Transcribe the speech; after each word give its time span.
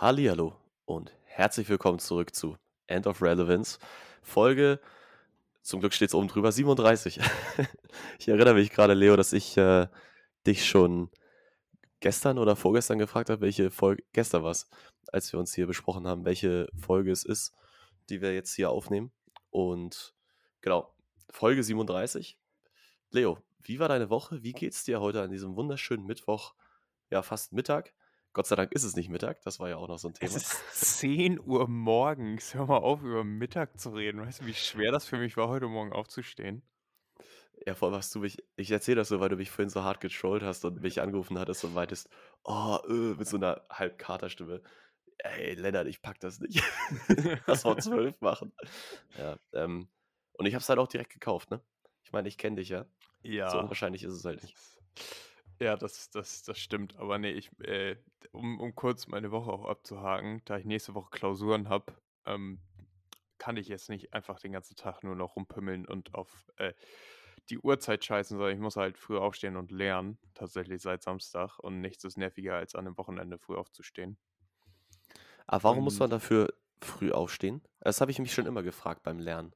Hallihallo 0.00 0.56
und 0.86 1.14
herzlich 1.24 1.68
willkommen 1.68 1.98
zurück 1.98 2.34
zu 2.34 2.56
End 2.86 3.06
of 3.06 3.20
Relevance. 3.20 3.78
Folge, 4.22 4.80
zum 5.60 5.80
Glück 5.80 5.92
steht 5.92 6.08
es 6.08 6.14
oben 6.14 6.26
drüber, 6.26 6.52
37. 6.52 7.20
ich 8.18 8.26
erinnere 8.26 8.54
mich 8.54 8.70
gerade, 8.70 8.94
Leo, 8.94 9.14
dass 9.16 9.34
ich 9.34 9.58
äh, 9.58 9.88
dich 10.46 10.66
schon 10.66 11.10
gestern 12.00 12.38
oder 12.38 12.56
vorgestern 12.56 12.98
gefragt 12.98 13.28
habe, 13.28 13.42
welche 13.42 13.70
Folge, 13.70 14.02
gestern 14.14 14.42
war 14.42 14.56
als 15.12 15.32
wir 15.34 15.38
uns 15.38 15.52
hier 15.52 15.66
besprochen 15.66 16.06
haben, 16.06 16.24
welche 16.24 16.70
Folge 16.80 17.12
es 17.12 17.26
ist, 17.26 17.52
die 18.08 18.22
wir 18.22 18.32
jetzt 18.32 18.54
hier 18.54 18.70
aufnehmen. 18.70 19.12
Und 19.50 20.14
genau, 20.62 20.94
Folge 21.28 21.62
37. 21.62 22.38
Leo, 23.10 23.36
wie 23.58 23.78
war 23.78 23.88
deine 23.88 24.08
Woche? 24.08 24.42
Wie 24.42 24.54
geht's 24.54 24.82
dir 24.82 25.02
heute 25.02 25.20
an 25.20 25.30
diesem 25.30 25.56
wunderschönen 25.56 26.06
Mittwoch? 26.06 26.54
Ja, 27.10 27.20
fast 27.20 27.52
Mittag. 27.52 27.92
Gott 28.32 28.46
sei 28.46 28.54
Dank 28.56 28.72
ist 28.72 28.84
es 28.84 28.94
nicht 28.94 29.08
Mittag, 29.08 29.42
das 29.42 29.58
war 29.58 29.68
ja 29.68 29.76
auch 29.76 29.88
noch 29.88 29.98
so 29.98 30.08
ein 30.08 30.14
Thema. 30.14 30.30
Es 30.30 30.36
ist 30.36 30.98
10 30.98 31.40
Uhr 31.40 31.68
morgens. 31.68 32.54
Hör 32.54 32.66
mal 32.66 32.78
auf, 32.78 33.02
über 33.02 33.24
Mittag 33.24 33.80
zu 33.80 33.90
reden. 33.90 34.20
Weißt 34.20 34.40
du, 34.42 34.46
wie 34.46 34.54
schwer 34.54 34.92
das 34.92 35.04
für 35.04 35.16
mich 35.16 35.36
war, 35.36 35.48
heute 35.48 35.66
Morgen 35.66 35.92
aufzustehen? 35.92 36.62
Ja, 37.66 37.74
vor 37.74 37.88
allem 37.88 37.96
hast 37.96 38.14
du 38.14 38.20
mich, 38.20 38.38
ich 38.56 38.70
erzähle 38.70 38.96
das 38.96 39.08
so, 39.08 39.20
weil 39.20 39.28
du 39.28 39.36
mich 39.36 39.50
vorhin 39.50 39.68
so 39.68 39.82
hart 39.82 40.00
getrollt 40.00 40.42
hast 40.42 40.64
und 40.64 40.80
mich 40.80 41.00
angerufen 41.00 41.38
hattest 41.38 41.64
und 41.64 41.74
meintest, 41.74 42.08
oh, 42.44 42.78
äh, 42.88 42.92
mit 43.18 43.26
so 43.26 43.36
einer 43.36 43.62
halb 43.68 43.98
Katerstimme. 43.98 44.62
Ey, 45.18 45.54
Lennart, 45.54 45.88
ich 45.88 46.00
pack 46.00 46.20
das 46.20 46.40
nicht. 46.40 46.62
Lass 47.46 47.64
mal 47.64 47.76
zwölf 47.78 48.18
machen. 48.20 48.52
Ja, 49.18 49.38
ähm, 49.52 49.88
und 50.34 50.46
ich 50.46 50.54
hab's 50.54 50.68
halt 50.68 50.78
auch 50.78 50.88
direkt 50.88 51.12
gekauft, 51.12 51.50
ne? 51.50 51.60
Ich 52.04 52.12
meine, 52.12 52.28
ich 52.28 52.38
kenne 52.38 52.56
dich 52.56 52.70
ja. 52.70 52.86
So 53.22 53.28
Ja, 53.28 53.60
unwahrscheinlich 53.60 54.04
ist 54.04 54.14
es 54.14 54.24
halt 54.24 54.42
nicht. 54.42 54.56
Ja, 55.60 55.76
das, 55.76 56.10
das, 56.10 56.42
das 56.42 56.58
stimmt. 56.58 56.96
Aber 56.96 57.18
nee, 57.18 57.32
ich, 57.32 57.50
äh, 57.60 57.96
um, 58.32 58.60
um 58.60 58.74
kurz 58.74 59.06
meine 59.06 59.30
Woche 59.30 59.52
auch 59.52 59.66
abzuhaken, 59.66 60.42
da 60.44 60.58
ich 60.58 60.64
nächste 60.64 60.94
Woche 60.94 61.10
Klausuren 61.10 61.68
habe, 61.68 61.92
ähm, 62.26 62.60
kann 63.38 63.56
ich 63.56 63.68
jetzt 63.68 63.88
nicht 63.88 64.12
einfach 64.12 64.40
den 64.40 64.52
ganzen 64.52 64.76
Tag 64.76 65.02
nur 65.02 65.14
noch 65.14 65.36
rumpümmeln 65.36 65.86
und 65.86 66.14
auf 66.14 66.50
äh, 66.56 66.74
die 67.48 67.58
Uhrzeit 67.58 68.04
scheißen, 68.04 68.36
sondern 68.36 68.54
ich 68.54 68.60
muss 68.60 68.76
halt 68.76 68.98
früh 68.98 69.18
aufstehen 69.18 69.56
und 69.56 69.70
lernen, 69.70 70.18
tatsächlich 70.34 70.82
seit 70.82 71.02
Samstag. 71.02 71.58
Und 71.58 71.80
nichts 71.80 72.04
ist 72.04 72.16
nerviger, 72.16 72.54
als 72.54 72.74
an 72.74 72.86
einem 72.86 72.96
Wochenende 72.98 73.38
früh 73.38 73.56
aufzustehen. 73.56 74.18
Aber 75.46 75.64
warum 75.64 75.84
muss 75.84 75.98
man 75.98 76.10
Und 76.10 76.10
dafür 76.10 76.54
früh 76.80 77.10
aufstehen? 77.12 77.62
Das 77.80 78.00
habe 78.00 78.10
ich 78.10 78.18
mich 78.18 78.32
schon 78.32 78.46
immer 78.46 78.62
gefragt 78.62 79.02
beim 79.02 79.18
Lernen. 79.18 79.54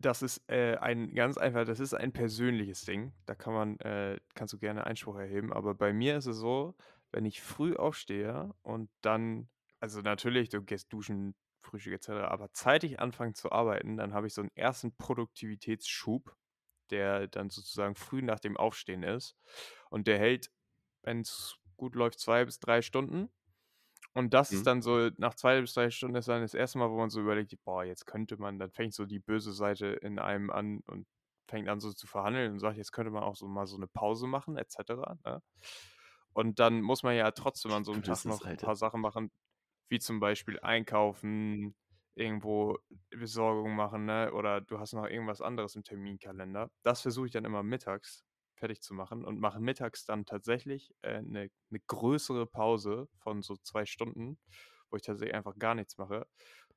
Das 0.00 0.22
ist, 0.22 0.42
äh, 0.50 0.76
ein 0.76 1.14
ganz 1.14 1.38
einfach 1.38 1.64
das 1.64 1.80
ist 1.80 1.94
ein 1.94 2.12
persönliches 2.12 2.84
Ding. 2.84 3.12
Da 3.26 3.34
kann 3.34 3.54
man 3.54 3.78
äh, 3.80 4.18
kannst 4.34 4.52
du 4.52 4.58
gerne 4.58 4.84
Einspruch 4.86 5.16
erheben, 5.16 5.52
aber 5.52 5.74
bei 5.74 5.92
mir 5.92 6.16
ist 6.16 6.26
es 6.26 6.36
so, 6.36 6.74
wenn 7.12 7.24
ich 7.24 7.42
früh 7.42 7.74
aufstehe 7.76 8.52
und 8.62 8.90
dann 9.02 9.48
also 9.80 10.00
natürlich, 10.00 10.48
du 10.48 10.62
gehst 10.62 10.92
duschen, 10.92 11.34
Frühstück 11.62 11.94
et 11.94 12.02
cetera, 12.02 12.28
aber 12.28 12.52
zeitig 12.52 13.00
anfangen 13.00 13.34
zu 13.34 13.52
arbeiten, 13.52 13.96
dann 13.96 14.14
habe 14.14 14.26
ich 14.26 14.34
so 14.34 14.40
einen 14.42 14.50
ersten 14.54 14.96
Produktivitätsschub, 14.96 16.36
der 16.90 17.28
dann 17.28 17.50
sozusagen 17.50 17.94
früh 17.94 18.22
nach 18.22 18.40
dem 18.40 18.56
Aufstehen 18.56 19.02
ist. 19.02 19.36
Und 19.90 20.06
der 20.06 20.18
hält, 20.18 20.50
wenn 21.02 21.20
es 21.20 21.56
gut 21.76 21.94
läuft, 21.96 22.18
2 22.20 22.44
bis 22.44 22.60
3 22.60 22.82
Stunden. 22.82 23.30
Und 24.14 24.32
das 24.34 24.52
ist 24.52 24.66
Mhm. 24.66 24.68
dann 24.68 24.80
so, 24.82 25.10
nach 25.18 25.34
2 25.34 25.60
bis 25.60 25.74
3 25.74 25.90
Stunden 25.90 26.16
ist 26.16 26.28
dann 26.28 26.42
das 26.42 26.54
erste 26.54 26.78
Mal, 26.78 26.90
wo 26.90 26.96
man 26.98 27.10
so 27.10 27.20
überlegt, 27.20 27.54
boah, 27.64 27.84
jetzt 27.84 28.06
könnte 28.06 28.36
man, 28.38 28.58
dann 28.58 28.70
fängt 28.70 28.94
so 28.94 29.06
die 29.06 29.18
böse 29.20 29.52
Seite 29.52 29.88
in 29.88 30.18
einem 30.20 30.50
an 30.50 30.80
und 30.86 31.06
fängt 31.48 31.68
an 31.68 31.80
so 31.80 31.92
zu 31.92 32.06
verhandeln 32.06 32.52
und 32.52 32.58
sagt, 32.60 32.76
jetzt 32.78 32.92
könnte 32.92 33.10
man 33.10 33.24
auch 33.24 33.36
so 33.36 33.48
mal 33.48 33.66
so 33.66 33.76
eine 33.76 33.88
Pause 33.88 34.26
machen, 34.28 34.56
et 34.56 34.70
cetera, 34.70 35.16
ne? 35.24 35.42
Und 36.32 36.58
dann 36.60 36.80
muss 36.82 37.02
man 37.02 37.16
ja 37.16 37.30
trotzdem 37.32 37.72
an 37.72 37.84
so 37.84 37.92
einem 37.92 38.02
Tag 38.02 38.24
noch 38.24 38.44
ein 38.44 38.58
Seite. 38.58 38.60
paar 38.60 38.76
Sachen 38.76 39.00
machen, 39.00 39.30
wie 39.90 39.98
zum 40.00 40.20
Beispiel 40.20 40.58
einkaufen, 40.60 41.76
irgendwo 42.16 42.78
Besorgung 43.10 43.76
machen, 43.76 44.06
ne? 44.06 44.32
Oder 44.34 44.60
du 44.62 44.78
hast 44.80 44.94
noch 44.94 45.06
irgendwas 45.06 45.40
anderes 45.42 45.76
im 45.76 45.84
Terminkalender. 45.84 46.70
Das 46.82 47.02
versuche 47.02 47.26
ich 47.26 47.32
dann 47.32 47.44
immer 47.44 47.62
mittags 47.62 48.24
fertig 48.64 48.82
zu 48.82 48.94
machen 48.94 49.24
und 49.24 49.40
mache 49.40 49.60
mittags 49.60 50.04
dann 50.06 50.26
tatsächlich 50.26 50.94
äh, 51.02 51.22
'ne 51.22 51.50
'ne 51.70 51.80
größere 51.86 52.46
Pause 52.46 53.08
von 53.18 53.42
so 53.42 53.56
2 53.56 53.86
Stunden, 53.86 54.38
wo 54.90 54.96
ich 54.96 55.02
tatsächlich 55.02 55.34
einfach 55.36 55.58
gar 55.58 55.74
nichts 55.74 55.98
mache. 55.98 56.26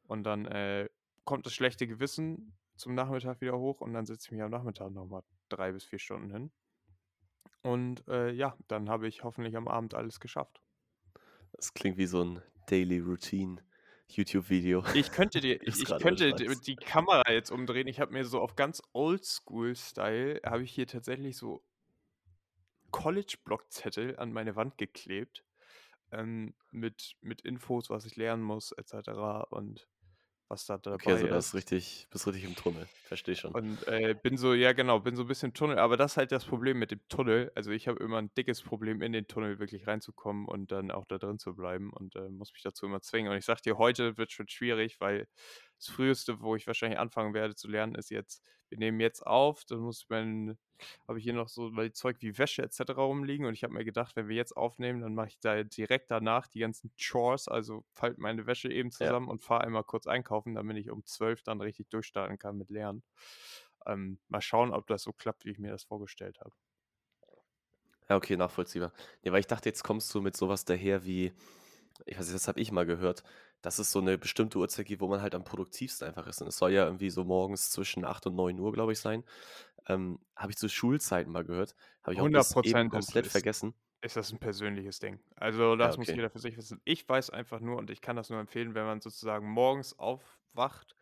Und 0.03 0.24
dann, 0.24 0.46
äh, 0.46 0.90
kommt 1.25 1.46
das 1.46 1.53
schlechte 1.53 1.88
Gewissen 1.88 2.58
zum 2.78 2.96
Nachmittag 2.96 3.42
wieder 3.42 3.58
hoch 3.59 3.81
und 3.81 3.94
dann 3.94 4.06
setze 4.06 4.28
ich 4.28 4.31
mich 4.31 4.42
am 4.44 4.52
Nachmittag 4.52 4.92
noch 4.92 5.06
mal 5.08 5.24
3 5.50 5.72
bis 5.74 5.86
4 5.86 6.00
Stunden 6.00 6.31
hin. 6.31 6.52
Und, 7.62 8.08
äh, 8.08 8.31
ja, 8.31 8.58
dann 8.68 8.90
habe 8.90 9.08
ich 9.08 9.24
hoffentlich 9.24 9.56
am 9.56 9.68
Abend 9.68 9.94
alles 9.94 10.19
geschafft. 10.19 10.64
Das 11.54 11.74
klingt 11.74 11.98
wie 11.98 12.06
so 12.06 12.24
ein 12.24 12.42
Daily 12.68 13.00
Routine 13.00 13.62
YouTube-Video, 14.09 14.84
Ich 14.94 15.12
könnte 15.12 15.42
dir 15.42 15.59
ich 15.78 15.98
könnte 15.98 16.34
die 16.34 16.78
Kamera 16.80 17.31
jetzt 17.31 17.52
umdrehen. 17.52 17.88
Ich 17.88 18.00
habe 18.00 18.14
mir 18.14 18.25
so 18.25 18.40
auf 18.40 18.56
ganz 18.56 18.81
Oldschool-Style 18.94 20.42
habe 20.46 20.64
ich 20.64 20.72
hier 20.72 20.88
tatsächlich 20.88 21.38
so 21.38 21.64
College-Blockzettel 22.92 24.18
an 24.18 24.34
meine 24.34 24.56
Wand 24.56 24.78
geklebt, 24.78 25.46
ähm, 26.12 26.56
mit 26.72 27.18
mit 27.22 27.42
Infos, 27.42 27.90
was 27.92 28.06
ich 28.06 28.16
lernen 28.18 28.44
muss 28.44 28.74
et 28.78 28.88
cetera 28.90 29.42
und 29.44 29.90
was 30.50 30.66
da 30.68 30.78
Okay, 30.94 31.12
dabei 31.12 31.12
also 31.12 31.28
da 31.28 31.38
ist 31.38 31.53
ist. 31.53 31.53
richtig 31.53 32.08
bist 32.09 32.25
richtig 32.28 32.44
im 32.46 32.56
Tunnel. 32.56 32.90
Verstehe 33.03 33.36
schon. 33.36 33.56
Und, 33.56 33.88
äh, 33.88 34.14
bin 34.22 34.38
so 34.38 34.53
ja 34.53 34.74
genau, 34.74 35.00
bin 35.00 35.16
so 35.16 35.24
'n 35.24 35.28
bisschen 35.28 35.53
Tunnel 35.53 35.80
aber 35.80 35.96
das 35.98 36.14
ist 36.14 36.18
halt 36.18 36.31
das 36.31 36.46
Problem 36.46 36.78
mit 36.80 36.92
dem 36.92 37.00
Tunnel. 37.08 37.52
Also, 37.56 37.72
ich 37.72 37.88
habe 37.88 38.03
immer 38.03 38.18
'n 38.20 38.31
dickes 38.38 38.62
Problem, 38.62 39.02
in 39.02 39.14
den 39.14 39.28
Tunnel 39.28 39.59
wirklich 39.59 39.88
reinzukommen 39.88 40.46
und 40.48 40.72
dann 40.72 40.92
auch 40.92 41.06
da 41.06 41.18
drin 41.18 41.40
zu 41.40 41.56
bleiben 41.56 41.92
und, 41.94 42.16
äh, 42.16 42.30
muss 42.30 42.52
mich 42.54 42.62
dazu 42.64 42.86
immer 42.86 43.02
zwingen. 43.02 43.31
Und 43.31 43.38
ich 43.38 43.46
sage 43.46 43.62
dir, 43.64 43.78
heute 43.78 44.18
wird 44.18 44.31
schon 44.31 44.48
schwierig, 44.50 45.00
weil 45.00 45.28
das 45.78 45.88
Früheste, 45.90 46.42
wo 46.42 46.56
ich 46.56 46.68
wahrscheinlich 46.68 47.00
anfangen 47.00 47.34
werde 47.34 47.56
zu 47.56 47.68
lernen, 47.68 47.96
ist 47.96 48.10
jetzt 48.12 48.46
wir 48.70 48.78
nehmen 48.80 49.00
jetzt 49.00 49.26
auf, 49.26 49.64
dann 49.66 49.80
muss 49.80 50.02
ich 50.02 50.10
mein 50.10 50.58
habe 51.08 51.18
ich 51.20 51.24
hier 51.24 51.34
noch 51.34 51.48
so 51.50 51.76
weil 51.76 51.92
Zeug 51.94 52.18
wie 52.22 52.38
Wäsche 52.38 52.62
et 52.64 52.74
cetera 52.74 53.02
rumliegen 53.02 53.46
und 53.46 53.54
ich 53.54 53.64
habe 53.64 53.74
mir 53.74 53.86
gedacht, 53.86 54.16
wenn 54.16 54.28
wir 54.28 54.36
jetzt 54.36 54.56
aufnehmen, 54.56 55.02
dann 55.02 55.16
mache 55.16 55.30
ich 55.30 55.40
da 55.40 55.64
direkt 55.64 56.12
danach 56.12 56.48
die 56.48 56.60
ganzen 56.60 56.92
Chores, 57.00 57.48
also 57.48 57.86
falte 57.94 58.22
meine 58.22 58.46
Wäsche 58.46 58.70
eben 58.72 58.92
Ja. 59.00 59.14
zusammen 59.14 59.28
und 59.30 59.42
fahre 59.44 59.64
einmal 59.64 59.84
kurz 59.84 60.08
einkaufen, 60.08 60.56
damit 60.56 60.78
ich 60.78 60.90
um 60.92 61.06
12 61.06 61.44
dann 61.44 61.62
richtig 61.62 61.90
durchstarten 61.90 62.38
kann 62.38 62.58
mit 62.58 62.70
Lernen. 62.70 63.04
Ähm, 63.86 64.20
mal 64.28 64.42
schauen, 64.42 64.74
ob 64.74 64.88
das 64.88 65.04
so 65.04 65.14
klappt, 65.14 65.46
wie 65.46 65.52
ich 65.52 65.60
mir 65.60 65.72
das 65.72 65.84
vorgestellt 65.84 66.40
habe. 66.42 66.54
Ja, 68.10 68.16
okay, 68.16 68.38
nachvollziehbar. 68.38 68.94
Ne, 69.24 69.32
weil 69.32 69.40
ich 69.42 69.48
dachte, 69.48 69.70
jetzt 69.70 69.84
kommst 69.84 70.14
du 70.14 70.22
mit 70.22 70.36
so 70.38 70.48
was 70.50 70.66
daher 70.66 71.06
wie 71.06 71.34
ich 72.06 72.18
weiß 72.20 72.26
nicht, 72.28 72.36
das 72.36 72.48
habe 72.50 72.60
ich 72.62 72.72
mal 72.72 72.86
gehört, 72.86 73.24
dass 73.62 73.79
es 73.79 73.91
so 73.91 74.01
'ne 74.01 74.18
bestimmte 74.18 74.57
Uhrzeit 74.59 74.85
gibt, 74.88 75.01
wo 75.01 75.07
man 75.09 75.22
halt 75.22 75.35
am 75.35 75.44
produktivsten 75.45 76.07
einfach 76.07 76.28
ist. 76.28 76.41
Und 76.41 76.47
es 76.50 76.57
soll 76.57 76.72
ja 76.73 76.85
irgendwie 76.85 77.09
so 77.12 77.23
morgens 77.25 77.72
zwischen 77.72 78.06
8 78.06 78.28
und 78.28 78.35
9:00, 78.35 78.72
glaube 78.73 78.94
ich, 78.94 79.00
sein. 79.00 79.23
Ähm, 79.88 80.19
habe 80.38 80.51
ich 80.51 80.57
zu 80.57 80.69
Schulzeiten 80.69 81.31
mal 81.31 81.45
gehört, 81.45 81.75
habe 82.03 82.13
ich 82.16 82.22
auch 82.22 82.29
bis 82.31 82.57
eben 82.62 82.88
100 82.88 82.94
ist 82.94 83.16
komplett 83.16 83.25
ist 83.25 83.47
vergessen. 83.47 83.75
ist 84.01 84.16
das 84.18 84.31
'n 84.34 84.40
persönliches 84.40 85.00
Ding. 85.00 85.22
Also, 85.35 85.75
Ja, 85.79 85.91
das 85.91 85.97
muss 85.97 86.12
okay. 86.12 86.18
jeder 86.18 86.29
für 86.29 86.40
sich 86.40 86.57
wissen. 86.57 86.81
Ich 86.85 87.07
weiß 87.09 87.31
einfach 87.31 87.59
nur 87.62 87.78
und 87.78 87.90
ich 87.91 88.01
kann 88.01 88.16
das 88.18 88.29
nur 88.29 88.40
empfehlen, 88.40 88.75
wenn 88.75 88.85
man 88.85 89.01
sozusagen 89.01 89.50
morgens 89.50 89.97
aufwacht, 90.00 90.95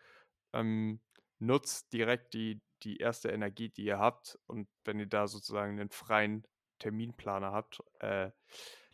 ähm, 0.53 1.01
nutzt 1.39 1.93
direkt 1.93 2.33
die 2.35 2.63
die 2.83 2.97
erste 2.97 3.29
Energie, 3.31 3.69
die 3.69 3.85
ihr 3.85 3.99
habt 3.99 4.39
und 4.47 4.69
wenn 4.85 4.99
ihr 4.99 5.07
da 5.07 5.27
sozusagen 5.27 5.75
'nen 5.77 5.89
freien 5.91 6.47
Terminplaner 6.79 7.51
habt, 7.53 7.81
äh, 8.01 8.31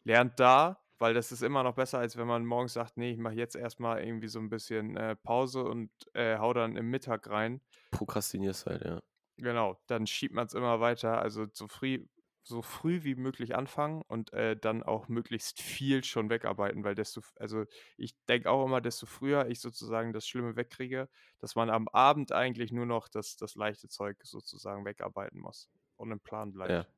lernt 0.05 0.39
da, 0.39 0.80
weil 1.01 1.13
das 1.15 1.31
ist 1.33 1.43
immer 1.43 1.63
noch 1.63 1.75
besser, 1.75 1.99
als 1.99 2.17
wenn 2.17 2.27
man 2.27 2.45
morgens 2.45 2.73
sagt: 2.73 2.97
„Ne, 2.97 3.11
ich 3.11 3.17
mache 3.19 3.35
jetzt 3.35 3.55
erst 3.57 3.79
mal 3.81 4.03
irgendwie 4.03 4.29
so 4.29 4.39
'n 4.39 4.49
bisschen, 4.49 4.97
äh, 4.97 5.15
Pause 5.17 5.65
und, 5.65 5.91
äh, 6.15 6.37
haue 6.39 6.53
dann 6.55 6.77
im 6.77 6.89
Mittag 6.91 7.29
rein.“ 7.29 7.61
Prokrastinierst 7.93 8.65
halt, 8.65 8.83
ja. 8.85 9.01
Genau, 9.39 9.77
dann 9.87 10.07
schiebt 10.07 10.33
man's 10.35 10.53
immer 10.53 10.79
weiter. 10.79 11.19
Also, 11.21 11.47
so 11.53 11.67
früh 11.67 12.05
so 12.43 12.63
früh 12.63 13.03
wie 13.03 13.13
möglich 13.13 13.53
anfangen 13.55 14.01
und, 14.07 14.33
äh, 14.33 14.57
dann 14.57 14.81
auch 14.81 15.07
möglichst 15.07 15.61
viel 15.61 16.03
schon 16.03 16.31
wegarbeiten, 16.31 16.83
weil 16.83 16.95
desto 16.95 17.21
also, 17.35 17.65
ich 17.97 18.15
denke 18.27 18.49
auch 18.49 18.65
immer, 18.65 18.81
desto 18.81 19.05
früher 19.05 19.47
ich 19.47 19.59
sozusagen 19.59 20.11
das 20.11 20.27
Schlimme 20.27 20.55
wegkriege, 20.55 21.07
dass 21.37 21.53
man 21.55 21.69
am 21.69 21.87
Abend 21.89 22.31
eigentlich 22.31 22.71
nur 22.71 22.87
noch 22.87 23.09
das 23.09 23.35
das 23.37 23.53
leichte 23.53 23.89
Zeug 23.89 24.17
sozusagen 24.23 24.85
wegarbeiten 24.85 25.39
muss 25.39 25.69
und 25.97 26.11
im 26.11 26.19
Plan 26.19 26.51
Ja. 26.65 26.91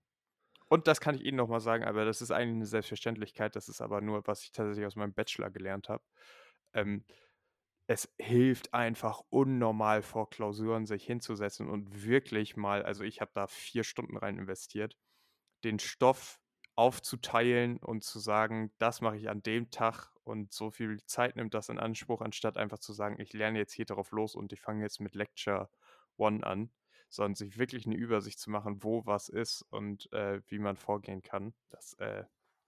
Und 0.73 0.87
das 0.87 0.99
kann 0.99 1.13
ich 1.13 1.23
Ihnen 1.23 1.37
noch 1.37 1.47
mal 1.49 1.59
sagen, 1.59 1.83
aber 1.83 2.03
das 2.03 2.19
ist 2.23 2.31
eigentlich 2.31 2.57
'ne 2.57 2.65
Selbstverständlichkeit. 2.65 3.55
Das 3.55 3.69
ist 3.69 3.79
aber 3.79 4.01
nur, 4.01 4.25
was 4.25 4.41
ich 4.41 4.51
tatsächlich 4.51 4.87
aus 4.87 4.95
meinem 4.95 5.13
Bachelor 5.13 5.51
gelernt 5.51 5.87
habe. 5.87 6.03
Ähm, 6.73 7.05
es 7.87 8.13
hilft 8.19 8.73
einfach 8.73 9.21
unnormal 9.29 10.01
vor 10.03 10.29
Klausuren 10.29 10.85
sich 10.87 11.05
hinzusetzen 11.05 11.69
und 11.69 12.05
wirklich 12.05 12.57
mal 12.57 12.83
also, 12.83 13.03
ich 13.03 13.21
habe 13.21 13.31
da 13.35 13.47
4 13.47 13.83
Stunden 13.83 14.17
rein 14.17 14.39
investiert, 14.39 14.97
den 15.63 15.79
Stoff 15.79 16.39
aufzuteilen 16.75 17.77
und 17.79 18.03
zu 18.03 18.19
sagen: 18.19 18.73
„Das 18.79 19.01
mache 19.01 19.17
ich 19.17 19.29
an 19.29 19.43
dem 19.43 19.71
Tag 19.71 20.11
und 20.23 20.53
so 20.53 20.71
viel 20.71 21.03
Zeit 21.05 21.35
nimmt 21.37 21.53
das 21.55 21.69
in 21.69 21.79
Anspruch“, 21.79 22.21
anstatt 22.21 22.57
einfach 22.57 22.79
zu 22.79 22.93
sagen: 22.93 23.19
„Ich 23.21 23.33
lerne 23.33 23.59
jetzt 23.59 23.73
hier 23.73 23.85
drauf 23.85 24.11
los 24.11 24.35
und 24.35 24.53
ich 24.53 24.61
fange 24.61 24.83
jetzt 24.83 24.99
mit 25.01 25.15
Lecture 25.15 25.69
One 26.17 26.45
an“, 26.45 26.71
sondern 27.13 27.35
sich 27.35 27.57
wirklich 27.57 27.85
'ne 27.87 27.95
Übersicht 27.95 28.39
zu 28.39 28.49
machen, 28.51 28.83
wo 28.83 29.05
was 29.05 29.29
ist 29.29 29.63
und, 29.69 30.11
äh, 30.13 30.41
wie 30.47 30.59
man 30.59 30.77
vorgehen 30.77 31.21
kann. 31.23 31.53
Das, 31.69 31.93
äh, 31.99 32.25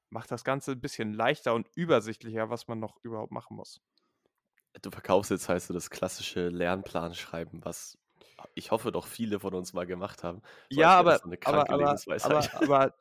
macht 0.10 0.32
das 0.32 0.44
Ganze 0.46 0.74
ein 0.74 0.82
bisschen 0.82 1.14
leichter 1.14 1.54
und 1.56 1.70
übersichtlicher, 1.76 2.50
was 2.50 2.68
man 2.68 2.80
noch 2.80 2.98
überhaupt 3.04 3.32
machen 3.32 3.58
muss. 3.58 3.82
Du 4.82 4.92
verkaufst 4.92 5.32
jetzt 5.32 5.48
heißt 5.50 5.70
du 5.70 5.74
das 5.74 5.90
klassische 5.90 6.50
Lernplan 6.50 7.14
schreiben, 7.14 7.64
was 7.64 7.98
ich 8.56 8.72
hoffe 8.72 8.92
doch 8.92 9.08
viele 9.08 9.40
von 9.40 9.54
uns 9.54 9.74
mal 9.74 9.86
gemacht 9.88 10.24
haben. 10.24 10.42
Ja, 10.72 10.98
aber, 10.98 11.16
so 11.16 11.28
aber, 11.44 11.70
aber, 11.70 12.00
aber, 12.20 12.56
aber, 12.56 12.96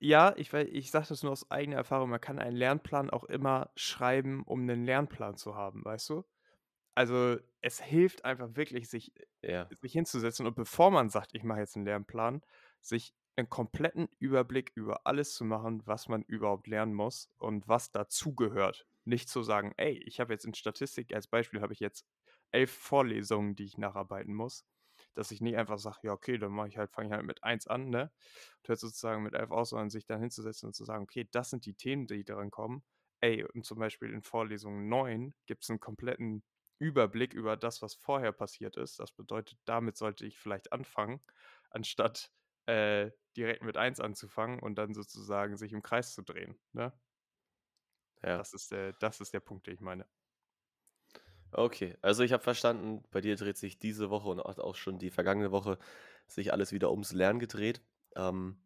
ja, 0.00 0.34
ich, 0.36 0.52
ich 0.52 0.90
sage 0.90 1.06
das 1.08 1.22
nur 1.22 1.32
aus 1.32 1.50
eigener 1.50 1.76
Erfahrung, 1.76 2.10
man 2.10 2.20
kann 2.20 2.38
einen 2.38 2.56
Lernplan 2.56 3.10
auch 3.10 3.24
immer 3.24 3.70
schreiben, 3.76 4.42
um 4.44 4.60
einen 4.62 4.84
Lernplan 4.84 5.36
zu 5.36 5.54
haben, 5.54 5.84
weißt 5.84 6.08
du? 6.10 6.24
Also 6.94 7.38
es 7.62 7.80
hilft 7.80 8.24
einfach 8.24 8.54
wirklich, 8.54 8.88
sich, 8.88 9.12
ja. 9.42 9.68
sich 9.80 9.92
hinzusetzen 9.92 10.46
und 10.46 10.54
bevor 10.54 10.90
man 10.90 11.08
sagt, 11.08 11.34
ich 11.34 11.42
mache 11.42 11.60
jetzt 11.60 11.76
einen 11.76 11.86
Lernplan, 11.86 12.42
sich 12.80 13.14
einen 13.36 13.48
kompletten 13.48 14.08
Überblick 14.18 14.72
über 14.74 15.06
alles 15.06 15.34
zu 15.34 15.44
machen, 15.44 15.86
was 15.86 16.08
man 16.08 16.22
überhaupt 16.22 16.66
lernen 16.66 16.92
muss 16.92 17.30
und 17.38 17.66
was 17.66 17.90
dazugehört. 17.92 18.86
Nicht 19.04 19.28
zu 19.30 19.42
sagen, 19.42 19.72
ey, 19.78 19.98
ich 20.04 20.20
habe 20.20 20.32
jetzt 20.34 20.44
in 20.44 20.54
Statistik 20.54 21.14
als 21.14 21.26
Beispiel, 21.28 21.62
habe 21.62 21.72
ich 21.72 21.80
jetzt 21.80 22.06
elf 22.50 22.70
Vorlesungen, 22.70 23.56
die 23.56 23.64
ich 23.64 23.78
nacharbeiten 23.78 24.34
muss. 24.34 24.66
Dass 25.14 25.30
ich 25.30 25.40
nicht 25.40 25.56
einfach 25.56 25.78
sage, 25.78 25.98
ja, 26.02 26.12
okay, 26.12 26.38
dann 26.38 26.52
mache 26.52 26.68
ich 26.68 26.76
halt, 26.78 26.90
fange 26.92 27.08
ich 27.08 27.12
halt 27.14 27.24
mit 27.26 27.42
eins 27.42 27.66
an, 27.66 27.88
ne? 27.90 28.12
Und 28.58 28.68
hört 28.68 28.78
sozusagen 28.78 29.22
mit 29.22 29.34
elf 29.34 29.50
aus, 29.50 29.70
sondern 29.70 29.90
sich 29.90 30.06
dann 30.06 30.20
hinzusetzen 30.20 30.68
und 30.68 30.74
zu 30.74 30.84
sagen, 30.84 31.02
okay, 31.04 31.28
das 31.30 31.50
sind 31.50 31.66
die 31.66 31.74
Themen, 31.74 32.06
die 32.06 32.24
daran 32.24 32.50
kommen. 32.50 32.82
Ey, 33.20 33.44
und 33.44 33.64
zum 33.64 33.78
Beispiel 33.78 34.10
in 34.12 34.22
Vorlesung 34.22 34.88
9 34.88 35.34
gibt 35.46 35.64
es 35.64 35.70
einen 35.70 35.80
kompletten 35.80 36.42
Überblick 36.82 37.32
über 37.32 37.56
das, 37.56 37.80
was 37.82 37.94
vorher 37.94 38.32
passiert 38.32 38.76
ist. 38.76 38.98
Das 38.98 39.12
bedeutet, 39.12 39.58
damit 39.64 39.96
sollte 39.96 40.26
ich 40.26 40.38
vielleicht 40.38 40.72
anfangen, 40.72 41.20
anstatt 41.70 42.32
äh, 42.66 43.10
direkt 43.36 43.62
mit 43.62 43.76
1 43.76 44.00
anzufangen 44.00 44.60
und 44.60 44.76
dann 44.76 44.94
sozusagen 44.94 45.56
sich 45.56 45.72
im 45.72 45.82
Kreis 45.82 46.14
zu 46.14 46.22
drehen. 46.22 46.58
Ne? 46.72 46.92
Ja. 48.22 48.38
Das, 48.38 48.52
ist, 48.52 48.72
äh, 48.72 48.92
das 49.00 49.20
ist 49.20 49.32
der 49.32 49.40
Punkt, 49.40 49.66
den 49.66 49.74
ich 49.74 49.80
meine. 49.80 50.06
Okay, 51.52 51.96
also 52.00 52.22
ich 52.22 52.32
habe 52.32 52.42
verstanden, 52.42 53.02
bei 53.10 53.20
dir 53.20 53.36
dreht 53.36 53.58
sich 53.58 53.78
diese 53.78 54.08
Woche 54.08 54.28
und 54.30 54.40
auch 54.40 54.74
schon 54.74 54.98
die 54.98 55.10
vergangene 55.10 55.52
Woche 55.52 55.78
sich 56.26 56.52
alles 56.52 56.72
wieder 56.72 56.90
ums 56.90 57.12
Lernen 57.12 57.40
gedreht. 57.40 57.82
Ähm, 58.16 58.62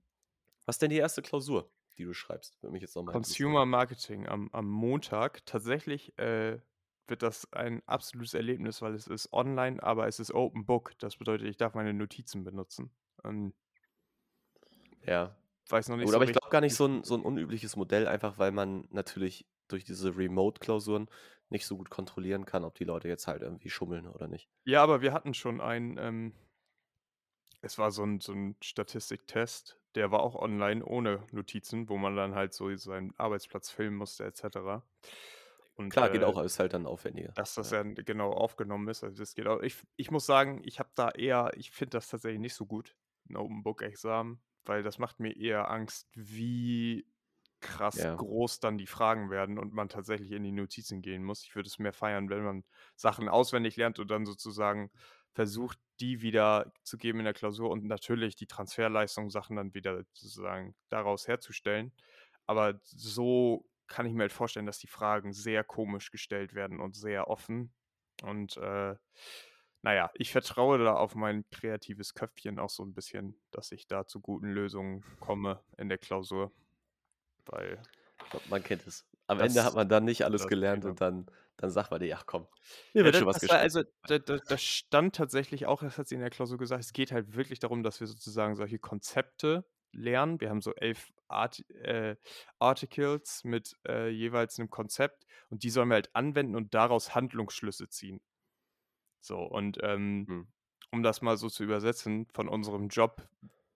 was 0.65 0.77
ist 0.77 0.83
denn 0.83 0.91
die 0.91 0.97
erste 0.97 1.23
Klausur, 1.23 1.73
die 1.99 2.05
du 2.05 2.15
schreibst? 2.15 2.63
Würde 2.63 2.73
mich 2.73 2.83
jetzt 2.83 2.95
nochmal 2.95 3.15
Consumer 3.15 3.67
Marketing 3.67 4.29
am, 4.29 4.51
am 4.53 4.69
Montag. 4.69 5.45
Tatsächlich 5.47 6.17
äh, 6.19 6.61
wird 7.09 7.23
das 7.23 7.53
ein 7.53 7.83
absolutes 7.87 8.35
Erlebnis, 8.35 8.83
weil 8.83 8.95
es 8.95 9.07
ist 9.07 9.33
online, 9.33 9.83
aber 9.83 10.07
es 10.07 10.21
ist 10.21 10.33
Open 10.33 10.67
Book. 10.67 10.93
Das 10.99 11.17
bedeutet, 11.17 11.49
ich 11.49 11.57
darf 11.57 11.75
meine 11.75 11.95
Notizen 11.95 12.45
benutzen. 12.45 12.91
Und 13.23 13.55
ja. 15.03 15.37
Weiß 15.69 15.89
noch 15.89 15.97
nicht 15.97 16.05
Gut, 16.05 16.13
so 16.13 16.17
aber 16.17 16.25
ich 16.27 16.33
glaube 16.33 16.51
gar 16.51 16.61
nicht 16.61 16.75
so 16.75 16.87
ein, 16.87 17.03
so 17.03 17.15
ein 17.15 17.23
unübliches 17.23 17.77
Modell, 17.77 18.07
einfach 18.07 18.39
weil 18.39 18.53
man 18.53 18.87
natürlich 18.91 19.47
durch 19.69 19.85
diese 19.85 20.17
Remote-Klausuren 20.17 21.09
nicht 21.49 21.67
so 21.67 21.77
gut 21.77 21.91
kontrollieren 21.91 22.45
kann, 22.45 22.65
ob 22.65 22.75
die 22.75 22.85
Leute 22.85 23.09
jetzt 23.09 23.27
halt 23.27 23.43
irgendwie 23.43 23.71
schummeln 23.71 24.07
oder 24.07 24.29
nicht. 24.29 24.49
Ja, 24.65 24.83
aber 24.83 25.01
wir 25.01 25.13
hatten 25.13 25.35
schon 25.35 25.61
einen, 25.61 25.97
ähm, 25.99 26.33
es 27.63 27.79
war 27.79 27.91
so 27.91 28.05
ein, 28.05 28.21
so 28.21 28.33
ein 28.33 28.57
Statistiktest, 28.61 29.79
der 29.95 30.11
war 30.11 30.21
auch 30.21 30.35
online 30.35 30.85
ohne 30.85 31.23
Notizen, 31.33 31.89
wo 31.89 31.97
man 31.97 32.17
dann 32.17 32.35
halt 32.35 32.53
so 32.53 32.75
seinen 32.77 33.15
Arbeitsplatz 33.19 33.71
filmen 33.71 33.97
musste, 33.97 34.25
etc. 34.25 34.85
Und, 35.77 35.91
Klar, 35.91 36.11
geht 36.11 36.23
äh, 36.23 36.25
auch, 36.25 36.43
ist 36.43 36.59
halt 36.59 36.73
dann 36.73 36.87
aufwendiger. 36.87 37.33
Dass 37.33 37.55
das 37.55 37.71
ja, 37.71 37.85
ja 37.85 37.93
genau 38.03 38.33
aufgenommen 38.33 38.89
ist. 38.89 39.05
Also 39.05 39.19
das 39.19 39.35
geht 39.35 39.47
auch. 39.47 39.61
Ich, 39.61 39.77
ich 39.97 40.11
muss 40.11 40.27
sagen, 40.27 40.63
ich 40.65 40.79
habe 40.79 40.91
da 40.95 41.11
eher, 41.11 41.53
ich 41.55 41.71
finde 41.71 41.99
das 41.99 42.09
tatsächlich 42.09 42.41
nicht 42.41 42.55
so 42.55 42.67
gut, 42.67 42.97
ein 43.29 43.37
Open 43.37 43.63
Book 43.63 43.83
Examen 43.83 44.41
weil 44.69 44.83
das 44.83 44.99
macht 44.99 45.21
mir 45.21 45.37
eher 45.37 45.71
Angst, 45.71 46.09
wie 46.15 47.07
krass 47.61 47.97
ja. 47.97 48.15
groß 48.15 48.61
dann 48.61 48.79
die 48.79 48.87
Fragen 48.87 49.31
werden 49.31 49.59
und 49.59 49.73
man 49.73 49.89
tatsächlich 49.89 50.33
in 50.33 50.45
die 50.45 50.53
Notizen 50.53 51.03
gehen 51.03 51.25
muss. 51.25 51.43
Ich 51.43 51.55
würde 51.55 51.69
es 51.69 51.79
mehr 51.79 51.93
feiern, 51.93 52.29
wenn 52.29 52.45
man 52.45 52.65
Sachen 52.97 53.29
auswendig 53.29 53.77
lernt 53.77 53.99
und 53.99 54.11
dann 54.11 54.27
sozusagen 54.27 54.91
versucht, 55.33 55.79
die 56.01 56.21
wieder 56.21 56.73
zu 56.83 56.99
geben 56.99 57.21
in 57.21 57.25
der 57.25 57.35
Klausur 57.35 57.71
und 57.71 57.85
natürlich 57.85 58.37
die 58.37 58.47
Transferleistung 58.47 59.31
Sachen 59.31 59.57
dann 59.57 59.75
wieder 59.75 60.05
sozusagen 60.13 60.75
daraus 60.89 61.27
herzustellen. 61.29 61.93
Aber 62.47 62.79
so 62.83 63.67
kann 63.87 64.07
ich 64.07 64.13
mir 64.13 64.23
halt 64.23 64.33
vorstellen, 64.33 64.67
dass 64.67 64.79
die 64.79 64.87
Fragen 64.87 65.33
sehr 65.33 65.65
komisch 65.65 66.11
gestellt 66.11 66.55
werden 66.55 66.81
und 66.81 66.97
sehr 66.97 67.29
offen. 67.29 67.73
Und 68.23 68.57
äh, 68.57 68.95
naja, 69.83 70.11
ich 70.15 70.33
vertraue 70.33 70.79
da 70.79 70.95
auf 70.95 71.15
mein 71.15 71.45
kreatives 71.51 72.15
Köpfchen 72.15 72.59
auch 72.59 72.71
so 72.71 72.83
ein 72.83 72.95
bisschen, 72.95 73.41
dass 73.51 73.73
ich 73.73 73.87
da 73.87 74.07
zu 74.07 74.21
guten 74.21 74.51
Lösungen 74.51 75.05
komme 75.21 75.63
in 75.77 75.89
der 75.89 75.99
Klausur. 75.99 76.53
Weil. 77.45 77.81
Man 78.49 78.63
kennt 78.63 78.87
es. 78.87 79.07
Am 79.29 79.39
das, 79.39 79.49
Ende 79.49 79.65
hat 79.65 79.75
man 79.75 79.89
dann 79.89 80.05
nicht 80.05 80.25
alles 80.25 80.47
gelernt 80.47 80.85
und 80.85 81.01
dann, 81.01 81.27
dann 81.57 81.71
sagt 81.71 81.91
man 81.91 82.01
dir, 82.01 82.17
ach 82.17 82.27
komm, 82.27 82.47
mir 82.95 83.01
ja, 83.01 83.05
wird 83.05 83.17
schon 83.17 83.27
was 83.27 83.41
gestellt. 83.41 83.61
Also, 83.61 83.83
da, 84.09 84.19
da, 84.19 84.39
das 84.39 84.63
stand 84.63 85.17
tatsächlich 85.17 85.67
auch, 85.67 85.83
das 85.83 85.99
hat 85.99 86.09
sie 86.09 86.15
in 86.15 86.21
der 86.21 86.31
Klausur 86.31 86.59
gesagt, 86.59 86.83
es 86.83 86.93
geht 86.93 87.13
halt 87.13 87.37
wirklich 87.37 87.59
darum, 87.59 87.83
dass 87.83 88.01
wir 88.01 88.07
sozusagen 88.07 88.55
solche 88.57 88.79
Konzepte 88.79 89.65
lernen. 89.93 90.41
Wir 90.41 90.51
haben 90.51 90.61
so 90.61 90.75
elf 90.75 91.13
Art, 91.29 91.69
äh, 91.71 92.17
Articles 92.59 93.45
mit 93.45 93.77
äh, 93.87 94.09
jeweils 94.09 94.59
einem 94.59 94.71
Konzept 94.71 95.27
und 95.51 95.63
die 95.63 95.71
sollen 95.71 95.89
wir 95.89 95.95
halt 95.95 96.15
anwenden 96.15 96.57
und 96.57 96.75
daraus 96.75 97.15
Handlungsschlüsse 97.15 97.89
ziehen. 97.89 98.21
So, 99.21 99.41
und 99.41 99.79
ähm, 99.83 100.25
mhm. 100.29 100.49
um 100.93 101.03
das 101.03 101.23
mal 101.23 101.37
so 101.37 101.49
zu 101.49 101.65
übersetzen 101.65 102.27
von 102.33 102.49
unserem 102.49 102.89
Job, 102.89 103.29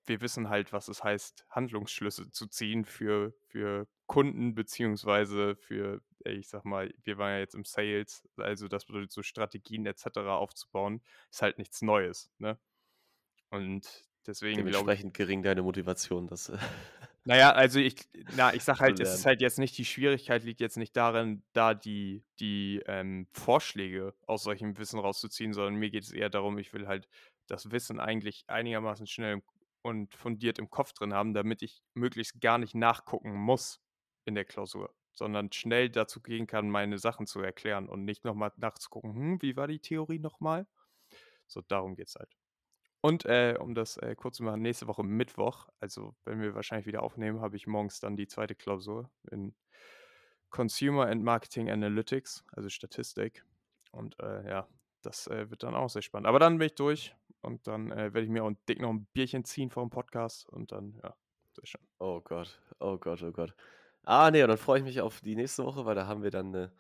wir 0.06 0.20
wissen 0.20 0.48
halt, 0.48 0.72
was 0.72 0.88
es 0.88 1.04
heißt, 1.04 1.46
Handlungsschlüsse 1.50 2.30
zu 2.30 2.46
ziehen 2.46 2.84
für, 2.84 3.32
für 3.46 3.86
Kunden, 4.06 4.54
beziehungsweise 4.54 5.56
für, 5.56 6.02
ich 6.24 6.48
sag 6.48 6.64
mal, 6.64 6.92
wir 7.04 7.18
waren 7.18 7.32
ja 7.32 7.38
jetzt 7.38 7.54
im 7.54 7.64
Sales, 7.64 8.28
also 8.36 8.66
das 8.68 8.86
bedeutet 8.86 9.12
so 9.12 9.22
Strategien 9.22 9.86
etc. 9.86 10.18
aufzubauen, 10.18 11.02
ist 11.30 11.42
halt 11.42 11.58
nichts 11.58 11.82
Neues, 11.82 12.30
ne? 12.38 12.58
Und 13.50 14.04
deswegen 14.26 14.58
Dementsprechend 14.58 15.14
gering 15.14 15.42
deine 15.42 15.62
Motivation, 15.62 16.26
das. 16.26 16.50
Naja, 17.24 17.52
also 17.52 17.78
ich, 17.80 18.08
na, 18.34 18.54
ich 18.54 18.64
sag 18.64 18.80
halt, 18.80 18.98
es 18.98 19.12
ist 19.14 19.26
halt 19.26 19.42
jetzt 19.42 19.58
nicht, 19.58 19.76
die 19.76 19.84
Schwierigkeit 19.84 20.42
liegt 20.42 20.60
jetzt 20.60 20.78
nicht 20.78 20.96
darin, 20.96 21.42
da 21.52 21.74
die, 21.74 22.24
die 22.40 22.82
ähm, 22.86 23.26
Vorschläge 23.32 24.14
aus 24.26 24.42
solchem 24.44 24.78
Wissen 24.78 24.98
rauszuziehen, 24.98 25.52
sondern 25.52 25.74
mir 25.74 25.90
geht 25.90 26.04
es 26.04 26.12
eher 26.12 26.30
darum, 26.30 26.56
ich 26.58 26.72
will 26.72 26.86
halt 26.88 27.08
das 27.46 27.70
Wissen 27.70 28.00
eigentlich 28.00 28.44
einigermaßen 28.48 29.06
schnell 29.06 29.42
und 29.82 30.14
fundiert 30.14 30.58
im 30.58 30.70
Kopf 30.70 30.92
drin 30.92 31.12
haben, 31.12 31.34
damit 31.34 31.62
ich 31.62 31.82
möglichst 31.94 32.40
gar 32.40 32.58
nicht 32.58 32.74
nachgucken 32.74 33.34
muss 33.34 33.80
in 34.24 34.34
der 34.34 34.44
Klausur, 34.46 34.94
sondern 35.12 35.52
schnell 35.52 35.90
dazu 35.90 36.22
gehen 36.22 36.46
kann, 36.46 36.70
meine 36.70 36.98
Sachen 36.98 37.26
zu 37.26 37.40
erklären 37.40 37.88
und 37.88 38.04
nicht 38.04 38.24
nochmal 38.24 38.52
nachzugucken, 38.56 39.14
hm, 39.14 39.42
wie 39.42 39.56
war 39.56 39.68
die 39.68 39.80
Theorie 39.80 40.18
nochmal? 40.18 40.66
So, 41.46 41.60
darum 41.62 41.96
geht 41.96 42.08
es 42.08 42.14
halt. 42.14 42.39
Und 43.02 43.24
äh, 43.24 43.56
um 43.58 43.74
das 43.74 43.96
äh, 43.96 44.14
kurz 44.14 44.36
zu 44.36 44.42
machen, 44.42 44.60
nächste 44.60 44.86
Woche 44.86 45.02
Mittwoch, 45.02 45.68
also 45.80 46.14
wenn 46.24 46.40
wir 46.40 46.54
wahrscheinlich 46.54 46.86
wieder 46.86 47.02
aufnehmen, 47.02 47.40
habe 47.40 47.56
ich 47.56 47.66
morgens 47.66 48.00
dann 48.00 48.16
die 48.16 48.26
zweite 48.26 48.54
Klausur 48.54 49.10
in 49.30 49.54
Consumer 50.50 51.06
and 51.06 51.22
Marketing 51.22 51.70
Analytics, 51.70 52.44
also 52.52 52.68
Statistik. 52.68 53.44
Und 53.92 54.18
äh, 54.20 54.48
ja, 54.48 54.68
das 55.02 55.26
äh, 55.28 55.50
wird 55.50 55.62
dann 55.62 55.74
auch 55.74 55.88
sehr 55.88 56.02
spannend. 56.02 56.26
Aber 56.26 56.38
dann 56.38 56.58
bin 56.58 56.66
ich 56.66 56.74
durch 56.74 57.14
und 57.40 57.66
dann 57.66 57.90
äh, 57.90 58.12
werde 58.12 58.22
ich 58.22 58.28
mir 58.28 58.44
auch 58.44 58.52
dick 58.68 58.80
noch 58.80 58.90
ein 58.90 59.06
Bierchen 59.12 59.44
ziehen 59.44 59.70
vor 59.70 59.84
dem 59.84 59.90
Podcast 59.90 60.46
und 60.48 60.72
dann, 60.72 61.00
ja, 61.02 61.14
sehr 61.54 61.66
schön. 61.66 61.80
Oh 61.98 62.20
Gott, 62.20 62.60
oh 62.80 62.98
Gott, 62.98 63.22
oh 63.22 63.32
Gott. 63.32 63.54
Ah, 64.02 64.30
nee, 64.30 64.42
und 64.42 64.48
dann 64.48 64.58
freue 64.58 64.78
ich 64.78 64.84
mich 64.84 65.00
auf 65.00 65.20
die 65.20 65.36
nächste 65.36 65.64
Woche, 65.64 65.84
weil 65.84 65.94
da 65.94 66.06
haben 66.06 66.22
wir 66.22 66.30
dann 66.30 66.48
eine 66.48 66.72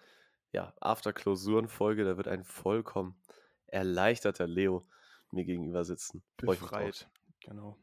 ja, 0.52 0.74
After-Klausuren-Folge. 0.80 2.04
Da 2.04 2.16
wird 2.16 2.28
ein 2.28 2.44
vollkommen 2.44 3.20
erleichterter 3.66 4.46
Leo 4.46 4.86
mir 5.32 5.44
gegenüber 5.44 5.84
sitzen. 5.84 6.22
Befreit, 6.36 7.08
genau. 7.40 7.78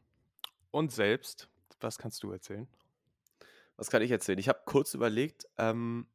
Und 0.70 0.92
selbst, 0.92 1.48
was 1.80 1.98
kannst 1.98 2.22
du 2.22 2.32
erzählen? 2.32 2.68
Was 3.76 3.90
kann 3.90 4.02
ich 4.02 4.10
erzählen? 4.10 4.38
Ich 4.38 4.48
habe 4.48 4.60
kurz 4.64 4.94
überlegt, 4.94 5.46
ähm, 5.56 6.08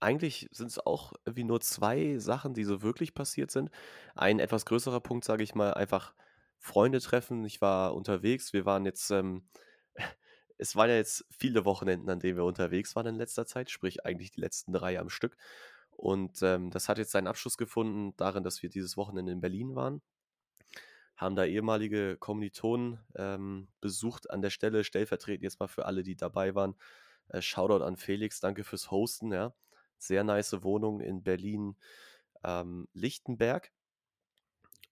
eigentlich 0.00 0.48
sind 0.52 0.68
es 0.68 0.78
auch 0.78 1.12
irgendwie 1.24 1.44
nur 1.44 1.60
zwei 1.60 2.18
Sachen, 2.18 2.54
die 2.54 2.64
so 2.64 2.82
wirklich 2.82 3.14
passiert 3.14 3.50
sind. 3.50 3.70
Ein 4.14 4.40
etwas 4.40 4.66
größerer 4.66 5.00
Punkt, 5.00 5.24
sage 5.24 5.42
ich 5.42 5.54
mal, 5.54 5.74
einfach 5.74 6.14
Freunde 6.58 7.00
treffen. 7.00 7.44
Ich 7.44 7.60
war 7.60 7.94
unterwegs. 7.94 8.52
Wir 8.52 8.64
waren 8.64 8.84
jetzt, 8.84 9.10
ähm, 9.10 9.48
es 10.58 10.76
waren 10.76 10.90
ja 10.90 10.96
jetzt 10.96 11.24
viele 11.30 11.64
Wochenenden, 11.64 12.08
an 12.08 12.20
denen 12.20 12.36
wir 12.36 12.44
unterwegs 12.44 12.96
waren 12.96 13.06
in 13.06 13.14
letzter 13.16 13.46
Zeit, 13.46 13.70
sprich 13.70 14.04
eigentlich 14.06 14.32
die 14.32 14.40
letzten 14.40 14.72
drei 14.72 14.98
am 14.98 15.08
Stück. 15.08 15.36
Und 15.90 16.42
ähm, 16.42 16.70
das 16.70 16.88
hat 16.88 16.98
jetzt 16.98 17.12
seinen 17.12 17.26
Abschluss 17.26 17.56
gefunden 17.56 18.14
darin, 18.16 18.44
dass 18.44 18.62
wir 18.62 18.70
dieses 18.70 18.96
Wochenende 18.96 19.32
in 19.32 19.40
Berlin 19.40 19.74
waren 19.74 20.02
haben 21.22 21.36
da 21.36 21.44
ehemalige 21.44 22.16
Kommilitonen 22.18 22.98
ähm, 23.16 23.68
besucht 23.80 24.30
an 24.30 24.42
der 24.42 24.50
Stelle, 24.50 24.84
stellvertretend 24.84 25.44
jetzt 25.44 25.60
mal 25.60 25.68
für 25.68 25.86
alle, 25.86 26.02
die 26.02 26.16
dabei 26.16 26.54
waren. 26.54 26.74
Äh, 27.28 27.42
Shoutout 27.42 27.84
an 27.84 27.96
Felix, 27.96 28.40
danke 28.40 28.64
fürs 28.64 28.90
Hosten, 28.90 29.32
ja. 29.32 29.54
Sehr 29.98 30.24
nice 30.24 30.62
Wohnung 30.62 31.00
in 31.00 31.22
Berlin, 31.22 31.76
ähm. 32.44 32.88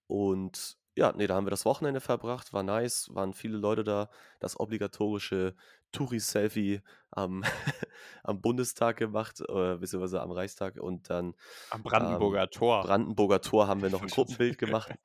Und 0.07 0.77
ja, 1.01 1.11
ne, 1.13 1.27
da 1.27 1.35
haben 1.35 1.45
wir 1.45 1.51
das 1.51 1.65
Wochenende 1.65 1.99
verbracht, 2.01 2.53
war 2.53 2.63
nice, 2.63 3.09
waren 3.13 3.33
viele 3.33 3.57
Leute 3.57 3.83
da. 3.83 4.09
Das 4.39 4.59
obligatorische 4.59 5.55
Touri-Selfie 5.91 6.81
am 7.11 7.43
am 8.23 8.41
Bundestag 8.41 8.97
gemacht, 8.97 9.41
äh, 9.41 9.77
beziehungsweise 9.77 10.21
am 10.21 10.31
Reichstag 10.31 10.77
und 10.79 11.09
dann 11.09 11.33
Am 11.69 11.81
ähm, 11.99 12.39
Brandenburger 12.39 12.49
Tor. 12.51 12.81
Brandenburger 12.81 13.41
Tor 13.41 13.67
haben 13.67 13.81
wir 13.81 13.89
noch 13.91 14.03
'n 14.03 14.09
Gruppenbild 14.09 14.57
gemacht. 14.57 14.93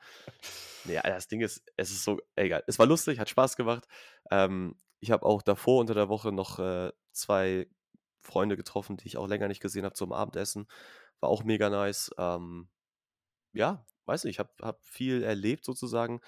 Ne, 0.84 0.98
Alter, 1.04 1.16
das 1.16 1.28
Ding 1.28 1.40
ist 1.40 1.64
es 1.76 1.90
ist 1.90 2.04
so 2.04 2.20
egal. 2.36 2.62
Es 2.66 2.78
war 2.78 2.86
lustig, 2.86 3.18
hat 3.18 3.28
Spaß 3.28 3.56
gemacht. 3.56 3.86
Ähm, 4.30 4.76
ich 5.00 5.10
habe 5.10 5.26
auch 5.26 5.42
davor 5.42 5.80
unter 5.80 5.94
der 5.94 6.08
Woche 6.08 6.32
noch, 6.32 6.58
äh, 6.58 6.92
2 7.12 7.68
Freunde 8.20 8.56
getroffen, 8.56 8.96
die 8.96 9.06
ich 9.06 9.16
auch 9.16 9.28
länger 9.28 9.48
nicht 9.48 9.60
gesehen 9.60 9.84
habe 9.84 9.94
zum 9.94 10.12
Abendessen. 10.12 10.66
War 11.20 11.30
auch 11.30 11.44
mega 11.44 11.70
nice. 11.70 12.10
Ähm, 12.18 12.68
ja, 13.56 13.86
weiß 14.06 14.24
nicht, 14.24 14.38
habe 14.38 14.50
habe 14.62 14.78
viel 14.82 15.22
erlebt 15.22 15.64
sozusagen. 15.64 16.20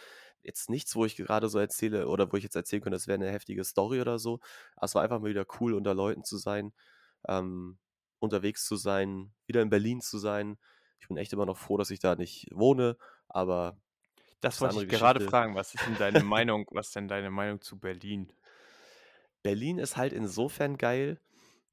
Jetzt 0.42 0.70
nichts, 0.70 0.94
wo 0.96 1.04
ich 1.04 1.16
gerade 1.16 1.48
so 1.48 1.58
erzähle 1.58 2.08
oder 2.08 2.32
wo 2.32 2.36
ich 2.36 2.44
jetzt 2.44 2.56
erzählen 2.56 2.82
könnte, 2.82 2.96
das 2.96 3.08
wäre 3.08 3.18
'ne 3.18 3.30
heftige 3.30 3.64
Story 3.64 4.00
oder 4.00 4.18
so. 4.18 4.40
Aber 4.76 4.86
es 4.86 4.94
war 4.94 5.02
einfach 5.02 5.20
mal 5.20 5.30
wieder 5.30 5.46
cool, 5.60 5.74
unter 5.74 5.94
Leuten 5.94 6.24
zu 6.24 6.38
sein, 6.38 6.72
ähm, 7.28 7.78
unterwegs 8.20 8.66
zu 8.66 8.76
sein, 8.76 9.34
wieder 9.46 9.62
in 9.62 9.70
Berlin 9.70 10.00
zu 10.00 10.18
sein. 10.18 10.58
Ich 11.00 11.08
bin 11.08 11.16
echt 11.18 11.32
immer 11.32 11.46
noch 11.46 11.58
froh, 11.58 11.76
dass 11.78 11.90
ich 11.90 12.00
da 12.00 12.16
nicht 12.16 12.48
wohne, 12.52 12.96
aber 13.28 13.78
Das 14.40 14.60
wollte 14.60 14.76
ich 14.76 14.88
gerade 14.88 15.20
Geschichte. 15.20 15.20
fragen. 15.20 15.54
Was 15.54 15.74
ist 15.74 15.86
denn 15.86 15.96
deine 15.96 16.22
Meinung 16.24 16.66
was 16.72 16.88
ist 16.88 16.96
denn 16.96 17.06
deine 17.08 17.30
Meinung 17.30 17.60
zu 17.60 17.78
Berlin? 17.78 18.32
Berlin 19.42 19.78
ist 19.78 19.96
halt 19.96 20.12
insofern 20.12 20.78
geil, 20.78 21.20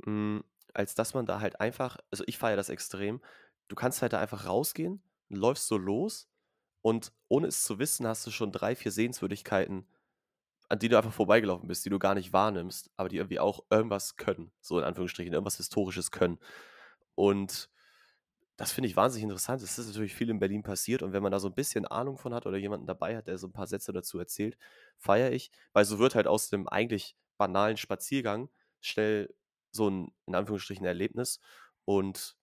hm, 0.05 0.43
als 0.73 0.95
dass 0.95 1.13
man 1.13 1.25
da 1.25 1.39
halt 1.39 1.59
einfach 1.61 1.97
also, 2.11 2.23
ich 2.27 2.37
feiere 2.37 2.57
das 2.57 2.69
extrem. 2.69 3.21
Du 3.67 3.75
kannst 3.75 4.01
halt 4.01 4.13
da 4.13 4.19
einfach 4.19 4.45
rausgehen, 4.45 5.03
läufst 5.29 5.67
so 5.67 5.77
los 5.77 6.27
und 6.81 7.13
ohne 7.29 7.47
es 7.47 7.63
zu 7.63 7.79
wissen, 7.79 8.07
hast 8.07 8.25
du 8.27 8.31
schon 8.31 8.51
3, 8.51 8.75
4 8.75 8.91
Sehenswürdigkeiten, 8.91 9.87
an 10.69 10.79
denen 10.79 10.91
du 10.91 10.97
einfach 10.97 11.13
vorbeigelaufen 11.13 11.67
bist, 11.69 11.85
die 11.85 11.89
du 11.91 11.99
gar 11.99 12.15
nicht 12.15 12.33
wahrnimmst, 12.33 12.91
aber 12.97 13.09
die 13.09 13.17
irgendwie 13.17 13.39
auch 13.39 13.65
irgendwas 13.71 14.17
können, 14.17 14.51
so 14.61 14.79
in 14.79 14.85
Anführungsstrichen, 14.85 15.33
irgendwas 15.33 15.57
Historisches 15.57 16.11
können. 16.11 16.39
Und 17.15 17.69
das 18.57 18.71
finde 18.71 18.87
ich 18.89 18.95
wahnsinnig 18.97 19.23
interessant. 19.23 19.61
Es 19.61 19.77
ist 19.79 19.87
natürlich 19.87 20.15
viel 20.15 20.29
in 20.29 20.39
Berlin 20.39 20.63
passiert 20.63 21.03
und 21.03 21.13
wenn 21.13 21.23
man 21.23 21.31
da 21.31 21.39
so 21.39 21.47
'n 21.49 21.55
bisschen 21.55 21.85
Ahnung 21.87 22.17
von 22.17 22.33
hat 22.33 22.45
oder 22.47 22.57
jemanden 22.57 22.87
dabei 22.87 23.17
hat, 23.17 23.27
der 23.27 23.37
so 23.37 23.47
'n 23.47 23.53
paar 23.53 23.67
Sätze 23.67 23.93
dazu 23.93 24.19
erzählt, 24.19 24.57
feiere 24.97 25.31
ich, 25.33 25.51
weil 25.73 25.85
so 25.85 25.99
wird 25.99 26.15
halt 26.15 26.27
aus 26.27 26.49
dem 26.49 26.67
eigentlich 26.69 27.17
banalen 27.37 27.77
Spaziergang 27.77 28.49
schnell 28.81 29.33
so 29.71 29.87
'n, 29.89 30.11
in 30.27 30.35
Anführungsstrichen, 30.35 30.85
Erlebnis. 30.85 31.39
Und 31.85 32.37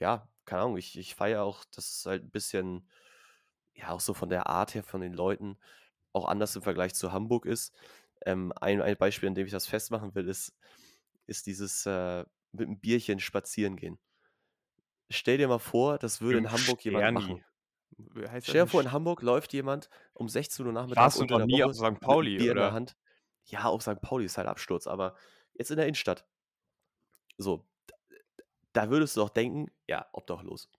ja, 0.00 0.28
keine 0.48 0.62
Ahnung, 0.64 0.76
ich 0.78 0.98
ich 0.98 1.14
feiere 1.14 1.44
auch, 1.44 1.64
dass 1.66 1.90
es 2.00 2.06
halt 2.06 2.24
'n 2.24 2.30
bisschen 2.30 2.88
ja, 3.74 3.90
auch 3.90 4.00
so 4.00 4.14
von 4.14 4.30
der 4.30 4.48
Art 4.48 4.74
her 4.74 4.84
von 4.84 5.00
den 5.02 5.14
Leuten 5.14 5.58
auch 6.14 6.28
anders 6.28 6.56
im 6.56 6.62
Vergleich 6.62 6.94
zu 6.94 7.12
Hamburg 7.12 7.46
ist. 7.46 7.76
Ähm, 8.26 8.52
ein 8.60 8.82
ein 8.82 8.96
Beispiel, 8.98 9.28
an 9.30 9.34
dem 9.36 9.46
ich 9.46 9.52
das 9.52 9.66
festmachen 9.68 10.14
will, 10.16 10.28
ist 10.28 10.54
ist 11.28 11.46
dieses, 11.46 11.86
äh, 11.86 12.24
mit 12.52 12.68
'm 12.68 12.80
Bierchen 12.80 13.20
spazieren 13.20 13.76
gehen. 13.76 13.98
Stell 15.10 15.38
dir 15.38 15.48
mal 15.48 15.58
vor, 15.58 15.98
das 15.98 16.20
würde 16.20 16.36
Im 16.36 16.46
in 16.46 16.50
Hamburg 16.50 16.84
jemand 16.84 17.10
machen. 17.10 17.38
Sterni. 17.38 17.44
Heißt 18.28 18.48
das? 18.48 18.58
Stell 18.58 18.62
dir 18.62 18.66
vor, 18.66 18.80
in 18.80 18.92
Hamburg 18.92 19.22
läuft 19.22 19.52
jemand 19.52 19.88
um 20.14 20.28
16:00 20.28 20.72
Nachmittags 20.72 21.16
Warst 21.16 21.20
du 21.20 21.24
unter 21.24 21.38
noch 21.38 21.40
nie 21.40 21.62
Woche 21.62 21.64
auf 21.64 21.74
St. 21.74 22.00
Pauli, 22.00 22.40
Bier 22.40 22.52
in 22.52 22.60
der 22.60 22.72
oder? 22.72 22.72
Hand. 22.72 22.96
Ja, 23.44 23.64
auf 23.64 23.82
St. 23.82 24.00
Pauli 24.00 24.24
ist 24.26 24.38
halt 24.38 24.48
Absturz, 24.48 24.86
aber 24.86 25.16
jetzt 25.54 25.70
in 25.70 25.76
der 25.76 25.86
Innenstadt. 25.86 26.26
So, 27.40 27.64
da 28.72 28.90
würdest 28.90 29.16
du 29.16 29.20
doch 29.20 29.30
denken: 29.30 29.68
„Ja, 29.88 30.06
obdachlos. 30.12 30.70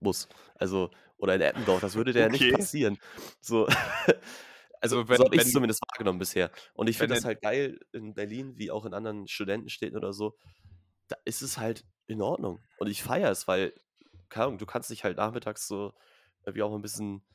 Muss.“ 0.00 0.28
Also 0.56 0.90
oder 1.18 1.34
in 1.36 1.40
Eppendorf, 1.42 1.80
das 1.82 1.96
würde 1.96 2.12
da 2.12 2.20
ja 2.20 2.28
nicht 2.28 2.48
Okay. 2.48 2.50
passieren. 2.50 2.98
So, 3.40 3.66
also, 4.80 4.98
Also, 4.98 5.08
wenn 5.08 5.18
so 5.18 5.24
habe 5.24 5.36
ich's 5.36 5.50
wenn 5.52 5.52
zumindest 5.52 5.80
wahrgenommen 5.92 6.18
bisher. 6.18 6.50
Und 6.74 6.88
ich 6.88 6.98
finde 6.98 7.14
das 7.14 7.24
halt 7.24 7.40
geil 7.42 7.80
in 7.92 8.14
Berlin, 8.14 8.58
wie 8.58 8.70
auch 8.70 8.84
in 8.84 8.94
anderen 8.94 9.26
Studentenstädten 9.28 9.96
oder 9.96 10.12
so. 10.12 10.36
Da 11.08 11.16
ist 11.24 11.42
es 11.42 11.58
halt 11.58 11.86
in 12.08 12.22
Ordnung. 12.22 12.64
Und 12.76 12.88
ich 12.88 13.02
feiere 13.02 13.30
es, 13.30 13.48
weil, 13.48 13.74
keine 14.28 14.46
Ahnung, 14.46 14.58
du 14.58 14.66
kannst 14.66 14.90
dich 14.90 15.04
halt 15.04 15.16
nachmittags 15.18 15.66
so 15.68 15.94
irgendwie 16.44 16.62
auch 16.62 16.74
'n 16.74 16.82
bisschen 16.82 17.26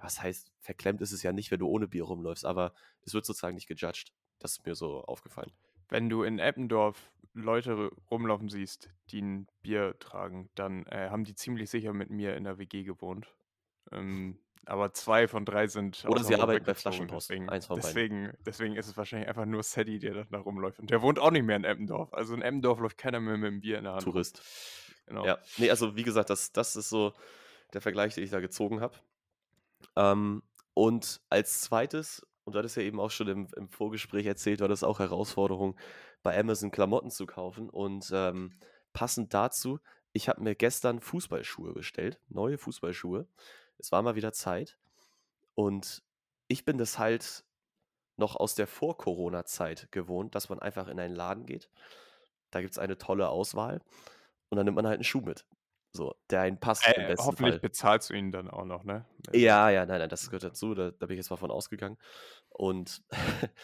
was 0.00 0.22
heißt, 0.22 0.52
verklemmt 0.60 1.00
ist 1.02 1.12
es 1.12 1.22
ja 1.22 1.32
nicht, 1.32 1.50
wenn 1.50 1.60
du 1.60 1.68
ohne 1.68 1.88
Bier 1.88 2.04
rumläufst, 2.04 2.44
aber 2.44 2.74
es 3.02 3.14
wird 3.14 3.24
sozusagen 3.26 3.54
nicht 3.56 3.68
gejudged. 3.68 4.12
Das 4.38 4.52
ist 4.52 4.66
mir 4.66 4.74
so 4.74 5.02
aufgefallen. 5.04 5.52
Wenn 5.88 6.10
du 6.10 6.22
in 6.22 6.38
Eppendorf 6.38 7.12
Leute 7.36 7.90
rumlaufen 8.10 8.48
siehst, 8.48 8.90
die 9.10 9.20
'n 9.20 9.46
Bier 9.62 9.98
tragen, 10.00 10.50
dann, 10.56 10.86
äh, 10.86 11.10
haben 11.10 11.24
die 11.24 11.34
ziemlich 11.34 11.70
sicher 11.70 11.92
mit 11.92 12.10
mir 12.10 12.36
in 12.36 12.44
der 12.44 12.58
WG 12.58 12.82
gewohnt. 12.84 13.36
Ähm, 13.92 14.40
aber 14.66 14.92
2 14.94 15.28
von 15.28 15.44
3 15.46 15.68
sind 15.68 16.06
Oder 16.08 16.22
sie 16.24 16.36
arbeiten 16.36 16.64
bei 16.64 16.74
Flaschenpost. 16.74 17.36
deswegen 17.36 17.54
deswegen 17.74 18.32
deswegen 18.46 18.76
ist 18.76 18.88
es 18.88 18.96
wahrscheinlich 18.96 19.28
einfach 19.28 19.46
nur 19.46 19.62
Sadie, 19.64 19.98
der 20.00 20.24
da 20.26 20.38
rumläuft. 20.40 20.80
Und 20.80 20.90
der 20.90 21.02
wohnt 21.02 21.18
auch 21.20 21.30
nicht 21.32 21.44
mehr 21.44 21.56
in 21.56 21.64
Eppendorf. 21.64 22.14
Also, 22.14 22.34
in 22.34 22.42
Eppendorf 22.42 22.80
läuft 22.80 22.98
keiner 22.98 23.20
mehr 23.20 23.36
mit 23.38 23.52
'm 23.52 23.60
Bier 23.60 23.78
in 23.78 23.84
der 23.84 23.94
Hand. 23.94 24.14
Tourist. 24.14 24.42
Genau. 25.06 25.34
Ja. 25.34 25.38
Ne, 25.56 25.70
also, 25.70 25.96
wie 25.96 26.02
gesagt, 26.02 26.30
das 26.30 26.52
das 26.52 26.76
ist 26.76 26.88
so 26.90 27.14
der 27.74 27.80
Vergleich, 27.82 28.14
den 28.14 28.24
ich 28.24 28.30
da 28.30 28.40
gezogen 28.40 28.80
habe. 28.80 28.98
Ähm, 29.96 30.42
und 30.74 31.20
als 31.30 31.62
2., 31.62 32.22
und 32.44 32.54
du 32.54 32.58
hattest 32.60 32.76
ja 32.76 32.82
eben 32.84 33.00
auch 33.00 33.10
schon 33.12 33.28
im 33.28 33.48
im 33.56 33.68
Vorgespräch 33.70 34.26
erzählt, 34.26 34.60
du 34.60 34.64
hattest 34.64 34.84
auch 34.84 35.00
Herausforderung, 35.00 35.78
bei 36.26 36.38
Amazon 36.38 36.70
Klamotten 36.70 37.10
zu 37.10 37.26
kaufen. 37.26 37.70
Und, 37.70 38.10
ähm, 38.14 38.58
passend 38.92 39.34
dazu, 39.34 39.78
ich 40.12 40.28
habe 40.28 40.42
mir 40.42 40.54
gestern 40.54 41.00
Fußballschuhe 41.00 41.72
bestellt, 41.74 42.20
neue 42.28 42.58
Fußballschuhe. 42.58 43.28
Es 43.78 43.92
war 43.92 44.02
mal 44.02 44.16
wieder 44.16 44.32
Zeit. 44.32 44.78
Und 45.54 46.02
ich 46.48 46.64
bin 46.64 46.78
das 46.78 46.98
halt 46.98 47.44
noch 48.16 48.36
aus 48.36 48.54
der 48.56 48.66
Vor-Corona-Zeit 48.68 49.92
gewohnt, 49.92 50.34
dass 50.34 50.48
man 50.50 50.60
einfach 50.60 50.88
in 50.88 51.00
einen 51.00 51.14
Laden 51.16 51.46
geht. 51.46 51.70
Da 52.50 52.60
gibt's 52.62 52.78
eine 52.78 52.98
tolle 52.98 53.28
Auswahl 53.30 53.80
und 54.50 54.56
dann 54.58 54.66
nimmt 54.66 54.76
man 54.76 54.86
halt 54.88 55.00
'n 55.00 55.04
Schuh 55.04 55.22
mit. 55.22 55.46
So, 55.92 56.14
der 56.30 56.42
einen 56.42 56.60
passt 56.60 56.92
im 56.96 57.06
Äh, 57.06 57.06
besten 57.06 57.36
hoffentlich 57.36 57.36
Fall. 57.38 57.60
bezahlst 57.60 58.08
du 58.10 58.14
ihn 58.14 58.30
dann 58.32 58.48
auch 58.50 58.64
noch, 58.64 58.84
ne? 58.84 59.06
Also 59.28 59.44
Ja, 59.44 59.70
ja, 59.70 59.84
nein, 59.86 59.98
nein, 59.98 60.08
das 60.08 60.28
gehört 60.30 60.44
dazu. 60.44 60.74
Da 60.74 60.90
da 60.92 61.06
bin 61.06 61.14
ich 61.14 61.18
jetzt 61.18 61.30
mal 61.30 61.36
von 61.36 61.50
ausgegangen. 61.50 61.98
Und 62.48 63.02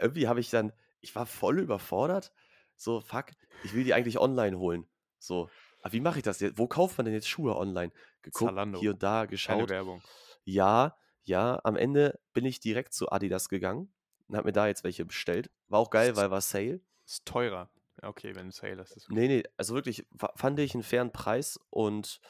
irgendwie 0.00 0.28
habe 0.28 0.40
ich 0.40 0.50
dann 0.50 0.72
ich 1.00 1.14
war 1.14 1.26
voll 1.26 1.60
überfordert. 1.60 2.32
So: 2.76 3.00
„Fuck, 3.00 3.32
ich 3.62 3.74
will 3.74 3.84
die 3.84 3.94
eigentlich 3.94 4.18
online 4.18 4.58
holen.“ 4.58 4.86
So, 5.18 5.50
aber 5.82 5.92
wie 5.92 6.00
mache 6.00 6.18
ich 6.18 6.22
das 6.24 6.40
jetzt? 6.40 6.58
Wo 6.58 6.68
kauft 6.68 6.98
man 6.98 7.04
denn 7.06 7.14
jetzt 7.14 7.28
Schuhe 7.28 7.56
online? 7.56 7.92
Geguckt, 8.22 8.56
Zalando. 8.56 8.72
hier 8.72 8.92
und 8.92 9.02
da 9.02 9.26
Keine 9.42 9.66
geschaut. 9.66 9.68
Werbung. 9.68 10.02
Ja, 10.44 10.96
ja, 11.24 11.60
am 11.64 11.76
Ende 11.76 12.20
bin 12.34 12.44
ich 12.46 12.60
direkt 12.60 12.94
zu 12.94 13.10
Adidas 13.12 13.48
gegangen 13.48 13.92
und 14.28 14.36
habe 14.36 14.48
mir 14.48 14.52
da 14.52 14.66
jetzt 14.68 14.84
welche 14.84 15.04
bestellt. 15.06 15.50
War 15.68 15.80
auch 15.80 15.90
geil, 15.90 16.14
Ist 16.14 16.16
weil 16.16 16.30
war 16.30 16.40
Sale. 16.40 16.80
ist 17.06 17.26
teurer. 17.26 17.70
Okay, 18.02 18.34
wenn 18.36 18.50
Sale 18.52 18.82
ist, 18.82 18.96
ist 18.96 19.10
okay. 19.10 19.22
Ne, 19.22 19.26
ne, 19.28 19.42
also 19.56 19.74
wirklich 19.74 20.06
fa 20.16 20.32
fand 20.36 20.58
ich 20.60 20.74
'n 20.74 20.82
fairen 20.82 21.12
Preis 21.12 21.58
und 21.70 22.20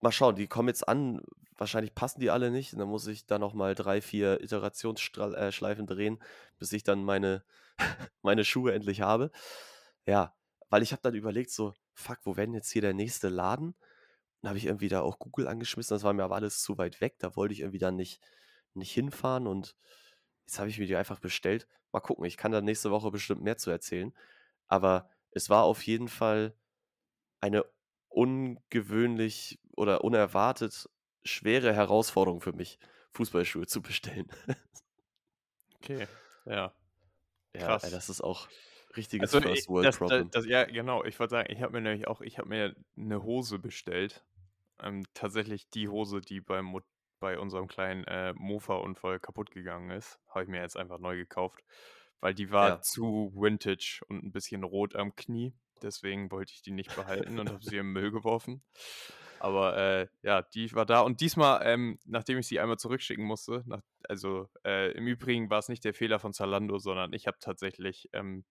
mal 0.00 0.12
schauen, 0.12 0.36
die 0.36 0.46
kommen 0.48 0.68
jetzt 0.68 0.88
an. 0.88 1.22
Wahrscheinlich 1.56 1.94
passen 1.94 2.20
die 2.20 2.30
alle 2.30 2.50
nicht 2.50 2.72
und 2.72 2.78
dann 2.78 2.88
muss 2.88 3.06
ich 3.06 3.26
da 3.26 3.38
noch 3.38 3.52
mal 3.54 3.74
3, 3.74 4.00
4 4.00 4.40
Iterationsstra 4.42 5.32
äh, 5.48 5.50
drehen, 5.86 6.22
bis 6.58 6.72
ich 6.72 6.84
dann 6.84 7.04
meine 7.04 7.44
meine 8.22 8.44
Schuhe 8.44 8.72
endlich 8.72 9.02
habe. 9.02 9.30
Ja, 10.06 10.34
weil 10.70 10.82
ich 10.82 10.92
habe 10.92 11.02
dann 11.02 11.14
überlegt 11.14 11.50
so: 11.50 11.74
„Fuck, 11.94 12.18
wo 12.24 12.36
wäre 12.36 12.46
denn 12.46 12.54
jetzt 12.54 12.70
hier 12.72 12.82
der 12.82 12.94
nächste 12.94 13.28
Laden?“ 13.28 13.74
Dann 14.42 14.50
habe 14.50 14.58
ich 14.58 14.66
irgendwie 14.66 14.88
da 14.88 15.02
auch 15.02 15.18
Google 15.18 15.48
angeschmissen, 15.48 15.94
das 15.94 16.04
war 16.04 16.12
mir 16.14 16.24
aber 16.24 16.36
alles 16.36 16.62
zu 16.62 16.78
weit 16.78 17.00
weg. 17.00 17.16
Da 17.18 17.36
wollte 17.36 17.54
ich 17.54 17.60
irgendwie 17.60 17.78
dann 17.78 17.96
nicht 17.96 18.20
nicht 18.74 18.92
hinfahren 18.92 19.46
und 19.48 19.76
jetzt 20.46 20.58
habe 20.58 20.68
ich 20.70 20.78
mir 20.78 20.86
die 20.86 20.96
einfach 20.96 21.20
bestellt. 21.20 21.68
Mal 21.92 22.00
gucken, 22.00 22.24
ich 22.24 22.36
kann 22.36 22.52
da 22.52 22.60
nächste 22.60 22.90
Woche 22.90 23.10
bestimmt 23.10 23.42
mehr 23.42 23.56
zu 23.58 23.70
erzählen. 23.70 24.14
Aber 24.68 25.10
es 25.32 25.50
war 25.50 25.64
auf 25.64 25.82
jeden 25.86 26.08
Fall 26.08 26.56
eine 27.40 27.64
ungewöhnlich 28.10 29.60
oder 29.76 30.04
unerwartet 30.04 30.86
schwere 31.24 31.74
Herausforderung 31.74 32.42
für 32.42 32.54
mich, 32.54 32.78
Fußballschuhe 33.14 33.66
zu 33.68 33.82
bestellen. 33.82 34.28
Okay, 35.82 36.08
ja. 36.44 36.74
Ja, 37.54 37.74
ey, 37.82 37.90
Krass. 37.90 37.90
das 37.90 38.08
ist 38.08 38.20
auch 38.22 38.48
richtiges 38.96 39.34
Also, 39.34 39.40
First 39.42 39.68
World 39.68 39.90
das 39.90 40.02
da 40.04 40.22
Problem. 40.22 40.32
das 40.32 40.46
ja, 40.46 40.64
genau. 40.64 41.04
Ich 41.04 41.18
wollte 41.20 41.32
sagen, 41.32 41.52
ich 41.52 41.62
habe 41.62 41.72
mir 41.74 41.80
nämlich 41.82 42.08
auch 42.08 42.20
ich 42.22 42.38
habe 42.38 42.48
mir 42.48 42.74
'ne 42.94 43.22
Hose 43.22 43.58
bestellt. 43.58 44.24
Ähm, 44.80 45.04
tatsächlich 45.14 45.70
die 45.70 45.88
Hose, 45.88 46.20
die 46.22 46.40
beim 46.40 46.76
bei 47.20 47.38
unserem 47.38 47.68
kleinen, 47.68 48.04
äh, 48.04 48.34
Mofa-Unfall 48.34 49.20
kaputtgegangen 49.20 49.90
ist, 49.90 50.20
habe 50.28 50.44
ich 50.44 50.48
mir 50.50 50.60
jetzt 50.62 50.76
einfach 50.76 50.98
neu 50.98 51.16
gekauft, 51.16 51.64
weil 52.20 52.34
die 52.34 52.50
war 52.52 52.72
Ja. 52.72 52.82
zu 52.82 53.32
vintage 53.36 54.02
und 54.08 54.24
'n 54.24 54.32
bisschen 54.32 54.64
rot 54.64 54.96
am 54.96 55.16
Knie. 55.16 55.54
Deswegen 55.82 56.30
wollte 56.30 56.52
ich 56.54 56.62
die 56.62 56.72
nicht 56.72 56.94
behalten 56.94 57.38
und 57.38 57.50
habe 57.50 57.64
sie 57.64 57.78
'n 57.78 57.86
Müll 57.86 58.10
geworfen. 58.12 58.62
Aber, 59.38 59.76
äh, 59.78 60.08
ja, 60.22 60.42
die 60.42 60.72
war 60.74 60.84
da 60.86 61.00
und 61.00 61.20
diesmal, 61.22 61.62
ähm, 61.64 61.98
nachdem 62.04 62.38
ich 62.38 62.46
sie 62.46 62.60
einmal 62.60 62.78
zurückschicken 62.78 63.24
musste, 63.24 63.62
nach 63.66 63.80
also, 64.08 64.48
äh, 64.66 64.92
im 64.92 65.06
Übrigen 65.06 65.50
war's 65.50 65.68
nicht 65.70 65.84
der 65.84 65.94
Fehler 65.94 66.18
von 66.20 66.32
Zalando, 66.34 66.78
sondern 66.78 67.12
ich 67.14 67.26
habe 67.26 67.38
tatsächlich, 67.40 68.08
ähm, 68.12 68.44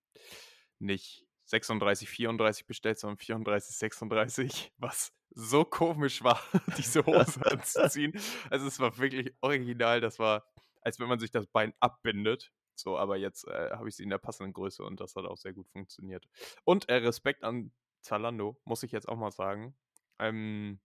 nicht 0.80 1.26
36, 1.46 2.10
34 2.10 2.66
bestellt, 2.68 3.00
sondern 3.00 3.18
34, 3.18 3.76
36, 3.78 4.72
was 4.78 5.14
so 5.32 5.66
komisch 5.66 6.24
war, 6.24 6.42
diese 6.78 7.06
Hose 7.06 7.42
anzuziehen. 7.52 8.14
Also 8.50 8.68
es 8.68 8.80
war 8.80 8.98
wirklich 8.98 9.34
original, 9.42 10.02
das 10.02 10.20
war, 10.20 10.46
als 10.82 11.00
wenn 11.00 11.08
man 11.08 11.20
sich 11.20 11.32
das 11.32 11.48
Bein 11.48 11.74
abbindet. 11.80 12.52
So, 12.80 12.98
aber 12.98 13.18
jetzt 13.18 13.48
äh, 13.48 13.72
habe 13.72 13.90
ich 13.90 13.96
sie 13.96 14.04
in 14.04 14.10
der 14.10 14.18
passenden 14.18 14.54
Größe 14.54 14.84
und 14.84 15.00
das 15.00 15.16
hat 15.16 15.26
auch 15.26 15.38
sehr 15.38 15.54
gut 15.54 15.68
funktioniert. 15.70 16.28
Und 16.64 16.90
äh, 16.90 16.96
Respekt 16.96 17.44
an 17.44 17.72
Zalando, 18.02 18.60
muss 18.66 18.84
ich 18.84 18.92
jetzt 18.92 19.08
auch 19.08 19.18
mal 19.18 19.32
sagen. 19.32 19.76
Ähm, 20.20 20.80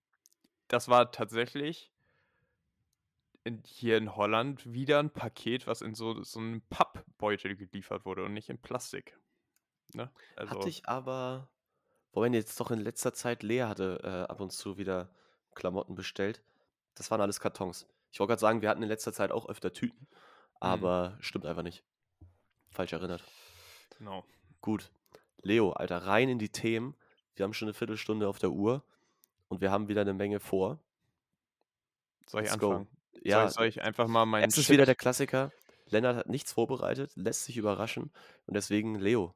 das 0.69 0.89
war 0.89 1.11
tatsächlich 1.13 1.93
in, 3.45 3.63
hier 3.65 3.99
in 3.99 4.17
Holland 4.17 4.73
wieder 4.73 4.99
ein 4.99 5.11
Paket, 5.11 5.67
was 5.67 5.83
in 5.83 5.95
so, 5.95 6.23
so 6.23 6.41
einem 6.41 6.63
Pappbeutel 6.63 7.57
geliefert 7.57 8.05
wurde 8.05 8.25
und 8.25 8.33
nicht 8.33 8.49
in 8.49 8.61
Plastik. 8.61 9.19
Ne? 9.93 10.11
Also, 10.37 10.55
Hatte 10.55 10.69
ich 10.69 10.89
aber, 10.89 11.51
wobei 12.13 12.29
jetzt 12.29 12.59
doch 12.59 12.71
in 12.71 12.81
letzter 12.81 13.13
Zeit 13.13 13.43
Lea 13.43 13.63
hatte 13.63 14.01
äh, 14.03 14.31
ab 14.31 14.41
und 14.41 14.51
zu 14.51 14.79
wieder 14.79 15.15
Klamotten 15.55 15.95
bestellt. 15.95 16.43
Das 16.95 17.11
waren 17.11 17.21
alles 17.21 17.39
Kartons. 17.39 17.87
Ich 18.11 18.21
wollte 18.21 18.31
gerade 18.31 18.41
sagen, 18.41 18.63
wir 18.63 18.71
hatten 18.71 18.83
in 18.83 18.89
letzter 18.89 19.13
Zeit 19.13 19.31
auch 19.31 19.49
öfter 19.49 19.73
Tüten. 19.73 20.09
Aber 20.65 21.11
mhm. 21.11 21.23
stimmt 21.23 21.47
einfach 21.47 21.63
nicht. 21.63 21.85
Falsch 22.71 22.93
erinnert. 22.93 23.23
Genau. 23.99 24.25
Gut. 24.61 24.91
Leo, 25.43 25.73
Alter, 25.73 25.99
rein 25.99 26.29
in 26.29 26.39
die 26.39 26.49
Themen. 26.49 26.95
Wir 27.37 27.45
haben 27.45 27.55
schon 27.55 27.69
eine 27.69 27.75
Viertelstunde 27.75 28.29
auf 28.29 28.39
der 28.39 28.51
Uhr 28.51 28.83
und 29.49 29.61
wir 29.61 29.71
haben 29.71 29.89
wieder 29.89 30.01
eine 30.01 30.15
Menge 30.15 30.41
vor. 30.41 30.79
Soll 32.27 32.43
ich 32.43 32.51
Let's 32.51 32.55
anfangen? 32.55 32.87
Go. 32.87 33.21
Ja, 33.23 33.41
soll 33.41 33.49
ich, 33.49 33.55
soll 33.55 33.67
ich 33.67 33.83
einfach 33.83 34.09
mal 34.09 34.27
meinen. 34.27 34.49
Es 34.49 34.59
ist 34.59 34.71
wieder 34.71 34.87
der 34.87 34.95
Klassiker. 34.95 35.53
Lennart 35.87 36.17
hat 36.17 36.29
nichts 36.29 36.53
vorbereitet, 36.53 37.13
lässt 37.15 37.45
sich 37.45 37.57
überraschen 37.57 38.11
und 38.47 38.55
deswegen 38.55 38.99
Leo. 38.99 39.35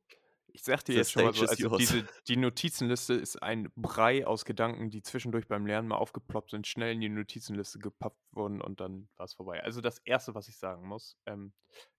Ich 0.58 0.64
sag 0.64 0.84
dir 0.84 0.96
jetzt 0.96 1.12
schon 1.12 1.24
mal 1.24 1.32
so, 1.32 1.46
also 1.46 1.76
diese, 1.76 2.04
die 2.26 2.36
Notizenliste 2.36 3.14
ist 3.14 3.40
ein 3.40 3.70
Brei 3.76 4.26
aus 4.26 4.44
Gedanken, 4.44 4.90
die 4.90 5.02
zwischendurch 5.02 5.46
beim 5.46 5.66
Lernen 5.66 5.86
mal 5.86 5.98
aufgeploppt 5.98 6.50
sind, 6.50 6.66
schnell 6.66 6.94
in 6.94 7.00
die 7.00 7.08
Notizenliste 7.08 7.78
gepappt 7.78 8.20
wurden 8.32 8.60
und 8.60 8.80
dann 8.80 9.08
war 9.14 9.26
es 9.26 9.34
vorbei. 9.34 9.62
Also 9.62 9.80
das 9.80 10.00
Erste, 10.00 10.34
was 10.34 10.48
ich 10.48 10.58
sagen 10.58 10.88
muss, 10.88 11.16
ähm, 11.26 11.52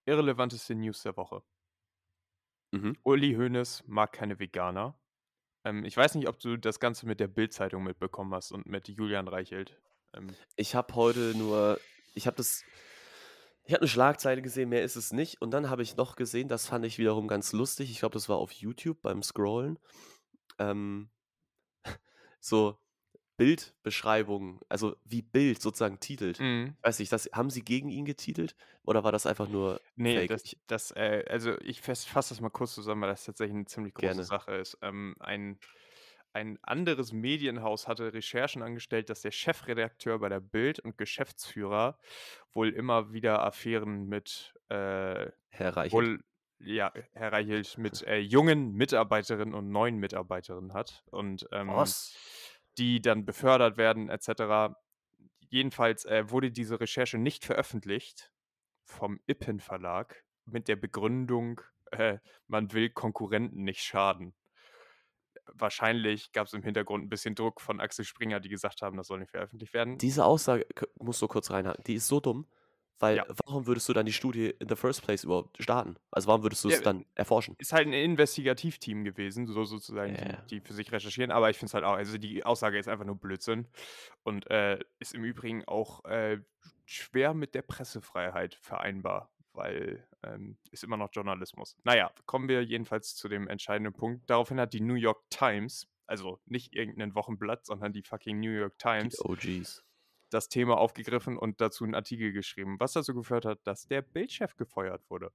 irrelevanteste 0.04 0.76
News 0.76 1.04
der 1.04 1.16
Woche. 1.16 1.42
Mhm. 2.72 2.98
Uli 3.04 3.36
Hoeneß 3.36 3.86
mag 3.88 4.12
keine 4.12 4.40
Veganer. 4.40 5.00
Ähm, 5.64 5.86
ich 5.86 5.96
weiß 5.96 6.16
nicht, 6.16 6.28
ob 6.28 6.38
du 6.40 6.58
das 6.58 6.82
Ganze 6.82 7.08
mit 7.08 7.22
der 7.22 7.30
Bild-Zeitung 7.30 7.86
mitbekommen 7.86 8.34
hast 8.34 8.52
und 8.52 8.66
mit 8.66 8.90
Julian 8.90 9.30
Reichelt. 9.30 9.80
Ähm, 10.14 10.36
ich 10.58 10.76
habe 10.76 10.96
heute 10.96 11.34
nur, 11.38 11.80
ich 12.14 12.28
habe 12.28 12.36
das 12.36 12.66
ich 13.70 13.74
habe 13.76 13.84
eine 13.84 13.88
Schlagzeile 13.88 14.42
gesehen, 14.42 14.70
mehr 14.70 14.84
ist 14.84 14.96
es 14.96 15.14
nicht. 15.14 15.44
Und 15.44 15.52
dann 15.52 15.70
habe 15.70 15.84
ich 15.84 15.96
noch 15.96 16.16
gesehen, 16.16 16.48
das 16.48 16.66
fand 16.66 16.84
ich 16.86 16.98
wiederum 16.98 17.28
ganz 17.28 17.54
lustig. 17.54 17.92
Ich 17.92 18.00
glaube, 18.00 18.14
das 18.14 18.28
war 18.28 18.38
auf 18.38 18.52
YouTube 18.52 19.00
beim 19.04 19.22
Scrollen. 19.22 19.78
Ähm, 20.58 21.12
so 22.40 22.80
Bildbeschreibungen, 23.38 24.60
also 24.70 24.96
wie 25.06 25.22
Bild 25.22 25.62
sozusagen 25.62 26.00
titelt. 26.00 26.40
Mhm. 26.40 26.78
Weiß 26.82 26.98
nicht, 26.98 27.12
das, 27.12 27.30
haben 27.32 27.52
sie 27.52 27.62
gegen 27.62 27.90
ihn 27.90 28.06
getitelt 28.06 28.56
oder 28.86 29.04
war 29.04 29.12
das 29.12 29.28
einfach 29.28 29.48
nur 29.48 29.80
Nee, 29.96 30.16
Fake? 30.16 30.30
das, 30.30 30.56
das 30.66 30.90
äh, 30.96 31.24
also 31.30 31.56
ich 31.62 31.82
fasse 31.82 32.10
das 32.12 32.42
mal 32.42 32.50
kurz 32.50 32.74
zusammen, 32.74 33.04
weil 33.04 33.10
das 33.10 33.24
tatsächlich 33.24 33.56
eine 33.56 33.66
ziemlich 33.66 33.94
große 33.94 34.08
Gerne. 34.08 34.24
Sache 34.24 34.56
ist. 34.56 34.80
Ähm, 34.82 35.16
ein 35.20 35.60
ein 36.34 36.60
anderes 36.62 37.12
Medienhaus 37.12 37.88
hatte 37.88 38.14
Recherchen 38.14 38.62
angestellt, 38.62 39.10
dass 39.10 39.22
der 39.22 39.32
Chefredakteur 39.32 40.20
bei 40.20 40.30
der 40.30 40.40
Bild 40.40 40.80
und 40.80 40.98
Geschäftsführer 40.98 41.98
wohl 42.54 42.70
immer 42.70 43.14
wieder 43.14 43.44
Affären 43.44 44.08
mit 44.08 44.54
äh, 44.70 45.32
Herr 45.50 45.78
Reichelt. 45.78 45.94
Wohl, 45.94 46.24
ja, 46.60 46.92
Herr 47.14 47.34
Reichelt 47.34 47.78
mit 47.78 48.04
äh, 48.04 48.18
jungen 48.18 48.74
Mitarbeiterinnen 48.74 49.54
und 49.54 49.70
neuen 49.70 49.98
Mitarbeiterinnen 49.98 50.74
hat 50.74 51.04
und 51.10 51.48
ähm, 51.52 51.72
die 52.78 53.02
dann 53.02 53.26
befördert 53.26 53.78
werden 53.78 54.10
etc. 54.10 54.74
Jedenfalls 55.50 56.06
äh, 56.06 56.30
wurde 56.30 56.52
diese 56.52 56.80
Recherche 56.80 57.18
nicht 57.18 57.44
veröffentlicht 57.44 58.32
vom 58.84 59.20
Ippen 59.26 59.60
Verlag 59.60 60.24
mit 60.46 60.68
der 60.68 60.76
Begründung, 60.76 61.62
äh, 61.92 62.20
man 62.48 62.72
will 62.74 62.90
Konkurrenten 62.90 63.64
nicht 63.64 63.82
schaden 63.82 64.34
wahrscheinlich 65.54 66.32
gab 66.32 66.48
es 66.48 66.54
im 66.54 66.64
Hintergrund 66.64 67.06
ein 67.06 67.10
bisschen 67.10 67.36
Druck 67.36 67.62
von 67.62 67.80
Axel 67.80 68.06
Springer, 68.06 68.40
die 68.40 68.50
gesagt 68.50 68.82
haben, 68.82 68.98
das 68.98 69.08
soll 69.08 69.20
nicht 69.20 69.32
veröffentlicht 69.32 69.74
werden. 69.74 69.98
Diese 69.98 70.26
Aussage, 70.26 70.66
musst 71.00 71.22
du 71.22 71.28
kurz 71.28 71.52
reinhaken, 71.52 71.84
die 71.86 71.96
ist 71.96 72.08
so 72.08 72.20
dumm, 72.20 72.48
weil 73.00 73.18
ja. 73.18 73.26
warum 73.46 73.66
würdest 73.66 73.88
du 73.88 73.94
dann 73.94 74.06
die 74.06 74.14
Studie 74.14 74.54
in 74.60 74.68
the 74.68 74.76
first 74.76 75.04
place 75.04 75.24
überhaupt 75.24 75.62
starten? 75.62 75.96
Also 76.12 76.28
warum 76.28 76.44
würdest 76.44 76.64
du 76.64 76.70
es 76.70 76.76
ja, 76.76 76.82
dann 76.82 77.06
erforschen? 77.16 77.56
Ist 77.58 77.72
halt 77.72 77.88
ein 77.88 77.94
Investigativteam 77.94 79.04
gewesen, 79.04 79.48
so 79.48 79.64
sozusagen, 79.64 80.16
yeah. 80.16 80.42
die, 80.50 80.60
die, 80.60 80.62
für 80.62 80.74
sich 80.74 80.92
recherchieren, 80.92 81.32
aber 81.32 81.50
ich 81.50 81.58
finde 81.58 81.70
es 81.70 81.74
halt 81.74 81.86
auch, 81.86 81.94
also 81.94 82.18
die 82.18 82.44
Aussage 82.44 82.78
ist 82.78 82.88
einfach 82.88 83.06
nur 83.06 83.16
Blödsinn 83.16 83.68
und 84.24 84.50
äh, 84.52 84.80
ist 85.00 85.16
im 85.16 85.24
Übrigen 85.24 85.66
auch 85.66 86.04
äh, 86.06 86.40
schwer 86.86 87.34
mit 87.34 87.56
der 87.56 87.62
Pressefreiheit 87.62 88.56
vereinbar 88.56 89.32
weil 89.60 90.08
ähm, 90.24 90.58
ist 90.72 90.84
immer 90.84 90.98
noch 90.98 91.10
Journalismus. 91.12 91.78
Naja, 91.84 92.12
kommen 92.26 92.48
wir 92.48 92.64
jedenfalls 92.64 93.16
zu 93.16 93.28
dem 93.28 93.48
entscheidenden 93.48 93.94
Punkt. 93.94 94.30
Daraufhin 94.30 94.60
hat 94.60 94.74
die 94.74 94.82
New 94.82 94.96
York 94.96 95.22
Times, 95.30 95.88
also 96.08 96.40
nicht 96.46 96.74
irgendein 96.74 97.14
Wochenblatt, 97.14 97.66
sondern 97.66 97.92
die 97.92 98.04
fucking 98.04 98.40
New 98.40 98.52
York 98.52 98.78
Times, 98.80 99.22
das 100.30 100.48
Thema 100.48 100.78
aufgegriffen 100.78 101.38
und 101.38 101.60
dazu 101.60 101.84
einen 101.84 101.96
Artikel 101.96 102.32
geschrieben, 102.32 102.80
was 102.80 102.94
dazu 102.94 103.14
geführt 103.14 103.46
hat, 103.46 103.60
dass 103.66 103.88
der 103.88 104.02
Bildchef 104.02 104.56
gefeuert 104.56 105.04
wurde. 105.10 105.32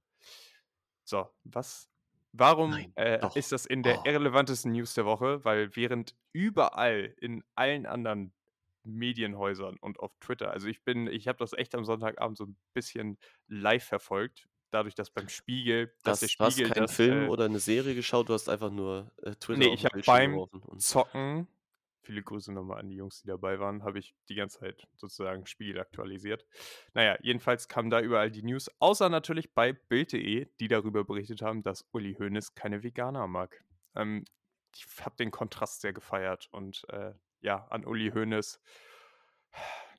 So, 1.03 1.29
was 1.43 1.89
Warum 2.37 2.71
Nein, 2.71 2.91
äh, 2.95 3.19
ist 3.35 3.53
das 3.53 3.65
in 3.65 3.81
der 3.81 3.99
oh. 3.99 4.03
irrelevantesten 4.03 4.73
News 4.73 4.93
der 4.93 5.05
Woche? 5.05 5.45
Weil 5.45 5.73
während 5.77 6.15
überall 6.33 7.15
in 7.21 7.45
allen 7.55 7.85
anderen 7.85 8.33
Medienhäusern 8.85 9.77
und 9.77 9.99
auf 9.99 10.11
Twitter. 10.19 10.51
Also 10.51 10.67
ich 10.67 10.83
bin, 10.83 11.07
ich 11.07 11.27
habe 11.27 11.37
das 11.39 11.53
echt 11.53 11.75
am 11.75 11.85
Sonntagabend 11.85 12.37
so 12.37 12.45
ein 12.45 12.57
bisschen 12.73 13.17
live 13.47 13.83
verfolgt. 13.83 14.47
Dadurch, 14.71 14.95
dass 14.95 15.09
beim 15.09 15.29
Spiegel, 15.29 15.93
dass 16.03 16.19
der 16.19 16.27
Spiegel. 16.27 16.49
Du 16.49 16.63
hast 16.63 16.73
keinen 16.73 16.85
das, 16.87 16.95
Film 16.95 17.25
äh, 17.25 17.27
oder 17.29 17.45
eine 17.45 17.59
Serie 17.59 17.95
geschaut, 17.95 18.29
du 18.29 18.33
hast 18.33 18.49
einfach 18.49 18.71
nur 18.71 19.11
äh, 19.21 19.35
Twitter 19.35 19.59
Nee, 19.59 19.73
ich 19.73 19.85
habe 19.85 20.01
beim 20.05 20.47
Zocken, 20.77 21.47
viele 22.05 22.21
Grüße 22.21 22.53
nochmal 22.53 22.79
an 22.79 22.89
die 22.89 22.95
Jungs, 22.95 23.21
die 23.21 23.27
dabei 23.27 23.59
waren, 23.59 23.83
habe 23.83 23.99
ich 23.99 24.15
die 24.29 24.35
ganze 24.35 24.59
Zeit 24.59 24.87
sozusagen 24.95 25.45
Spiegel 25.45 25.79
aktualisiert. 25.79 26.45
Naja, 26.93 27.17
jedenfalls 27.21 27.67
kamen 27.67 27.89
da 27.89 27.99
überall 27.99 28.31
die 28.31 28.43
News, 28.43 28.69
außer 28.79 29.09
natürlich 29.09 29.53
bei 29.53 29.73
Bild.de, 29.73 30.47
die 30.59 30.67
darüber 30.67 31.03
berichtet 31.03 31.41
haben, 31.41 31.63
dass 31.63 31.85
Uli 31.91 32.15
Hoeneß 32.15 32.55
keine 32.55 32.83
Veganer 32.83 33.27
mag. 33.27 33.63
Ähm, 33.95 34.25
ich 34.75 34.85
habe 35.01 35.15
den 35.15 35.31
Kontrast 35.31 35.81
sehr 35.81 35.93
gefeiert 35.93 36.47
und 36.51 36.85
äh, 36.89 37.13
ja, 37.45 37.65
an 37.69 37.85
Uli 37.85 38.11
Hoeneß, 38.11 38.59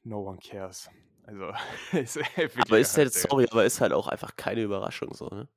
no 0.03 0.21
one 0.21 0.39
cares. 0.39 0.91
Also, 1.25 1.53
ist 1.93 2.19
aber 2.59 2.79
ist 2.79 2.97
halt, 2.99 3.13
sorry, 3.13 3.47
aber 3.51 3.65
ist 3.65 3.81
halt 3.81 3.93
auch 3.93 4.09
einfach 4.09 4.37
keine 4.37 4.63
Überraschung 4.63 5.15
so, 5.15 5.29
ne? 5.29 5.49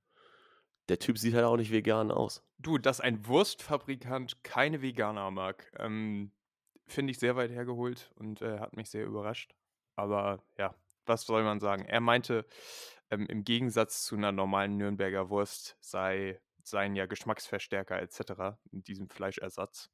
Der 0.88 0.98
Typ 0.98 1.20
sieht 1.20 1.36
halt 1.36 1.46
auch 1.46 1.58
nicht 1.58 1.72
vegan 1.72 2.12
aus. 2.12 2.44
Du, 2.58 2.80
dass 2.80 3.00
ein 3.00 3.28
Wurstfabrikant 3.28 4.44
keine 4.44 4.82
Veganer 4.82 5.30
mag, 5.30 5.72
ähm, 5.78 6.32
finde 6.88 7.12
ich 7.12 7.20
sehr 7.20 7.36
weit 7.36 7.52
hergeholt 7.52 8.12
und 8.16 8.42
äh, 8.42 8.60
hat 8.60 8.76
mich 8.76 8.90
sehr 8.90 9.06
überrascht. 9.06 9.54
Aber 9.96 10.44
ja, 10.58 10.74
was 11.06 11.26
soll 11.26 11.44
man 11.44 11.60
sagen? 11.60 11.86
Er 11.86 12.00
meinte, 12.00 12.46
ähm, 13.12 13.28
im 13.28 13.44
Gegensatz 13.44 14.04
zu 14.04 14.16
einer 14.16 14.32
normalen 14.32 14.78
Nürnberger 14.78 15.30
Wurst 15.30 15.78
sei, 15.80 16.42
seien 16.64 16.96
ja 16.96 17.06
Geschmacksverstärker 17.06 18.02
etc. 18.02 18.58
in 18.72 18.84
diesem 18.84 19.10
Fleischersatz. 19.10 19.92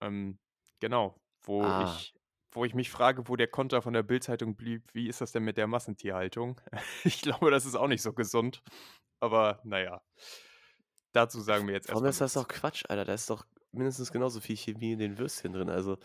Ähm, 0.00 0.38
Genau, 0.82 1.14
wo 1.44 1.62
Ah. 1.62 1.96
ich 1.96 2.12
wo 2.54 2.64
ich 2.64 2.74
mich 2.74 2.90
frage, 2.90 3.28
wo 3.28 3.36
der 3.36 3.46
Konter 3.46 3.80
von 3.82 3.94
der 3.94 4.02
Bildzeitung 4.02 4.56
blieb, 4.56 4.82
wie 4.92 5.08
ist 5.08 5.20
das 5.20 5.30
denn 5.32 5.44
mit 5.44 5.56
der 5.56 5.68
Massentierhaltung? 5.68 6.60
Ich 7.04 7.22
glaube, 7.22 7.50
das 7.52 7.64
ist 7.64 7.76
auch 7.76 7.86
nicht 7.86 8.02
so 8.02 8.12
gesund, 8.12 8.62
aber 9.20 9.60
naja, 9.64 10.02
Dazu 11.12 11.40
sagen 11.40 11.66
wir 11.68 11.74
jetzt 11.74 11.88
Warum 11.90 12.04
ist 12.06 12.20
das 12.20 12.32
doch 12.32 12.48
Quatsch, 12.48 12.84
Alter? 12.88 13.04
Da 13.04 13.14
ist 13.14 13.30
doch 13.30 13.46
mindestens 13.70 14.10
genauso 14.10 14.40
viel 14.40 14.56
Chemie 14.56 14.92
in 14.92 14.98
den 14.98 15.18
Würstchen 15.18 15.52
drin, 15.52 15.68
also 15.70 15.98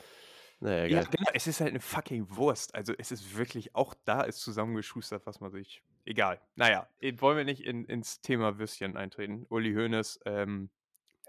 na 0.60 0.86
ja, 0.86 1.02
Ja, 1.02 1.04
genau, 1.04 1.32
es 1.34 1.48
ist 1.48 1.60
halt 1.60 1.72
eine 1.72 1.80
fucking 1.80 2.36
Wurst. 2.36 2.76
Also, 2.76 2.94
es 2.98 3.12
ist 3.12 3.36
wirklich 3.36 3.74
auch 3.76 3.96
da 4.06 4.22
ist 4.22 4.40
zusammengeschustert, 4.40 5.26
was 5.26 5.40
man 5.40 5.50
sich 5.50 5.82
egal. 6.06 6.40
Naja, 6.56 6.88
wollen 7.18 7.38
wir 7.38 7.46
nicht 7.46 7.62
in 7.64 7.86
ins 7.86 8.22
Thema 8.22 8.60
Würstchen 8.60 8.96
eintreten. 8.96 9.46
Uli 9.50 9.74
Hoeneß, 9.74 10.20
ähm, 10.26 10.70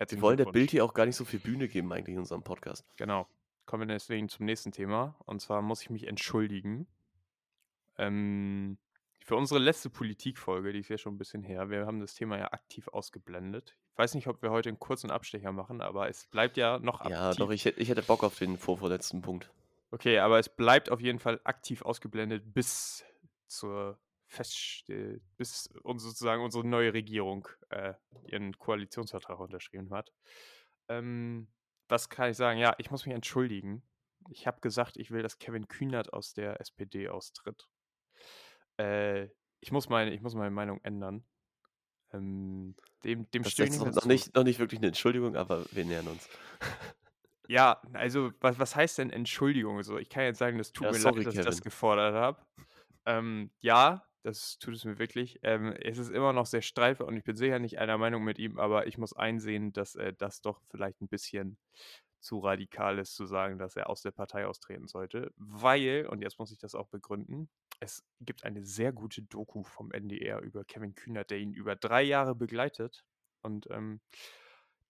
Wir 0.07 0.21
wollen 0.21 0.37
der 0.37 0.47
Bild 0.47 0.71
hier 0.71 0.85
auch 0.85 0.93
gar 0.93 1.07
nicht 1.07 1.17
so 1.17 1.25
viel 1.25 1.41
Bühne 1.41 1.67
geben 1.69 1.91
eigentlich 1.93 2.15
in 2.15 2.21
unserem 2.21 2.45
Podcast. 2.45 2.85
Genau 2.97 3.27
kommen 3.69 3.87
wir 3.87 3.95
deswegen 3.95 4.29
zum 4.31 4.47
nächsten 4.47 4.73
Thema. 4.73 5.15
Und 5.27 5.41
zwar 5.41 5.61
muss 5.61 5.83
ich 5.83 5.91
mich 5.91 6.07
entschuldigen. 6.09 6.89
Ähm, 7.99 8.79
für 9.21 9.37
unsere 9.37 9.61
letzte 9.61 9.91
Politikfolge, 9.91 10.73
die 10.73 10.81
ist 10.81 10.89
ja 10.89 10.97
schon 10.97 11.15
ein 11.15 11.19
bisschen 11.19 11.43
her, 11.43 11.69
wir 11.69 11.85
haben 11.85 12.01
das 12.01 12.15
Thema 12.15 12.39
ja 12.39 12.51
aktiv 12.53 12.89
ausgeblendet. 12.89 13.77
Ich 13.93 13.99
weiß 13.99 14.15
nicht, 14.15 14.27
ob 14.27 14.41
wir 14.41 14.51
heute 14.51 14.71
einen 14.71 14.79
kurzen 14.79 15.11
Abstecher 15.11 15.53
machen, 15.53 15.83
aber 15.83 16.09
es 16.09 16.25
bleibt 16.27 16.57
ja 16.57 16.79
noch 16.79 17.01
aktiv. 17.01 17.15
Ja, 17.15 17.35
doch, 17.35 17.51
ich, 17.51 17.67
ich 17.67 17.89
hätte 17.91 18.03
Bock 18.03 18.25
auf 18.25 18.39
den 18.39 18.57
vorvorletzten 18.57 19.21
Punkt. 19.21 19.51
Okay, 19.91 20.19
aber 20.19 20.39
es 20.39 20.49
bleibt 20.49 20.91
auf 20.91 21.01
jeden 21.01 21.19
Fall 21.19 21.39
aktiv 21.45 21.83
ausgeblendet 21.83 22.55
bis 22.55 23.05
zur 23.49 23.99
fest, 24.29 24.89
äh, 24.89 25.21
bis 25.37 25.69
uns 25.83 26.05
sozusagen 26.05 26.43
unsere 26.43 26.67
neue 26.67 26.95
Regierung 26.95 27.49
äh, 27.69 27.93
ihren 28.25 28.59
Koalitionsvertrag 28.59 29.39
unterschrieben 29.41 29.91
hat. 29.91 30.11
Ähm, 30.89 31.49
was 31.89 32.09
kann 32.09 32.31
ich 32.31 32.37
sagen? 32.37 32.59
Ja, 32.59 32.75
ich 32.79 32.91
muss 32.91 33.07
mich 33.07 33.15
entschuldigen. 33.15 33.83
Ich 34.31 34.47
habe 34.47 34.61
gesagt, 34.61 34.97
ich 34.97 35.11
will, 35.11 35.23
dass 35.23 35.39
Kevin 35.39 35.69
Kühnert 35.69 36.13
aus 36.13 36.35
der 36.35 36.61
SPD 36.61 37.09
austritt. 37.09 37.69
Äh, 38.79 39.29
ich, 39.61 39.73
muss 39.73 39.89
meine, 39.89 40.13
ich 40.13 40.21
muss 40.21 40.35
meine 40.35 40.51
Meinung 40.51 40.81
ändern. 40.83 41.25
Ähm, 42.13 42.75
dem 43.05 43.31
dem 43.31 43.43
Das 43.43 43.53
stehe 43.53 43.69
ich 43.69 43.79
noch, 43.79 44.05
nicht, 44.05 44.35
noch 44.35 44.45
nicht 44.45 44.59
wirklich 44.59 44.81
eine 44.81 44.89
Entschuldigung, 44.89 45.37
aber 45.37 45.67
wir 45.73 45.85
nähern 45.85 46.09
uns. 46.09 46.29
Ja, 47.51 47.81
also 47.95 48.31
was, 48.41 48.59
was 48.59 48.77
heißt 48.77 48.99
denn 48.99 49.09
Entschuldigung? 49.11 49.83
So, 49.83 49.97
ich 49.97 50.11
kann 50.11 50.25
jetzt 50.25 50.39
sagen, 50.39 50.59
das 50.59 50.73
tut 50.73 50.85
Ja, 50.87 50.93
mir 50.93 50.99
sorry, 50.99 51.17
leid, 51.17 51.27
dass 51.29 51.35
ich 51.35 51.41
das 51.41 51.57
Kevin. 51.57 51.71
gefordert 51.71 52.15
habe. 52.15 52.47
Ähm, 53.07 53.51
ja, 53.61 54.05
das 54.23 54.59
tut 54.59 54.75
es 54.75 54.85
mir 54.85 54.99
wirklich. 54.99 55.39
Ähm, 55.43 55.73
es 55.73 55.99
ist 55.99 56.11
immer 56.11 56.33
noch 56.33 56.47
sehr 56.47 56.63
streitbar 56.63 57.07
und 57.07 57.17
ich 57.17 57.25
bin 57.25 57.37
sicher 57.37 57.59
nicht 57.59 57.79
einer 57.79 57.99
Meinung 57.99 58.25
mit 58.25 58.39
ihm, 58.39 58.59
aber 58.59 58.87
ich 58.87 58.99
muss 58.99 59.13
einsehen, 59.13 59.73
dass 59.73 59.95
äh, 59.95 60.13
das 60.17 60.41
doch 60.41 60.61
vielleicht 60.71 61.01
ein 61.01 61.09
bisschen 61.09 61.59
zu 62.21 62.39
radikal 62.41 62.99
ist, 62.99 63.15
zu 63.15 63.27
sagen, 63.27 63.59
dass 63.59 63.77
er 63.77 63.89
aus 63.89 64.03
der 64.03 64.11
Partei 64.11 64.47
austreten 64.47 64.89
sollte. 64.89 65.33
Weil, 65.37 66.07
und 66.07 66.21
jetzt 66.21 66.39
muss 66.39 66.51
ich 66.51 66.59
das 66.59 66.75
auch 66.75 66.89
begründen, 66.89 67.49
es 67.81 68.05
gibt 68.21 68.45
eine 68.45 68.65
sehr 68.65 68.93
gute 68.93 69.23
Doku 69.23 69.63
vom 69.63 69.93
NDR 69.93 70.41
über 70.41 70.65
Kevin 70.65 70.95
Kühnert, 70.95 71.31
der 71.31 71.39
ihn 71.39 71.55
über 71.55 71.77
drei 71.77 72.03
Jahre 72.03 72.35
begleitet. 72.35 73.05
Und 73.43 73.69
ähm, 73.71 74.01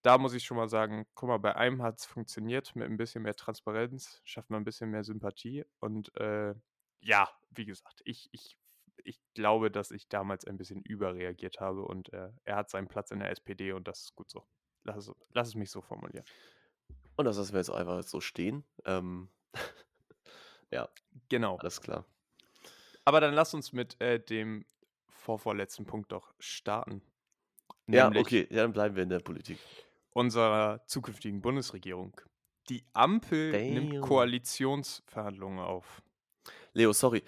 da 0.02 0.16
muss 0.16 0.32
ich 0.32 0.44
schon 0.44 0.56
mal 0.56 0.68
sagen, 0.68 1.06
guck 1.14 1.28
mal, 1.28 1.38
bei 1.38 1.54
einem 1.56 1.82
hat 1.82 1.98
es 1.98 2.06
funktioniert 2.06 2.74
mit 2.76 2.88
ein 2.88 2.96
bisschen 2.96 3.22
mehr 3.22 3.34
Transparenz, 3.34 4.22
schafft 4.24 4.50
man 4.50 4.62
ein 4.62 4.64
bisschen 4.64 4.90
mehr 4.90 5.04
Sympathie. 5.04 5.64
Und 5.80 6.14
äh, 6.16 6.54
ja, 7.00 7.28
wie 7.50 7.66
gesagt, 7.66 8.00
ich, 8.04 8.28
ich, 8.32 8.57
ich 9.04 9.20
glaube, 9.34 9.70
dass 9.70 9.90
ich 9.90 10.08
damals 10.08 10.44
ein 10.46 10.56
bisschen 10.56 10.82
überreagiert 10.82 11.60
habe 11.60 11.82
und 11.82 12.12
äh, 12.12 12.30
er 12.44 12.56
hat 12.56 12.70
seinen 12.70 12.88
Platz 12.88 13.10
in 13.10 13.18
der 13.20 13.30
SPD 13.30 13.72
und 13.72 13.86
das 13.88 14.00
ist 14.04 14.14
gut 14.16 14.30
so. 14.30 14.44
Lass 14.84 15.08
es, 15.08 15.12
lass 15.32 15.48
es 15.48 15.54
mich 15.54 15.70
so 15.70 15.80
formulieren. 15.80 16.24
Und 17.16 17.24
das 17.24 17.36
lassen 17.36 17.52
wir 17.52 17.58
jetzt 17.60 17.70
einfach 17.70 18.02
so 18.02 18.20
stehen. 18.20 18.64
Ähm, 18.84 19.28
ja, 20.70 20.88
Genau. 21.28 21.56
alles 21.56 21.80
klar. 21.80 22.04
Aber 23.04 23.20
dann 23.20 23.34
lass 23.34 23.54
uns 23.54 23.72
mit 23.72 24.00
äh, 24.00 24.20
dem 24.20 24.64
vorvorletzten 25.08 25.84
Punkt 25.86 26.12
doch 26.12 26.32
starten. 26.38 27.02
Ja, 27.86 28.08
okay, 28.08 28.46
ja, 28.50 28.62
dann 28.62 28.72
bleiben 28.72 28.96
wir 28.96 29.02
in 29.02 29.08
der 29.08 29.20
Politik. 29.20 29.58
unserer 30.12 30.84
zukünftigen 30.86 31.40
Bundesregierung. 31.40 32.20
Die 32.68 32.84
Ampel 32.92 33.52
nimmt 33.72 33.94
Damn. 33.94 34.00
Koalitionsverhandlungen 34.02 35.58
auf. 35.60 36.02
Leo, 36.74 36.92
sorry. 36.92 37.22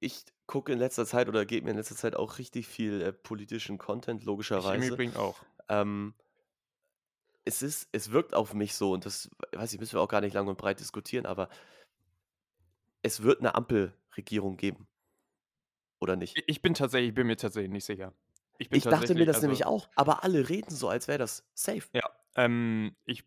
Ich 0.00 0.24
gucke 0.46 0.72
in 0.72 0.78
letzter 0.78 1.06
Zeit 1.06 1.28
oder 1.28 1.44
gebe 1.46 1.64
mir 1.64 1.70
in 1.70 1.76
letzter 1.76 1.96
Zeit 1.96 2.14
auch 2.16 2.38
richtig 2.38 2.66
viel 2.66 3.00
äh, 3.02 3.12
politischen 3.12 3.78
Content, 3.78 4.20
Ich 4.20 4.24
im 4.26 4.30
logischerweise. 4.32 4.88
Übrigen 4.88 5.16
auch. 5.16 5.36
Ähm, 5.68 6.14
es 7.44 7.62
ist, 7.62 7.88
es 7.92 8.12
wirkt 8.12 8.34
auf 8.34 8.54
mich 8.54 8.74
so, 8.74 8.92
und 8.92 9.04
das 9.06 9.30
weiß 9.52 9.72
ich, 9.72 9.80
müssen 9.80 9.94
wir 9.94 10.00
auch 10.00 10.08
gar 10.08 10.20
nicht 10.20 10.34
lang 10.34 10.46
und 10.48 10.58
breit 10.58 10.78
diskutieren, 10.80 11.26
aber 11.26 11.48
es 13.02 13.22
wird 13.22 13.40
eine 13.40 13.54
Ampelregierung 13.54 14.56
geben. 14.56 14.86
Oder 16.00 16.16
nicht? 16.16 16.40
Ich- 16.46 16.62
bin 16.62 16.74
tatsächlich, 16.74 17.10
ich 17.10 17.14
bin 17.14 17.26
mir 17.26 17.36
tatsächlich 17.36 17.70
nicht 17.72 17.84
sicher. 17.84 18.12
Ich 18.58 18.70
Ich 18.70 18.84
dachte 18.84 19.14
mir 19.14 19.24
das 19.26 19.36
also, 19.36 19.46
nämlich 19.46 19.64
auch, 19.66 19.88
aber 19.96 20.22
alle 20.22 20.48
reden 20.48 20.70
so, 20.74 20.88
als 20.88 21.08
wäre 21.08 21.18
das 21.18 21.44
safe. 21.54 21.88
Ja, 21.92 22.08
ähm, 22.36 22.94
ich, 23.06 23.24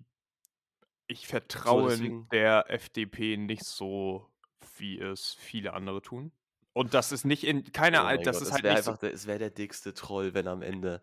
ich 1.08 1.28
vertraue 1.28 1.89
deswegen- 1.91 2.30
der 2.30 2.69
FDP 2.69 3.36
nicht 3.38 3.63
so, 3.65 4.30
wie 4.78 4.99
es 4.99 5.34
viele 5.34 5.73
andere 5.73 6.01
tun. 6.01 6.32
Und 6.75 6.93
das 6.93 7.13
ist 7.13 7.23
nicht 7.23 7.45
in 7.45 7.71
keiner, 7.71 8.01
Oh 8.03 8.05
Al- 8.05 8.15
mein 8.17 8.25
das 8.25 8.35
Gott, 8.35 8.41
ist 8.41 8.47
es 8.49 8.53
halt 8.53 8.63
nicht, 8.65 8.83
so, 8.83 8.91
einfach, 8.91 8.99
der, 8.99 9.13
es 9.13 9.27
wäre 9.27 9.39
der 9.39 9.49
dickste 9.49 9.93
Troll, 9.93 10.33
wenn 10.33 10.45
am 10.47 10.61
Ende 10.61 11.01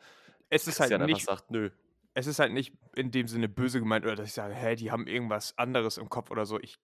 es 0.51 0.67
ist 0.67 0.79
halt 0.79 0.91
Christian 0.91 1.01
einfach 1.03 1.15
nicht, 1.17 1.25
sagt, 1.27 1.51
nö. 1.51 1.71
es 2.13 2.27
ist 2.27 2.39
halt 2.39 2.53
nicht 2.53 2.75
in 2.95 3.11
dem 3.11 3.27
Sinne 3.27 3.49
böse 3.49 3.81
gemeint 3.81 4.05
oder 4.05 4.15
dass 4.17 4.27
ich 4.27 4.35
sage, 4.35 4.53
hä, 4.55 4.77
die 4.77 4.91
haben 4.91 5.07
irgendwas 5.07 5.57
anderes 5.57 5.97
im 5.97 6.11
Kopf 6.11 6.31
oder 6.31 6.45
so. 6.45 6.61
Ich 6.61 6.79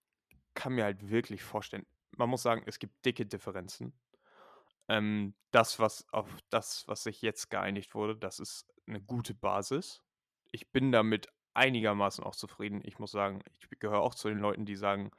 kann 0.55 0.73
mir 0.73 0.85
halt 0.85 1.11
wirklich 1.11 1.43
vorstellen, 1.43 1.85
man 2.17 2.31
muss 2.31 2.43
sagen, 2.43 2.63
es 2.65 2.79
gibt 2.79 3.05
dicke 3.05 3.27
Differenzen. 3.27 3.93
Ähm, 4.89 5.35
das, 5.51 5.79
was 5.79 6.07
auf 6.15 6.27
das, 6.49 6.89
was 6.89 7.03
sich 7.03 7.21
jetzt 7.21 7.51
geeinigt 7.51 7.95
wurde, 7.95 8.17
das 8.17 8.39
ist 8.39 8.73
eine 8.87 9.03
gute 9.03 9.35
Basis. 9.35 10.03
Ich 10.51 10.73
bin 10.73 10.93
damit 10.93 11.29
einigermaßen 11.53 12.25
auch 12.25 12.35
zufrieden. 12.35 12.81
Ich 12.85 12.99
muss 12.99 13.11
sagen, 13.11 13.43
ich 13.53 13.69
gehöre 13.81 14.01
auch 14.01 14.15
zu 14.15 14.29
den 14.31 14.39
Leuten, 14.39 14.65
die 14.65 14.77
sagen, 14.77 15.11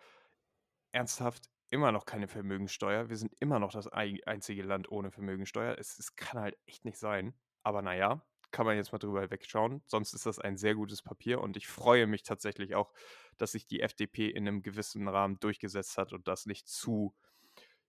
ernsthaft 0.92 1.52
immer 1.70 1.92
noch 1.92 2.06
keine 2.06 2.28
Vermögensteuer. 2.28 3.10
Wir 3.10 3.18
sind 3.18 3.34
immer 3.40 3.60
noch 3.60 3.72
das 3.72 3.92
ei- 3.92 4.20
einzige 4.26 4.64
Land 4.64 4.92
ohne 4.92 5.12
Vermögensteuer. 5.12 5.78
Es, 5.78 5.98
es 6.00 6.16
kann 6.16 6.42
halt 6.42 6.58
echt 6.66 6.86
nicht 6.86 6.98
sein. 6.98 7.34
Aber 7.64 7.82
naja, 7.82 8.26
kann 8.52 8.66
man 8.66 8.78
jetzt 8.78 8.92
mal 8.92 8.98
drüber 9.00 9.30
wegschauen. 9.30 9.84
Sonst 9.86 10.14
ist 10.14 10.26
das 10.26 10.40
ein 10.40 10.58
sehr 10.58 10.76
gutes 10.76 11.02
Papier 11.04 11.42
und 11.42 11.58
ich 11.58 11.68
freue 11.68 12.08
mich 12.08 12.24
tatsächlich 12.24 12.76
auch, 12.76 12.94
dass 13.38 13.52
sich 13.52 13.68
die 13.68 13.82
FDP 13.82 14.30
in 14.30 14.48
einem 14.48 14.62
gewissen 14.64 15.08
Rahmen 15.08 15.40
durchgesetzt 15.40 15.98
hat 15.98 16.14
und 16.14 16.28
das 16.28 16.46
nicht 16.46 16.68
zu, 16.68 17.16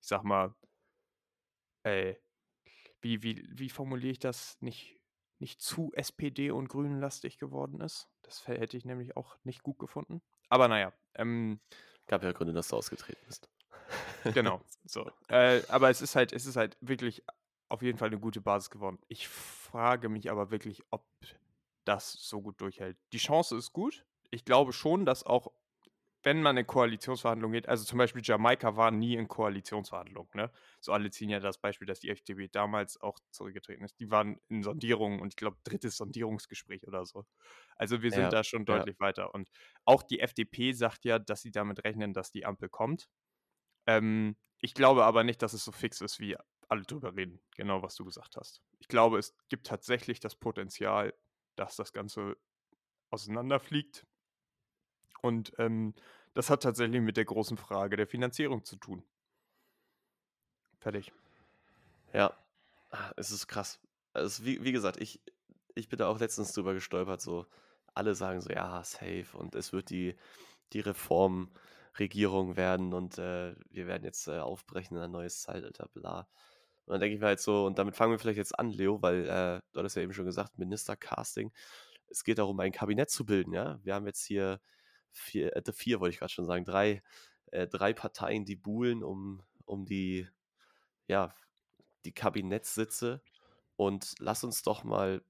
ich 0.00 0.08
sag 0.08 0.24
mal, 0.24 0.54
äh, 1.84 2.14
wie, 3.02 3.22
wie, 3.22 3.46
wie 3.50 3.70
formuliere 3.70 4.12
ich 4.12 4.18
das? 4.18 4.60
Nicht, 4.62 5.00
nicht 5.40 5.62
zu 5.62 5.92
SPD 5.94 6.50
und 6.50 6.68
Grünenlastig 6.68 7.38
geworden 7.38 7.80
ist. 7.80 8.08
Das 8.22 8.46
hätte 8.48 8.76
ich 8.76 8.84
nämlich 8.84 9.16
auch 9.16 9.38
nicht 9.44 9.62
gut 9.62 9.78
gefunden. 9.78 10.22
Aber 10.48 10.68
naja, 10.68 10.92
ähm, 11.14 11.60
Gab 12.06 12.22
ja 12.24 12.32
Gründe, 12.32 12.52
dass 12.52 12.68
du 12.68 12.76
ausgetreten 12.76 13.24
bist. 13.26 13.48
Genau. 14.33 14.62
So. 14.85 15.11
Äh, 15.28 15.62
aber 15.68 15.90
es 15.90 16.02
ist 16.02 16.16
halt, 16.16 16.33
es 16.33 16.46
ist 16.46 16.56
halt 16.56 16.76
wirklich 16.80 17.22
auf 17.68 17.83
jeden 17.83 17.98
Fall 17.98 18.09
eine 18.09 18.18
gute 18.20 18.40
Basis 18.40 18.70
geworden. 18.70 18.98
Ich 19.09 19.28
frage 19.28 20.09
mich 20.09 20.30
aber 20.30 20.50
wirklich, 20.50 20.83
ob 20.90 21.06
das 21.85 22.12
so 22.12 22.42
gut 22.42 22.61
durchhält. 22.61 22.98
Die 23.12 23.18
Chance 23.18 23.56
ist 23.56 23.72
gut. 23.72 24.06
Ich 24.30 24.44
glaube 24.44 24.72
schon, 24.72 25.04
dass 25.06 25.24
auch, 25.24 25.48
wenn 26.22 26.42
man 26.42 26.56
in 26.59 26.66
Koalitionsverhandlungen 26.66 27.54
geht, 27.54 27.68
also 27.68 27.85
zum 27.85 27.98
Beispiel 27.98 28.22
Jamaika 28.24 28.76
war 28.76 28.90
nie 28.90 29.14
in 29.16 29.28
Koalitionsverhandlungen, 29.28 30.30
ne? 30.35 30.52
So 30.80 30.92
alle 30.92 31.11
ziehen 31.11 31.30
ja 31.30 31.40
das 31.40 31.59
Beispiel, 31.59 31.87
dass 31.87 32.00
die 32.00 32.11
FDP 32.11 32.48
damals 32.48 33.00
auch 33.00 33.18
zurückgetreten 33.30 33.85
ist. 33.85 34.00
Die 34.00 34.11
waren 34.11 34.38
in 34.48 34.62
Sondierungen 34.62 35.20
und 35.20 35.28
ich 35.35 35.37
glaube, 35.37 35.59
drittes 35.64 35.96
Sondierungsgespräch 35.96 36.87
oder 36.87 37.06
so. 37.06 37.24
Also 37.76 38.02
wir 38.02 38.12
sind 38.12 38.33
Ja, 38.33 38.33
da 38.33 38.44
schon 38.44 38.66
ja. 38.68 38.87
deutlich 38.87 39.00
weiter. 39.00 39.35
Und 39.35 39.48
auch 39.85 40.02
die 40.02 40.20
FDP 40.20 40.72
sagt 40.72 41.04
ja, 41.04 41.18
dass 41.18 41.42
sie 41.42 41.50
damit 41.52 41.85
rechnen, 41.85 42.12
dass 42.12 42.30
die 42.30 42.44
Ampel 42.46 42.68
kommt. 42.68 43.09
Ähm, 43.86 44.36
ich 44.58 44.74
glaube 44.74 45.04
aber 45.04 45.24
nicht, 45.24 45.42
dass 45.42 45.52
es 45.52 45.64
so 45.64 45.72
fix 45.72 46.00
ist, 46.00 46.20
wie 46.20 46.36
alle 46.68 46.82
drüber 46.82 47.14
reden. 47.16 47.40
Genau, 47.56 47.82
was 47.82 47.94
du 47.96 48.04
gesagt 48.04 48.36
hast. 48.36 48.62
Ich 48.78 48.88
glaube, 48.88 49.18
es 49.18 49.34
gibt 49.48 49.66
tatsächlich 49.66 50.20
das 50.20 50.36
Potenzial, 50.36 51.14
dass 51.56 51.76
das 51.76 51.92
Ganze 51.92 52.36
auseinanderfliegt. 53.10 54.06
Und 55.22 55.52
ähm, 55.58 55.94
das 56.34 56.50
hat 56.50 56.62
tatsächlich 56.62 57.00
mit 57.00 57.16
der 57.16 57.24
großen 57.24 57.56
Frage 57.56 57.96
der 57.96 58.06
Finanzierung 58.06 58.64
zu 58.64 58.76
tun. 58.76 59.04
Fertig. 60.80 61.12
Ja, 62.12 62.34
Ah, 62.90 63.12
es 63.16 63.30
ist 63.30 63.46
krass. 63.46 63.80
Also 64.12 64.44
wie, 64.44 64.62
wie 64.64 64.72
gesagt, 64.72 65.00
ich, 65.00 65.20
ich 65.74 65.88
bin 65.88 65.98
da 65.98 66.08
auch 66.08 66.18
letztens 66.18 66.52
drüber 66.52 66.74
gestolpert, 66.74 67.20
so 67.20 67.46
alle 67.94 68.14
sagen 68.14 68.40
so, 68.40 68.50
ja, 68.50 68.82
safe 68.84 69.26
und 69.36 69.54
es 69.54 69.72
wird 69.72 69.90
die, 69.90 70.16
die 70.72 70.80
Reformregierung 71.94 72.57
werden 72.57 72.92
und 72.94 73.18
äh, 73.18 73.55
wir 73.70 73.87
werden 73.87 74.05
jetzt 74.05 74.29
äh, 74.29 74.38
aufbrechen 74.38 74.96
in 74.96 75.03
ein 75.03 75.11
neues 75.11 75.42
Zeitalter, 75.42 75.88
bla. 75.92 76.29
Und 76.87 76.92
dann 76.94 77.00
denke 77.00 77.14
ich 77.14 77.20
mir 77.20 77.26
halt 77.26 77.40
so, 77.40 77.66
und 77.66 77.79
damit 77.79 77.96
fangen 77.96 78.12
wir 78.12 78.18
vielleicht 78.18 78.38
jetzt 78.38 78.59
an, 78.59 78.70
Leo, 78.70 79.00
weil 79.03 79.24
äh, 79.24 79.61
du 79.72 79.79
hattest 79.79 79.96
ja 79.96 80.03
eben 80.03 80.12
schon 80.12 80.24
gesagt, 80.24 80.59
Ministercasting. 80.59 81.53
Es 82.09 82.24
geht 82.24 82.38
darum, 82.38 82.59
ein 82.61 82.72
Kabinett 82.72 83.11
zu 83.11 83.24
bilden, 83.24 83.53
ja. 83.53 83.79
Wir 83.85 83.94
haben 83.94 84.07
jetzt 84.07 84.24
hier 84.24 84.61
vier, 85.12 85.55
äh, 85.57 85.72
vier 85.72 86.00
wollte 86.00 86.14
ich 86.14 86.18
gerade 86.18 86.33
schon 86.33 86.46
sagen, 86.46 86.64
drei, 86.64 87.03
äh, 87.53 87.68
drei 87.68 87.92
Parteien, 87.92 88.44
die 88.44 88.57
buhlen 88.57 89.03
um, 89.05 89.42
um 89.66 89.85
die, 89.85 90.29
ja, 91.07 91.35
die 92.05 92.12
Kabinettssitze 92.12 93.22
und 93.76 94.14
lass 94.18 94.42
uns 94.42 94.62
doch 94.62 94.85
mal 94.85 95.22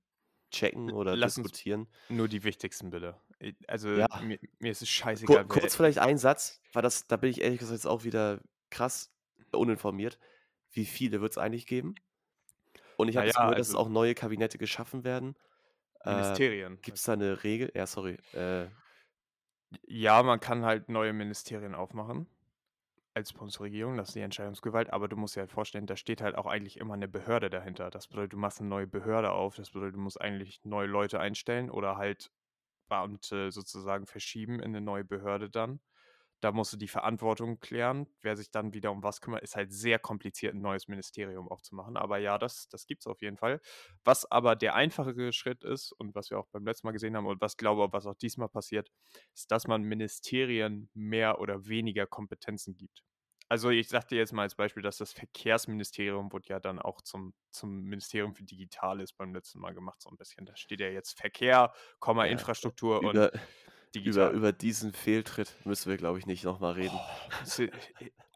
checken 0.51 0.93
oder 0.93 1.17
Lass 1.17 1.35
diskutieren. 1.35 1.89
nur 2.09 2.29
die 2.29 2.45
wichtigsten 2.45 2.91
bitte. 2.91 3.21
Ich- 3.41 3.57
Also 3.69 3.89
Ja. 3.91 4.07
mir, 4.23 4.39
mir 4.59 4.71
ist 4.71 4.83
es 4.83 4.89
Kur 4.89 4.93
scheißegal. 4.95 5.37
wer- 5.37 5.45
kurz 5.47 5.75
vielleicht 5.75 5.99
ein 5.99 6.19
Satz, 6.19 6.61
weil 6.73 6.83
das, 6.83 7.07
da 7.07 7.17
bin 7.17 7.31
ich 7.31 7.41
ehrlich 7.41 7.59
gesagt 7.59 7.77
jetzt 7.77 7.87
auch 7.87 8.05
wieder 8.05 8.41
krass 8.71 9.11
uninformiert. 9.53 10.19
Wie 10.73 10.85
viele 10.85 11.21
wird 11.21 11.33
es 11.33 11.39
eigentlich 11.39 11.67
geben? 11.67 11.95
Und 12.97 13.09
ich 13.09 13.17
habe 13.17 13.27
jetzt 13.27 13.37
gehört, 13.37 13.59
dass 13.59 13.69
also- 13.71 13.79
auch 13.79 13.89
neue 13.89 14.15
Kabinette 14.15 14.59
geschaffen 14.59 15.03
werden. 15.05 15.35
Äh, 16.05 16.15
Ministerien. 16.15 16.79
Gibt 16.83 16.99
es 16.99 17.03
da 17.05 17.15
eine 17.15 17.43
Regel? 17.43 17.73
Ja, 17.75 17.87
sorry. 17.87 18.19
Äh, 18.33 18.69
Ja, 19.87 20.23
man 20.25 20.41
kann 20.41 20.65
halt 20.65 20.89
neue 20.89 21.13
Ministerien 21.13 21.75
aufmachen 21.77 22.27
als 23.15 23.33
Bundesregierung, 23.33 23.97
das 23.97 24.09
ist 24.09 24.15
die 24.15 24.21
Entscheidungsgewalt, 24.21 24.93
aber 24.93 25.07
du 25.09 25.17
musst 25.17 25.37
dir 25.37 25.41
halt 25.41 25.53
vorstellen, 25.53 25.87
da 25.87 25.97
steht 25.97 26.21
halt 26.23 26.35
auch 26.37 26.47
eigentlich 26.47 26.79
immer 26.79 26.95
eine 26.95 27.07
Behörde 27.09 27.51
dahinter. 27.51 27.89
Das 27.91 28.09
bedeutet, 28.09 28.33
du 28.33 28.37
machst 28.37 28.59
eine 28.61 28.69
neue 28.69 28.87
Behörde 28.89 29.31
auf, 29.33 29.55
das 29.57 29.71
bedeutet, 29.71 29.95
du 29.95 30.01
musst 30.01 30.21
eigentlich 30.21 30.61
neue 30.65 30.87
Leute 30.89 31.21
einstellen 31.21 31.71
oder 31.71 31.97
halt 31.97 32.31
Beamte 32.91 33.53
sozusagen 33.53 34.07
verschieben 34.07 34.61
in 34.61 34.77
eine 34.77 34.83
neue 34.83 35.05
Behörde 35.07 35.51
dann. 35.51 35.81
Da 36.41 36.53
musst 36.53 36.73
du 36.73 36.79
die 36.79 36.89
Verantwortung 36.89 37.61
klären. 37.61 38.07
Wer 38.23 38.37
sich 38.37 38.51
dann 38.51 38.73
wieder 38.73 38.93
um 38.93 39.03
was 39.03 39.21
kümmert, 39.21 39.43
ist 39.43 39.57
halt 39.57 39.73
sehr 39.73 39.99
kompliziert, 39.99 40.55
ein 40.55 40.63
neues 40.63 40.89
Ministerium 40.89 41.49
aufzumachen. 41.49 41.99
Aber 41.99 42.17
ja, 42.19 42.39
das, 42.39 42.69
das 42.71 42.87
gibt 42.87 43.03
es 43.03 43.07
auf 43.07 43.21
jeden 43.21 43.37
Fall. 43.37 43.61
Was 44.05 44.31
aber 44.31 44.57
der 44.57 44.75
einfachere 44.75 45.33
Schritt 45.35 45.65
ist 45.65 45.93
und 45.93 46.15
was 46.15 46.31
wir 46.31 46.39
auch 46.39 46.49
beim 46.49 46.65
letzten 46.65 46.87
Mal 46.87 46.93
gesehen 46.93 47.17
haben 47.17 47.27
und 47.27 47.41
was 47.43 47.57
glaube, 47.59 47.93
was 47.93 48.07
auch 48.07 48.15
diesmal 48.17 48.49
passiert, 48.49 48.91
ist, 49.35 49.51
dass 49.51 49.67
man 49.67 49.83
Ministerien 49.83 50.91
mehr 50.95 51.41
oder 51.41 51.67
weniger 51.67 52.07
Kompetenzen 52.07 52.77
gibt. 52.77 53.03
Also 53.51 53.71
ich 53.71 53.89
sagte 53.89 54.15
jetzt 54.15 54.33
mal 54.33 54.43
als 54.43 54.55
Beispiel, 54.55 54.83
dass 54.83 54.99
das 54.99 55.13
Verkehrsministerium 55.13 56.33
wurde 56.33 56.49
ja 56.51 56.61
dann 56.61 56.79
auch 56.79 57.01
zum, 57.03 57.35
zum 57.51 57.83
Ministerium 57.83 58.33
für 58.33 58.45
Digitales 58.45 59.13
beim 59.13 59.35
letzten 59.35 59.59
Mal 59.59 59.75
gemacht, 59.75 60.01
so 60.01 60.09
ein 60.09 60.17
bisschen. 60.17 60.47
Da 60.47 60.55
steht 60.55 60.79
ja 60.79 60.87
jetzt 60.89 61.19
Verkehr, 61.19 61.73
Komma, 61.99 62.27
Ja, 62.27 62.31
Infrastruktur 62.31 63.03
und 63.03 63.17
Über, 63.17 63.33
über, 63.33 63.41
digital. 63.95 64.35
über 64.35 64.53
diesen 64.53 64.93
Fehltritt 64.93 65.57
müssen 65.65 65.91
wir, 65.91 65.97
glaube 65.97 66.21
ich, 66.21 66.27
nicht 66.27 66.45
nochmal 66.45 66.75
reden. 66.75 66.95
Oh, 66.97 67.67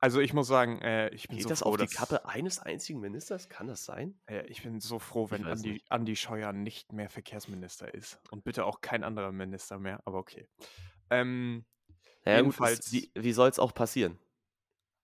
also 0.00 0.20
ich 0.20 0.32
muss 0.34 0.48
sagen, 0.48 0.80
äh, 0.82 1.10
ich 1.10 1.28
bin 1.28 1.38
Geht 1.38 1.44
so 1.44 1.48
das 1.48 1.60
froh, 1.60 1.70
auf 1.70 1.76
die 1.76 1.86
dass, 1.86 1.94
Kappe 1.94 2.26
eines 2.26 2.58
einzigen 2.58 2.98
Ministers? 3.00 3.48
Kann 3.48 3.68
das 3.68 3.84
sein? 3.84 4.20
äh, 4.26 4.44
ich 4.48 4.62
bin 4.64 4.80
so 4.80 4.98
froh, 4.98 5.30
wenn 5.30 5.44
Andi, 5.44 5.72
nicht. 5.74 5.90
Andi 5.90 6.16
Scheuer 6.16 6.52
nicht 6.52 6.92
mehr 6.92 7.08
Verkehrsminister 7.08 7.94
ist. 7.94 8.20
Und 8.30 8.42
bitte 8.44 8.64
auch 8.64 8.80
kein 8.80 9.04
anderer 9.04 9.30
Minister 9.32 9.78
mehr, 9.78 10.02
aber 10.06 10.18
okay. 10.18 10.48
Ähm, 11.10 11.64
Naja, 12.24 12.42
gut, 12.42 12.58
das, 12.60 12.80
jedenfalls, 12.80 12.92
wie, 12.92 13.12
wie 13.14 13.32
soll 13.32 13.48
es 13.48 13.58
auch 13.60 13.72
passieren? 13.74 14.18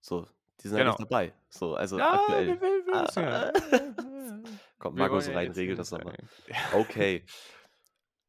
So, 0.01 0.27
die 0.61 0.69
sind 0.69 0.79
ja 0.79 0.85
genau. 0.85 0.97
nicht 0.97 1.11
dabei. 1.11 1.33
So, 1.49 1.75
also 1.75 1.99
Ja, 1.99 2.21
aktuell. 2.21 2.47
wir, 2.47 2.61
wir, 2.61 3.03
wissen 3.03 3.23
ja. 3.23 3.51
Ah, 3.51 4.41
Kommt 4.79 4.97
Markus 4.97 5.27
ja 5.27 5.35
rein, 5.35 5.53
regelt 5.53 5.79
das 5.79 5.91
nochmal. 5.91 6.17
Ja. 6.47 6.57
Okay. 6.73 7.25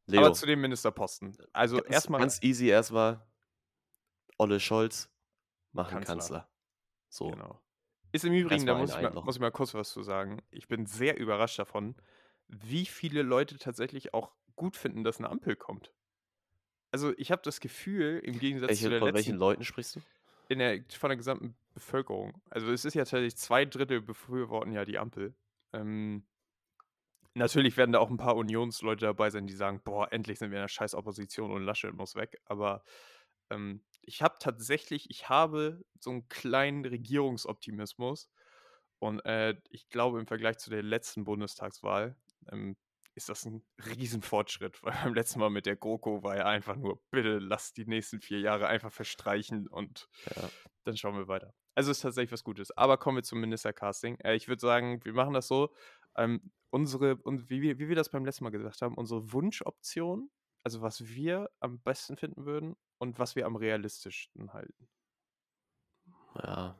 Aber 0.08 0.20
Leo, 0.20 0.32
zu 0.32 0.46
dem 0.46 0.60
Ministerposten. 0.60 1.36
Also 1.52 1.76
ganz, 1.76 1.90
erstmal 1.90 2.20
ganz 2.20 2.42
easy 2.42 2.66
erstmal. 2.66 3.24
Olle 4.36 4.60
Scholz 4.60 5.08
machen 5.72 6.02
Kanzler. 6.02 6.14
Kanzler. 6.14 6.48
So. 7.08 7.30
Genau. 7.30 7.60
Ist 8.10 8.24
im 8.24 8.34
Übrigen, 8.34 8.66
da 8.66 8.74
muss 8.74 8.90
ich, 8.90 9.00
mal, 9.00 9.12
muss 9.12 9.36
ich 9.36 9.40
mal 9.40 9.50
kurz 9.50 9.72
was 9.72 9.90
zu 9.90 10.02
sagen. 10.02 10.42
Ich 10.50 10.68
bin 10.68 10.84
sehr 10.84 11.18
überrascht 11.18 11.58
davon, 11.58 11.94
wie 12.48 12.84
viele 12.84 13.22
Leute 13.22 13.56
tatsächlich 13.58 14.12
auch 14.12 14.32
gut 14.54 14.76
finden, 14.76 15.04
dass 15.04 15.18
eine 15.18 15.30
Ampel 15.30 15.56
kommt. 15.56 15.94
Also 16.90 17.14
ich 17.16 17.32
habe 17.32 17.40
das 17.42 17.60
Gefühl, 17.60 18.20
im 18.22 18.38
Gegensatz 18.38 18.68
zu 18.68 18.70
Welche, 18.70 18.90
der 18.90 18.98
von 18.98 19.14
welchen 19.14 19.30
letzten, 19.30 19.38
Leuten 19.38 19.64
sprichst 19.64 19.96
du? 19.96 20.00
In 20.52 20.58
der, 20.58 20.84
von 20.90 21.10
der 21.10 21.16
gesamten 21.16 21.56
Bevölkerung. 21.74 22.40
Also 22.50 22.70
es 22.70 22.84
ist 22.84 22.94
ja 22.94 23.02
tatsächlich 23.02 23.36
zwei 23.36 23.64
Drittel 23.64 24.00
befürworten 24.00 24.72
ja 24.72 24.84
die 24.84 24.98
Ampel. 24.98 25.34
Ähm, 25.72 26.24
natürlich 27.34 27.76
werden 27.76 27.92
da 27.92 27.98
auch 27.98 28.10
ein 28.10 28.16
paar 28.18 28.36
Unionsleute 28.36 29.06
dabei 29.06 29.30
sein, 29.30 29.46
die 29.46 29.54
sagen, 29.54 29.80
boah, 29.84 30.12
endlich 30.12 30.38
sind 30.38 30.50
wir 30.50 30.58
in 30.58 30.64
der 30.64 30.68
scheiß 30.68 30.94
Opposition 30.94 31.50
und 31.50 31.62
Laschet 31.62 31.94
muss 31.94 32.14
weg. 32.14 32.40
Aber 32.44 32.84
ähm, 33.50 33.82
ich 34.02 34.22
habe 34.22 34.36
tatsächlich, 34.38 35.10
ich 35.10 35.28
habe 35.28 35.82
so 35.98 36.10
einen 36.10 36.28
kleinen 36.28 36.84
Regierungsoptimismus. 36.84 38.28
Und 38.98 39.24
äh, 39.24 39.56
ich 39.70 39.88
glaube, 39.88 40.20
im 40.20 40.26
Vergleich 40.26 40.58
zu 40.58 40.70
der 40.70 40.82
letzten 40.82 41.24
Bundestagswahl 41.24 42.16
ähm, 42.50 42.76
ist 43.14 43.28
das 43.28 43.44
ein 43.44 43.64
Riesenfortschritt, 43.84 44.82
weil 44.82 44.92
beim 45.04 45.14
letzten 45.14 45.40
Mal 45.40 45.50
mit 45.50 45.66
der 45.66 45.76
GroKo 45.76 46.22
war 46.22 46.36
ja 46.36 46.46
einfach 46.46 46.76
nur, 46.76 47.02
bitte 47.10 47.38
lasst 47.38 47.76
die 47.76 47.86
nächsten 47.86 48.20
vier 48.20 48.40
Jahre 48.40 48.66
einfach 48.68 48.92
verstreichen 48.92 49.68
und 49.68 50.08
Ja. 50.36 50.50
dann 50.84 50.96
schauen 50.96 51.16
wir 51.16 51.28
weiter. 51.28 51.54
Also 51.74 51.90
ist 51.90 52.00
tatsächlich 52.00 52.32
was 52.32 52.44
Gutes. 52.44 52.70
Aber 52.76 52.98
kommen 52.98 53.16
wir 53.18 53.22
zum 53.22 53.40
Ministercasting. 53.40 54.16
Äh, 54.20 54.34
ich 54.34 54.48
würde 54.48 54.60
sagen, 54.60 55.04
wir 55.04 55.12
machen 55.14 55.32
das 55.34 55.48
so. 55.48 55.74
Ähm, 56.16 56.52
unsere, 56.70 57.16
und 57.16 57.48
wie, 57.50 57.62
wir, 57.62 57.78
wie 57.78 57.88
wir 57.88 57.96
das 57.96 58.10
beim 58.10 58.24
letzten 58.24 58.44
Mal 58.44 58.50
gesagt 58.50 58.82
haben, 58.82 58.94
unsere 58.96 59.32
Wunschoption, 59.32 60.30
also 60.64 60.82
was 60.82 61.06
wir 61.06 61.50
am 61.60 61.80
besten 61.80 62.16
finden 62.16 62.44
würden 62.46 62.76
und 62.98 63.18
was 63.18 63.36
wir 63.36 63.46
am 63.46 63.56
realistischsten 63.56 64.52
halten. 64.52 64.88
Ja. 66.34 66.76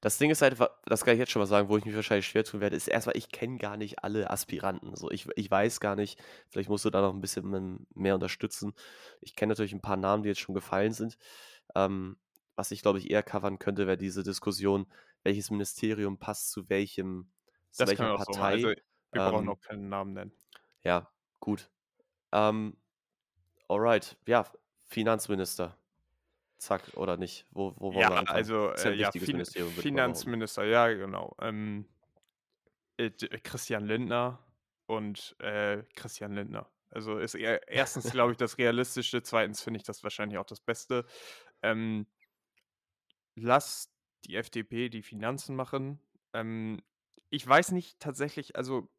Das 0.00 0.16
Ding 0.18 0.30
ist 0.30 0.40
halt, 0.42 0.56
das 0.86 1.04
kann 1.04 1.14
ich 1.14 1.18
jetzt 1.20 1.30
schon 1.30 1.40
mal 1.40 1.46
sagen, 1.46 1.68
wo 1.68 1.76
ich 1.76 1.84
mich 1.84 1.94
wahrscheinlich 1.94 2.26
schwer 2.26 2.44
tun 2.44 2.60
werde, 2.60 2.76
ist 2.76 2.88
erstmal, 2.88 3.16
ich 3.16 3.30
kenne 3.30 3.58
gar 3.58 3.76
nicht 3.76 4.02
alle 4.02 4.30
Aspiranten. 4.30 4.96
So, 4.96 5.10
ich, 5.10 5.28
ich 5.36 5.50
weiß 5.50 5.80
gar 5.80 5.94
nicht, 5.96 6.18
vielleicht 6.48 6.70
musst 6.70 6.84
du 6.86 6.90
da 6.90 7.02
noch 7.02 7.12
ein 7.14 7.20
bisschen 7.20 7.86
mehr 7.94 8.14
unterstützen. 8.14 8.72
Ich 9.20 9.36
kenne 9.36 9.50
natürlich 9.50 9.72
ein 9.74 9.82
paar 9.82 9.98
Namen, 9.98 10.22
die 10.22 10.30
jetzt 10.30 10.40
schon 10.40 10.54
gefallen 10.54 10.92
sind. 10.92 11.18
Ähm, 11.74 12.18
was 12.56 12.70
ich, 12.70 12.82
glaube 12.82 12.98
ich, 12.98 13.10
eher 13.10 13.22
covern 13.22 13.58
könnte, 13.58 13.86
wäre 13.86 13.98
diese 13.98 14.22
Diskussion, 14.22 14.86
welches 15.22 15.50
Ministerium 15.50 16.18
passt 16.18 16.50
zu 16.50 16.68
welchem, 16.70 17.30
zu 17.70 17.80
Das 17.80 17.88
welcher 17.88 18.14
auch 18.14 18.20
so. 18.20 18.34
Partei. 18.34 18.52
Also 18.52 18.74
wir 19.12 19.22
brauchen 19.22 19.48
Ähm, 19.48 19.50
auch 19.50 19.60
keinen 19.60 19.88
Namen 19.88 20.12
nennen. 20.14 20.32
ja, 20.82 21.10
gut. 21.40 21.70
Ähm, 22.32 22.78
alright, 23.68 24.18
ja, 24.26 24.46
Finanzminister. 24.88 25.79
Zack, 26.60 26.82
oder 26.94 27.16
nicht? 27.16 27.46
Wo, 27.52 27.74
wo 27.78 27.94
wollen 27.94 27.96
wir 27.96 28.00
Ja, 28.00 28.20
anfangen? 28.20 28.36
also 28.36 28.70
äh, 28.72 28.94
ja, 28.94 29.10
fin. 29.12 29.44
Finanzminister, 29.44 30.64
ja, 30.64 30.88
genau. 30.92 31.34
Ähm, 31.40 31.86
äh, 32.98 33.10
d- 33.10 33.28
Christian 33.42 33.86
Lindner 33.86 34.38
und 34.86 35.36
äh, 35.38 35.82
Christian 35.96 36.34
Lindner. 36.34 36.70
Also 36.90 37.18
ist 37.18 37.34
eher, 37.34 37.66
erstens, 37.68 38.10
glaube 38.10 38.32
ich, 38.32 38.36
das 38.36 38.58
Realistischste, 38.58 39.22
zweitens 39.22 39.62
finde 39.62 39.78
ich 39.78 39.84
das 39.84 40.02
wahrscheinlich 40.02 40.38
auch 40.38 40.44
das 40.44 40.60
Beste. 40.60 41.06
Ähm, 41.62 42.06
lass 43.36 43.90
die 44.26 44.36
FDP 44.36 44.90
die 44.90 45.02
Finanzen 45.02 45.56
machen. 45.56 45.98
Ähm, 46.34 46.82
ich 47.30 47.46
weiß 47.46 47.72
nicht 47.72 48.00
tatsächlich, 48.00 48.56
also 48.56 48.90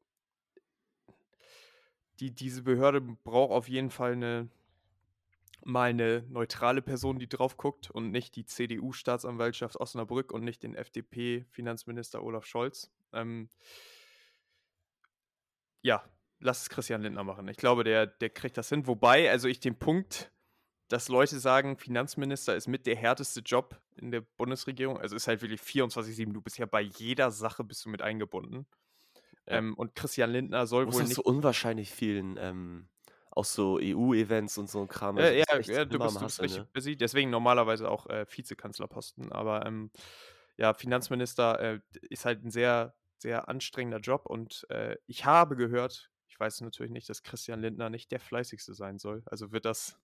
die, 2.20 2.34
diese 2.34 2.64
Behörde 2.64 3.02
braucht 3.02 3.52
auf 3.52 3.68
jeden 3.70 3.92
Fall 3.92 4.14
eine, 4.14 4.50
mal 5.64 5.90
eine 5.90 6.24
neutrale 6.30 6.82
Person, 6.82 7.20
die 7.20 7.30
drauf 7.30 7.58
guckt 7.58 7.90
und 7.92 8.12
nicht 8.12 8.36
die 8.36 8.46
CDU-Staatsanwaltschaft 8.46 9.78
Osnabrück 9.78 10.32
und 10.32 10.44
nicht 10.44 10.64
den 10.64 10.76
FDP-Finanzminister 10.76 12.24
Olaf 12.24 12.46
Scholz. 12.46 12.92
Ähm, 13.14 13.50
ja, 15.82 16.04
lass 16.40 16.64
es 16.64 16.70
Christian 16.70 17.02
Lindner 17.02 17.24
machen. 17.24 17.48
Ich 17.48 17.58
glaube, 17.58 17.84
der, 17.84 18.08
der 18.08 18.30
kriegt 18.30 18.58
das 18.58 18.70
hin. 18.70 18.88
Wobei, 18.88 19.30
also 19.30 19.48
ich 19.48 19.60
den 19.60 19.78
Punkt, 19.78 20.32
dass 20.88 21.08
Leute 21.08 21.40
sagen, 21.40 21.78
Finanzminister 21.78 22.56
ist 22.56 22.68
mit 22.68 22.86
der 22.86 22.96
härteste 22.96 23.40
Job 23.40 23.80
in 23.96 24.12
der 24.12 24.22
Bundesregierung. 24.22 25.00
Also 25.00 25.16
ist 25.16 25.28
halt 25.28 25.42
wirklich 25.42 25.62
24-7. 25.62 26.34
Du 26.34 26.42
bist 26.42 26.58
ja 26.58 26.66
bei 26.66 26.82
jeder 26.82 27.32
Sache 27.32 27.64
bist 27.64 27.86
du 27.86 27.90
mit 27.90 28.02
eingebunden. 28.02 28.66
Ja. 29.48 29.58
Ähm, 29.58 29.74
und 29.76 29.96
Christian 29.96 30.32
Lindner 30.32 30.68
soll 30.68 30.86
muss 30.86 30.96
wohl 30.96 31.02
das 31.02 31.10
nicht. 31.10 31.16
so 31.16 31.24
unwahrscheinlich 31.24 31.92
vielen, 31.92 32.38
ähm, 32.38 32.88
auch 33.32 33.46
so 33.46 33.80
EU-Events 33.80 34.58
und 34.58 34.70
so 34.70 34.82
ein 34.82 34.88
Kram. 34.88 35.18
Ja, 35.18 35.24
Also 35.24 35.36
ja, 35.36 35.44
ist 35.44 35.52
echt 35.52 35.70
ja, 35.70 35.86
du 35.86 36.00
bist, 36.00 36.16
du 36.16 36.26
bist 36.26 36.42
richtig 36.42 36.60
ne? 36.62 36.70
busy. 36.74 36.98
Deswegen 36.98 37.30
normalerweise 37.30 37.90
auch 37.90 38.08
äh, 38.08 38.26
Vizekanzlerposten. 38.30 39.32
Aber 39.32 39.66
ähm, 39.66 39.92
ja, 40.58 40.74
Finanzminister 40.74 41.60
äh, 41.60 41.80
ist 42.10 42.26
halt 42.26 42.44
ein 42.44 42.52
sehr, 42.52 42.94
sehr 43.18 43.48
anstrengender 43.48 44.00
Job. 44.00 44.26
Und 44.26 44.66
äh, 44.70 44.98
ich 45.08 45.26
habe 45.26 45.56
gehört, 45.56 46.12
ich 46.28 46.40
weiß 46.40 46.62
natürlich 46.62 46.92
nicht, 46.92 47.10
dass 47.10 47.24
Christian 47.24 47.62
Lindner 47.62 47.90
nicht 47.90 48.12
der 48.12 48.20
fleißigste 48.20 48.74
sein 48.74 49.00
soll. 49.00 49.24
Also 49.26 49.52
wird 49.52 49.66
das 49.66 49.98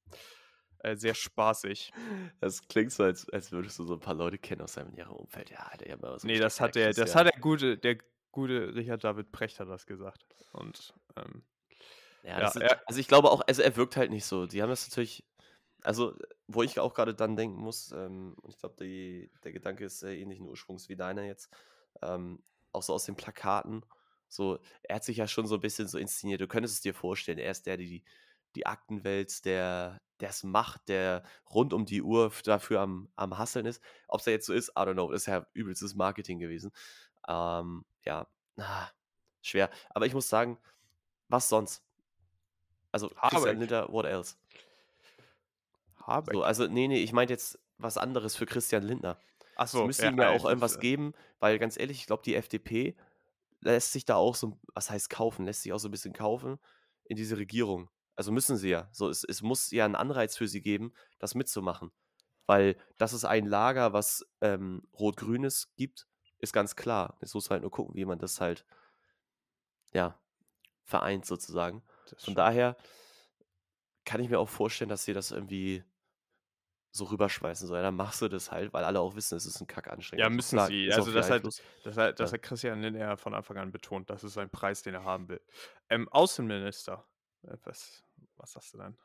äh, 0.80 0.96
sehr 0.96 1.14
spaßig. 1.14 1.92
Das 2.40 2.68
klingt 2.68 2.92
so, 2.92 3.04
als, 3.04 3.30
als 3.30 3.52
würdest 3.52 3.78
du 3.80 3.84
so 3.84 3.96
ein 3.96 4.00
paar 4.00 4.14
Leute 4.14 4.38
kennen 4.38 4.62
aus 4.62 4.74
seinem 4.74 4.92
näheren 4.92 5.16
Umfeld. 5.16 5.50
Ja, 5.50 5.70
der 5.80 5.88
immer 5.88 6.18
so 6.18 6.28
Nee, 6.28 6.40
das 6.40 6.62
hat 6.62 6.76
der 6.76 6.94
das 6.94 7.16
hat 7.16 7.26
der 7.26 7.40
gute, 7.42 7.78
der 7.78 7.98
gute 8.32 8.74
Richard 8.76 9.04
David 9.04 9.32
Precht 9.32 9.60
hat 9.60 9.68
das 9.68 9.86
gesagt. 9.86 10.26
Und 10.54 10.94
ähm, 11.18 11.44
Ja, 12.28 12.40
ja, 12.40 12.48
ist, 12.48 12.56
er, 12.58 12.82
also 12.88 13.00
ich 13.00 13.08
glaube 13.08 13.32
auch, 13.32 13.42
also 13.48 13.62
er 13.62 13.76
wirkt 13.76 13.96
halt 13.96 14.12
nicht 14.12 14.26
so. 14.26 14.46
Die 14.46 14.62
haben 14.62 14.70
das 14.70 14.88
natürlich, 14.88 15.26
also 15.84 16.14
wo 16.48 16.62
ich 16.62 16.80
auch 16.80 16.94
gerade 16.94 17.16
dann 17.16 17.36
denken 17.36 17.60
muss, 17.60 17.92
ähm, 17.94 18.36
und 18.42 18.54
ich 18.54 18.60
glaube, 18.60 18.76
der 18.78 19.52
Gedanke 19.52 19.86
ist 19.86 20.00
sehr 20.00 20.18
ähnlichen 20.18 20.48
Ursprungs 20.48 20.90
wie 20.90 20.96
deiner 20.96 21.24
jetzt, 21.24 21.50
ähm, 22.02 22.44
auch 22.74 22.84
so 22.84 22.94
aus 22.94 23.06
den 23.06 23.16
Plakaten, 23.16 23.86
so, 24.30 24.60
er 24.84 24.98
hat 24.98 25.06
sich 25.06 25.18
ja 25.18 25.28
schon 25.28 25.48
so 25.48 25.56
ein 25.56 25.62
bisschen 25.62 25.88
so 25.88 25.98
inszeniert. 25.98 26.42
Du 26.42 26.48
könntest 26.48 26.76
es 26.76 26.82
dir 26.82 26.94
vorstellen, 26.94 27.38
er 27.38 27.52
ist 27.52 27.66
der, 27.66 27.78
die 27.78 28.04
die 28.56 28.66
Akten 28.66 29.04
wälzt, 29.04 29.46
der 29.46 30.02
es 30.20 30.44
macht, 30.44 30.90
der 30.90 31.24
rund 31.50 31.74
um 31.74 31.86
die 31.86 32.02
Uhr 32.02 32.32
dafür 32.44 32.82
am, 32.82 33.10
am 33.16 33.38
Hasseln 33.38 33.66
ist. 33.66 33.82
Ob 34.08 34.20
es 34.20 34.26
ja 34.26 34.34
jetzt 34.34 34.48
so 34.48 34.54
ist, 34.54 34.70
I 34.70 34.82
don't 34.82 34.94
know. 34.94 35.12
Das 35.12 35.22
ist 35.22 35.28
ja 35.28 35.46
übelstes 35.54 35.96
Marketing 35.96 36.40
gewesen. 36.40 36.72
Ähm, 37.28 37.86
ja, 38.04 38.28
ah, 38.58 38.88
schwer. 39.42 39.70
Aber 39.92 40.08
ich 40.08 40.14
muss 40.14 40.28
sagen, 40.28 40.58
was 41.30 41.50
sonst? 41.50 41.84
Also 42.92 43.10
Christian. 43.10 43.60
Lindner, 43.60 43.92
what 43.92 44.06
else? 44.06 44.36
Habeck. 46.02 46.34
So, 46.34 46.44
also, 46.44 46.68
nee, 46.68 46.88
nee, 46.88 47.04
ich 47.04 47.14
meinte 47.14 47.34
jetzt 47.34 47.60
was 47.78 47.98
anderes 47.98 48.36
für 48.36 48.46
Christian 48.46 48.84
Lindner. 48.84 49.18
Es 49.40 49.74
Achso, 49.74 49.86
müsste 49.86 50.08
ihm 50.08 50.18
ja 50.18 50.30
auch 50.30 50.46
irgendwas 50.46 50.80
geben, 50.80 51.14
weil 51.40 51.60
ganz 51.60 51.78
ehrlich, 51.78 52.00
ich 52.00 52.08
glaube, 52.08 52.24
die 52.24 52.36
FDP 52.36 52.96
lässt 53.62 53.92
sich 53.92 54.06
da 54.06 54.16
auch 54.16 54.36
so, 54.36 54.60
was 54.74 54.90
heißt 54.90 55.10
kaufen, 55.10 55.46
lässt 55.46 55.64
sich 55.64 55.74
auch 55.74 55.80
so 55.80 55.88
ein 55.88 55.92
bisschen 55.92 56.14
kaufen 56.14 56.60
in 57.06 57.18
diese 57.18 57.38
Regierung. 57.38 57.90
Also 58.16 58.32
müssen 58.32 58.58
sie 58.58 58.70
ja. 58.70 58.88
So, 58.92 59.10
es, 59.10 59.24
es 59.24 59.42
muss 59.42 59.72
ja 59.72 59.86
einen 59.86 59.96
Anreiz 59.96 60.38
für 60.38 60.48
sie 60.48 60.62
geben, 60.62 60.94
das 61.20 61.36
mitzumachen. 61.36 61.92
Weil 62.46 62.78
das 62.98 63.14
ist 63.14 63.26
ein 63.26 63.46
Lager, 63.46 63.94
was 63.94 64.26
ähm, 64.42 64.88
Rot-Grünes 64.98 65.74
gibt, 65.76 66.08
ist 66.40 66.54
ganz 66.54 66.76
klar. 66.76 67.18
Jetzt 67.22 67.34
muss 67.34 67.50
man 67.50 67.56
halt 67.56 67.64
nur 67.64 67.72
gucken, 67.72 67.96
wie 67.96 68.06
man 68.06 68.20
das 68.20 68.40
halt, 68.40 68.66
ja, 69.92 70.18
vereint 70.84 71.26
sozusagen. 71.26 71.84
Das 72.12 72.24
Von 72.24 72.36
daher 72.36 72.78
kann 74.06 74.22
ich 74.22 74.30
mir 74.30 74.40
auch 74.40 74.50
vorstellen, 74.50 74.90
dass 74.90 75.04
sie 75.06 75.14
das 75.14 75.32
irgendwie 75.32 75.84
so 76.92 77.06
rüberschmeißen. 77.06 77.68
So, 77.68 77.76
ja, 77.76 77.82
dann 77.82 77.96
machst 77.96 78.22
du 78.22 78.28
das 78.28 78.52
halt, 78.52 78.74
weil 78.74 78.84
alle 78.84 79.00
auch 79.00 79.16
wissen, 79.16 79.36
es 79.36 79.46
ist 79.46 79.62
ein 79.62 79.68
Kackanstrengung. 79.68 80.24
Ja, 80.24 80.30
So, 80.30 80.36
müssen 80.36 80.56
klar, 80.56 80.68
sie. 80.68 80.92
Also 80.92 81.12
das 81.12 81.30
hat, 81.30 81.44
Einfluss. 81.44 81.62
das 81.84 81.98
hat, 81.98 82.20
das 82.20 82.32
Ja. 82.32 82.34
hat 82.34 82.42
Christian 82.42 82.82
Lindner 82.82 83.18
von 83.18 83.34
Anfang 83.34 83.58
an 83.58 83.72
betont. 83.72 84.10
Das 84.10 84.24
ist 84.24 84.34
sein 84.34 84.50
Preis, 84.50 84.82
den 84.82 84.96
er 84.96 85.04
haben 85.04 85.28
will. 85.30 85.42
Ähm, 85.90 86.10
Außenminister. 86.10 87.08
Äh, 87.44 87.58
Was, 87.64 88.04
was 88.36 88.52
sagst 88.54 88.74
du 88.74 88.78
dann? 88.78 88.98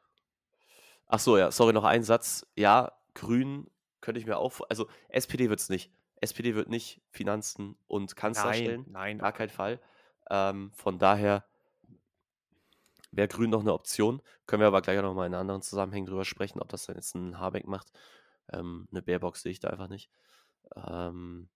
Ach 1.06 1.18
so, 1.18 1.36
ja, 1.36 1.50
sorry, 1.50 1.72
noch 1.72 1.84
ein 1.84 2.02
Satz. 2.04 2.46
Ja, 2.56 2.92
Grün 3.14 3.70
könnte 4.00 4.18
ich 4.20 4.26
mir 4.26 4.38
auch, 4.38 4.60
also 4.68 4.88
SPD 5.08 5.48
wird 5.50 5.60
es 5.60 5.68
nicht. 5.68 5.92
SPD 6.20 6.54
wird 6.54 6.68
nicht 6.68 7.02
Finanzen 7.10 7.76
und 7.86 8.16
Kanzler 8.16 8.50
Nein, 8.50 8.54
stellen. 8.54 8.84
nein. 8.86 9.18
Gar 9.18 9.32
kein 9.32 9.50
Fall. 9.50 9.80
Ähm, 10.30 10.72
von 10.74 10.98
daher 10.98 11.44
wäre 13.12 13.28
Grün 13.28 13.50
noch 13.50 13.60
eine 13.60 13.72
Option. 13.72 14.22
Können 14.46 14.60
wir 14.60 14.66
aber 14.66 14.82
gleich 14.82 14.98
auch 14.98 15.02
noch 15.02 15.14
mal 15.14 15.26
in 15.26 15.34
anderen 15.34 15.62
Zusammenhängen 15.62 16.06
drüber 16.06 16.24
sprechen, 16.24 16.60
ob 16.60 16.68
das 16.68 16.86
dann 16.86 16.96
jetzt 16.96 17.14
ein 17.14 17.38
Habeck 17.38 17.66
macht. 17.66 17.92
Ähm, 18.52 18.88
eine 18.90 19.02
Baerbock 19.02 19.36
sehe 19.36 19.52
ich 19.52 19.60
da 19.60 19.68
einfach 19.68 19.88
nicht. 19.88 20.10
Ähm, 20.74 21.48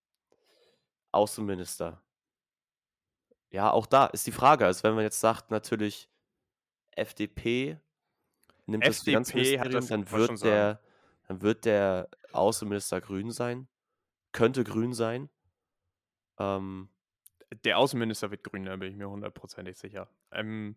Außenminister. 1.11 2.03
Ja, 3.49 3.71
auch 3.71 3.85
da 3.85 4.05
ist 4.07 4.27
die 4.27 4.31
Frage. 4.31 4.65
Also, 4.65 4.83
wenn 4.83 4.95
man 4.95 5.03
jetzt 5.03 5.19
sagt, 5.19 5.51
natürlich 5.51 6.09
FDP 6.91 7.79
nimmt 8.65 8.85
das 8.85 8.99
FDP 8.99 9.59
hat 9.59 9.67
Finanzministerium, 9.67 9.71
das, 9.71 9.87
dann 9.87 10.11
wird 10.11 10.43
der, 10.43 10.81
dann 11.27 11.41
wird 11.41 11.65
der 11.65 12.09
Außenminister 12.33 13.01
grün 13.01 13.31
sein. 13.31 13.67
Könnte 14.31 14.63
grün 14.63 14.93
sein. 14.93 15.29
Ähm, 16.37 16.89
Der 17.63 17.77
Außenminister 17.77 18.29
wird 18.29 18.43
grün, 18.43 18.65
da 18.65 18.75
bin 18.75 18.91
ich 18.91 18.97
mir 18.97 19.09
hundertprozentig 19.09 19.77
sicher. 19.77 20.09
Ähm, 20.31 20.75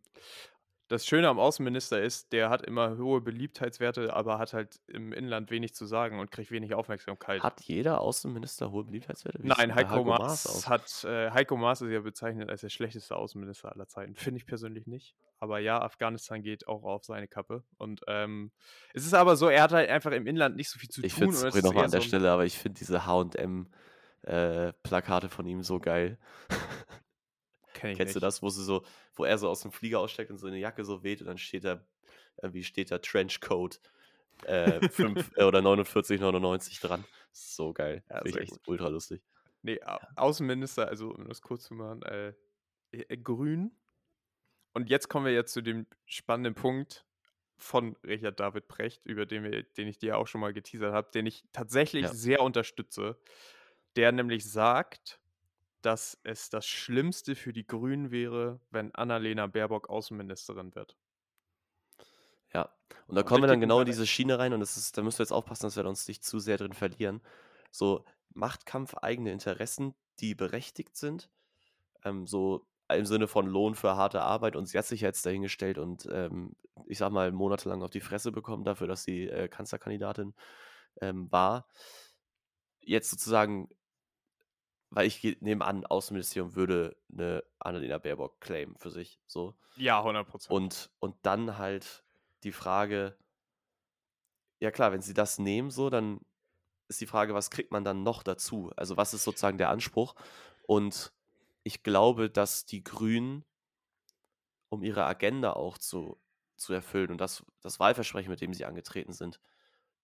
das 0.90 1.06
Schöne 1.06 1.28
am 1.28 1.38
Außenminister 1.38 2.02
ist, 2.02 2.32
der 2.32 2.50
hat 2.50 2.66
immer 2.66 2.98
hohe 2.98 3.20
Beliebtheitswerte, 3.20 4.12
aber 4.12 4.38
hat 4.38 4.52
halt 4.52 4.80
im 4.88 5.12
Inland 5.12 5.52
wenig 5.52 5.72
zu 5.72 5.86
sagen 5.86 6.18
und 6.18 6.32
kriegt 6.32 6.50
wenig 6.50 6.74
Aufmerksamkeit. 6.74 7.44
hat 7.44 7.60
jeder 7.60 8.00
Außenminister 8.00 8.72
hohe 8.72 8.82
Beliebtheitswerte? 8.84 9.40
Wie 9.40 9.46
Nein, 9.46 9.68
bei 9.68 9.76
Heiko 9.76 10.02
Maas 10.02 10.46
Maas 10.46 10.68
hat 10.68 11.04
äh, 11.04 11.30
Heiko 11.30 11.56
Maas 11.56 11.80
ist 11.80 11.92
ja 11.92 12.00
bezeichnet 12.00 12.50
als 12.50 12.62
der 12.62 12.70
schlechteste 12.70 13.14
Außenminister 13.14 13.70
aller 13.70 13.86
Zeiten. 13.86 14.16
Finde 14.16 14.38
ich 14.38 14.46
persönlich 14.46 14.88
nicht. 14.88 15.14
Aber 15.38 15.60
ja, 15.60 15.80
Afghanistan 15.80 16.42
geht 16.42 16.66
auch 16.66 16.82
auf 16.82 17.04
seine 17.04 17.28
Kappe. 17.28 17.62
Und 17.78 18.00
ähm, 18.08 18.50
es 18.92 19.06
ist 19.06 19.14
aber 19.14 19.36
so, 19.36 19.46
er 19.48 19.62
hat 19.62 19.70
halt 19.72 19.88
einfach 19.88 20.10
im 20.10 20.26
Inland 20.26 20.56
nicht 20.56 20.70
so 20.70 20.80
viel 20.80 20.88
zu 20.88 21.04
Ich 21.04 21.14
tun. 21.14 21.32
finde 21.32 21.36
sorry 21.36 21.56
ist 21.56 21.62
nochmal 21.64 21.84
an 21.84 21.92
der 21.92 22.00
so 22.00 22.08
Stelle, 22.08 22.32
aber 22.32 22.44
ich 22.44 22.58
finde 22.58 22.80
diese 22.80 23.06
H&M-Plakate 23.06 25.28
von 25.28 25.46
ihm 25.46 25.62
so 25.62 25.78
geil. 25.78 26.18
Kenn 27.80 27.90
ich 27.92 27.96
Kennst 27.98 28.14
du 28.14 28.18
nicht. 28.18 28.22
das, 28.24 28.42
wo 28.42 28.48
sie 28.50 28.62
so, 28.64 28.84
wo 29.14 29.24
er 29.24 29.38
so 29.38 29.48
aus 29.48 29.62
dem 29.62 29.72
Flieger 29.72 30.00
aussteigt 30.00 30.30
und 30.30 30.38
so 30.38 30.46
eine 30.46 30.58
Jacke 30.58 30.84
so 30.84 31.02
weht 31.02 31.20
und 31.20 31.26
dann 31.26 31.38
steht 31.38 31.64
da, 31.64 31.84
irgendwie 32.42 32.62
steht 32.64 32.90
da 32.90 32.98
Trenchcoat 32.98 33.80
äh, 34.44 34.80
5 34.90 35.32
äh, 35.36 35.44
oder 35.44 35.60
49,99 35.60 36.80
dran. 36.86 37.04
So 37.32 37.72
geil. 37.72 38.02
Ja, 38.08 38.16
Finde 38.22 38.30
ich 38.30 38.36
echt 38.36 38.50
gut. 38.52 38.68
ultra 38.68 38.88
lustig. 38.88 39.22
Nee, 39.62 39.82
Au- 39.82 39.98
Außenminister, 40.16 40.88
also 40.88 41.10
um 41.10 41.28
das 41.28 41.42
kurz 41.42 41.64
zu 41.64 41.74
machen, 41.74 42.02
äh, 42.02 42.32
äh, 42.92 43.16
grün. 43.16 43.72
Und 44.72 44.88
jetzt 44.88 45.08
kommen 45.08 45.26
wir 45.26 45.32
jetzt 45.32 45.52
zu 45.52 45.62
dem 45.62 45.86
spannenden 46.06 46.54
Punkt 46.54 47.04
von 47.56 47.96
Richard 48.04 48.40
David 48.40 48.68
Precht, 48.68 49.04
über 49.04 49.26
den, 49.26 49.42
wir, 49.44 49.62
den 49.64 49.88
ich 49.88 49.98
dir 49.98 50.16
auch 50.16 50.26
schon 50.26 50.40
mal 50.40 50.52
geteasert 50.52 50.94
habe, 50.94 51.10
den 51.12 51.26
ich 51.26 51.44
tatsächlich 51.52 52.04
Ja. 52.04 52.12
sehr 52.14 52.40
unterstütze, 52.40 53.18
der 53.96 54.12
nämlich 54.12 54.50
sagt, 54.50 55.20
dass 55.82 56.18
es 56.24 56.50
das 56.50 56.66
Schlimmste 56.66 57.34
für 57.34 57.52
die 57.52 57.66
Grünen 57.66 58.10
wäre, 58.10 58.60
wenn 58.70 58.94
Annalena 58.94 59.46
Baerbock 59.46 59.88
Außenministerin 59.88 60.74
wird. 60.74 60.96
Ja. 62.52 62.70
Und 63.06 63.16
da 63.16 63.22
kommen 63.22 63.42
wir 63.42 63.48
dann 63.48 63.60
genau 63.60 63.80
in 63.80 63.86
diese 63.86 64.06
Schiene 64.06 64.38
rein 64.38 64.52
und 64.52 64.60
das 64.60 64.76
ist, 64.76 64.98
da 64.98 65.02
müssen 65.02 65.18
wir 65.18 65.24
jetzt 65.24 65.32
aufpassen, 65.32 65.66
dass 65.66 65.76
wir 65.76 65.84
uns 65.84 66.06
nicht 66.08 66.24
zu 66.24 66.38
sehr 66.38 66.56
drin 66.56 66.72
verlieren. 66.72 67.20
So 67.70 68.04
Machtkampf, 68.30 68.94
eigene 68.94 69.32
Interessen, 69.32 69.94
die 70.20 70.34
berechtigt 70.34 70.96
sind, 70.96 71.30
ähm, 72.04 72.26
so 72.26 72.66
im 72.88 73.06
Sinne 73.06 73.28
von 73.28 73.46
Lohn 73.46 73.74
für 73.74 73.96
harte 73.96 74.22
Arbeit 74.22 74.56
und 74.56 74.66
sie 74.66 74.78
hat 74.78 74.86
sich 74.86 75.00
jetzt 75.00 75.24
dahingestellt 75.24 75.78
und 75.78 76.08
ähm, 76.10 76.56
ich 76.86 76.98
sag 76.98 77.12
mal 77.12 77.30
monatelang 77.30 77.82
auf 77.82 77.90
die 77.90 78.00
Fresse 78.00 78.32
bekommen 78.32 78.64
dafür, 78.64 78.88
dass 78.88 79.04
sie 79.04 79.28
äh, 79.28 79.48
Kanzlerkandidatin 79.48 80.34
ähm, 81.00 81.30
war. 81.30 81.68
Jetzt 82.80 83.10
sozusagen, 83.10 83.68
weil 84.90 85.06
ich 85.06 85.22
nehme 85.40 85.64
an, 85.64 85.86
Außenministerium 85.86 86.54
würde 86.54 86.96
eine 87.12 87.44
Annalena 87.58 87.98
Baerbock 87.98 88.40
claimen 88.40 88.76
für 88.76 88.90
sich, 88.90 89.20
so. 89.26 89.54
Ja, 89.76 89.98
100 90.00 90.26
Prozent. 90.26 90.52
Und, 90.52 90.90
und 90.98 91.16
dann 91.22 91.58
halt 91.58 92.04
die 92.42 92.52
Frage, 92.52 93.16
ja 94.58 94.70
klar, 94.70 94.92
wenn 94.92 95.02
sie 95.02 95.14
das 95.14 95.38
nehmen, 95.38 95.70
so, 95.70 95.90
dann 95.90 96.20
ist 96.88 97.00
die 97.00 97.06
Frage, 97.06 97.34
was 97.34 97.50
kriegt 97.50 97.70
man 97.70 97.84
dann 97.84 98.02
noch 98.02 98.22
dazu? 98.22 98.72
Also 98.76 98.96
was 98.96 99.14
ist 99.14 99.24
sozusagen 99.24 99.58
der 99.58 99.70
Anspruch? 99.70 100.14
Und 100.66 101.12
ich 101.62 101.82
glaube, 101.82 102.30
dass 102.30 102.64
die 102.66 102.82
Grünen, 102.82 103.44
um 104.68 104.82
ihre 104.82 105.04
Agenda 105.04 105.52
auch 105.52 105.78
zu, 105.78 106.20
zu 106.56 106.72
erfüllen 106.72 107.10
und 107.10 107.18
das, 107.20 107.44
das 107.60 107.78
Wahlversprechen, 107.78 108.30
mit 108.30 108.40
dem 108.40 108.52
sie 108.54 108.64
angetreten 108.64 109.12
sind, 109.12 109.40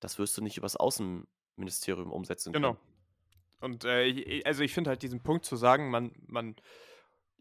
das 0.00 0.18
wirst 0.18 0.36
du 0.36 0.42
nicht 0.42 0.58
übers 0.58 0.76
Außenministerium 0.76 2.12
umsetzen 2.12 2.52
Genau. 2.52 2.74
können. 2.74 2.95
Und 3.60 3.84
äh, 3.84 4.04
ich- 4.04 4.46
also 4.46 4.62
ich 4.62 4.74
finde 4.74 4.90
halt 4.90 5.02
diesen 5.02 5.22
Punkt 5.22 5.44
zu 5.44 5.56
sagen, 5.56 5.90
man, 5.90 6.12
man 6.26 6.56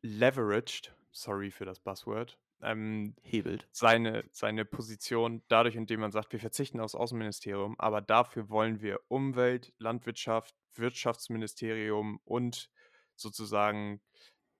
leveraged, 0.01 0.95
sorry 1.11 1.51
für 1.51 1.65
das 1.65 1.79
Buzzword, 1.79 2.39
ähm, 2.61 3.15
Hebelt. 3.21 3.67
seine, 3.71 4.25
seine 4.31 4.65
Position 4.65 5.43
dadurch, 5.49 5.75
indem 5.75 5.99
man 5.99 6.11
sagt, 6.11 6.31
wir 6.31 6.39
verzichten 6.39 6.79
aufs 6.79 6.95
Außenministerium, 6.95 7.75
aber 7.79 8.01
dafür 8.01 8.49
wollen 8.49 8.81
wir 8.81 9.01
Umwelt, 9.09 9.73
Landwirtschaft, 9.77 10.55
Wirtschaftsministerium 10.75 12.19
und 12.23 12.69
sozusagen, 13.15 14.01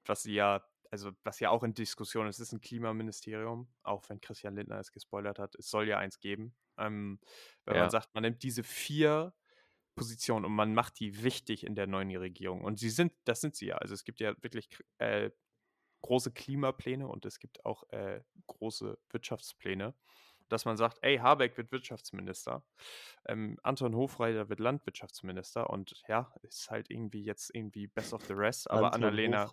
was 0.06 0.24
sie 0.24 0.34
ja, 0.36 0.66
also 0.92 1.12
was 1.24 1.40
ja 1.40 1.50
auch 1.50 1.64
in 1.64 1.74
Diskussion 1.74 2.28
ist, 2.28 2.40
ist 2.40 2.54
ein 2.54 2.62
Klimaministerium, 2.62 3.70
auch 3.84 4.08
wenn 4.10 4.22
Christian 4.22 4.56
Lindner 4.56 4.80
es 4.80 4.92
gespoilert 4.92 5.40
hat, 5.40 5.56
es 5.56 5.70
soll 5.70 5.88
ja 5.88 5.98
eins 5.98 6.20
geben. 6.20 6.56
Ähm, 6.78 7.20
wenn 7.66 7.76
Ja. 7.76 7.82
man 7.84 7.90
sagt, 7.90 8.14
man 8.14 8.24
nimmt 8.24 8.44
diese 8.44 8.64
vier 8.64 9.34
Positionen 9.96 10.46
und 10.46 10.54
man 10.54 10.74
macht 10.74 11.00
die 11.00 11.24
wichtig 11.24 11.66
in 11.66 11.76
der 11.76 11.88
neuen 11.88 12.16
Regierung. 12.16 12.64
Und 12.64 12.80
sie 12.80 12.90
sind, 12.90 13.14
das 13.26 13.42
sind 13.42 13.56
sie 13.56 13.68
ja. 13.68 13.78
Also 13.78 13.94
es 13.94 14.04
gibt 14.04 14.20
ja 14.20 14.36
wirklich 14.42 14.70
äh, 14.98 15.32
große 16.02 16.32
Klimapläne 16.32 17.08
und 17.08 17.26
es 17.26 17.40
gibt 17.40 17.66
auch 17.66 17.84
äh, 17.92 18.22
große 18.48 18.98
Wirtschaftspläne, 19.10 19.96
dass 20.50 20.66
man 20.66 20.78
sagt, 20.78 21.00
ey, 21.02 21.18
Habeck 21.18 21.58
wird 21.58 21.72
Wirtschaftsminister, 21.72 22.64
ähm, 23.28 23.58
Anton 23.64 23.96
Hofreiter 23.96 24.48
wird 24.48 24.60
Landwirtschaftsminister 24.60 25.70
und 25.70 26.04
ja, 26.08 26.32
ist 26.44 26.70
halt 26.70 26.92
irgendwie 26.92 27.24
jetzt 27.24 27.54
irgendwie 27.56 27.88
best 27.88 28.14
of 28.14 28.24
the 28.26 28.34
rest, 28.34 28.70
aber 28.70 28.94
Anton 28.94 29.06
Annalena, 29.06 29.50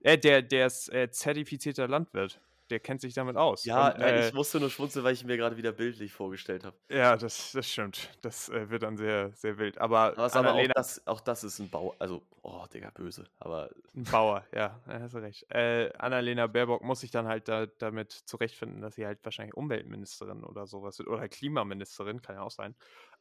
äh, 0.00 0.16
der, 0.16 0.40
der 0.40 0.66
ist 0.66 0.90
äh, 0.90 1.10
zertifizierter 1.10 1.88
Landwirt, 1.88 2.40
der 2.70 2.80
kennt 2.80 3.00
sich 3.00 3.14
damit 3.14 3.36
aus. 3.36 3.64
Ja, 3.64 3.88
und, 3.88 4.00
äh, 4.00 4.28
ich 4.28 4.32
musste 4.32 4.60
nur 4.60 4.70
schmunzeln, 4.70 5.04
weil 5.04 5.14
ich 5.14 5.24
mir 5.24 5.36
gerade 5.36 5.56
wieder 5.56 5.72
bildlich 5.72 6.12
vorgestellt 6.12 6.64
habe. 6.64 6.76
ja, 6.90 7.16
das, 7.16 7.52
das 7.52 7.68
stimmt. 7.68 8.10
Das 8.22 8.48
äh, 8.48 8.70
wird 8.70 8.82
dann 8.82 8.96
sehr, 8.96 9.32
sehr 9.32 9.58
wild. 9.58 9.78
Aber 9.78 10.16
Aber, 10.16 10.34
aber 10.34 10.54
auch, 10.54 10.66
das, 10.74 11.06
auch 11.06 11.20
das 11.20 11.44
ist 11.44 11.58
ein 11.58 11.70
Bau, 11.70 11.94
also, 11.98 12.26
oh, 12.42 12.64
Digga, 12.72 12.90
böse. 12.90 13.28
Aber 13.38 13.70
Ein 13.94 14.04
Bauer, 14.04 14.46
ja, 14.52 14.80
da 14.86 15.00
hast 15.00 15.14
du 15.14 15.18
recht. 15.18 15.50
Äh, 15.50 15.92
Annalena 15.98 16.46
Baerbock 16.46 16.82
muss 16.82 17.00
sich 17.00 17.10
dann 17.10 17.26
halt 17.26 17.48
da, 17.48 17.66
damit 17.66 18.12
zurechtfinden, 18.12 18.80
dass 18.80 18.94
sie 18.94 19.06
halt 19.06 19.24
wahrscheinlich 19.24 19.54
Umweltministerin 19.56 20.44
oder 20.44 20.66
sowas 20.66 20.98
wird. 20.98 21.08
Oder 21.08 21.28
Klimaministerin, 21.28 22.22
kann 22.22 22.36
ja 22.36 22.42
auch 22.42 22.50
sein. 22.50 22.74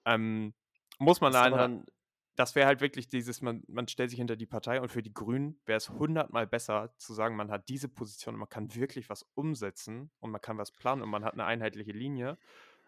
Ähm, 0.05 0.53
muss 0.99 1.21
man 1.21 1.35
aber 1.35 1.57
dann, 1.57 1.85
das 2.35 2.55
wäre 2.55 2.67
halt 2.67 2.81
wirklich 2.81 3.07
dieses, 3.07 3.41
man, 3.41 3.63
man 3.67 3.87
stellt 3.87 4.09
sich 4.09 4.17
hinter 4.17 4.35
die 4.35 4.45
Partei 4.45 4.81
und 4.81 4.89
für 4.89 5.03
die 5.03 5.13
Grünen 5.13 5.59
wäre 5.65 5.77
es 5.77 5.89
hundertmal 5.89 6.47
besser 6.47 6.93
zu 6.97 7.13
sagen, 7.13 7.35
man 7.35 7.51
hat 7.51 7.69
diese 7.69 7.89
Position 7.89 8.35
und 8.35 8.39
man 8.39 8.49
kann 8.49 8.73
wirklich 8.73 9.09
was 9.09 9.23
umsetzen 9.35 10.11
und 10.19 10.31
man 10.31 10.41
kann 10.41 10.57
was 10.57 10.71
planen 10.71 11.03
und 11.03 11.09
man 11.09 11.23
hat 11.23 11.33
eine 11.33 11.45
einheitliche 11.45 11.91
Linie, 11.91 12.37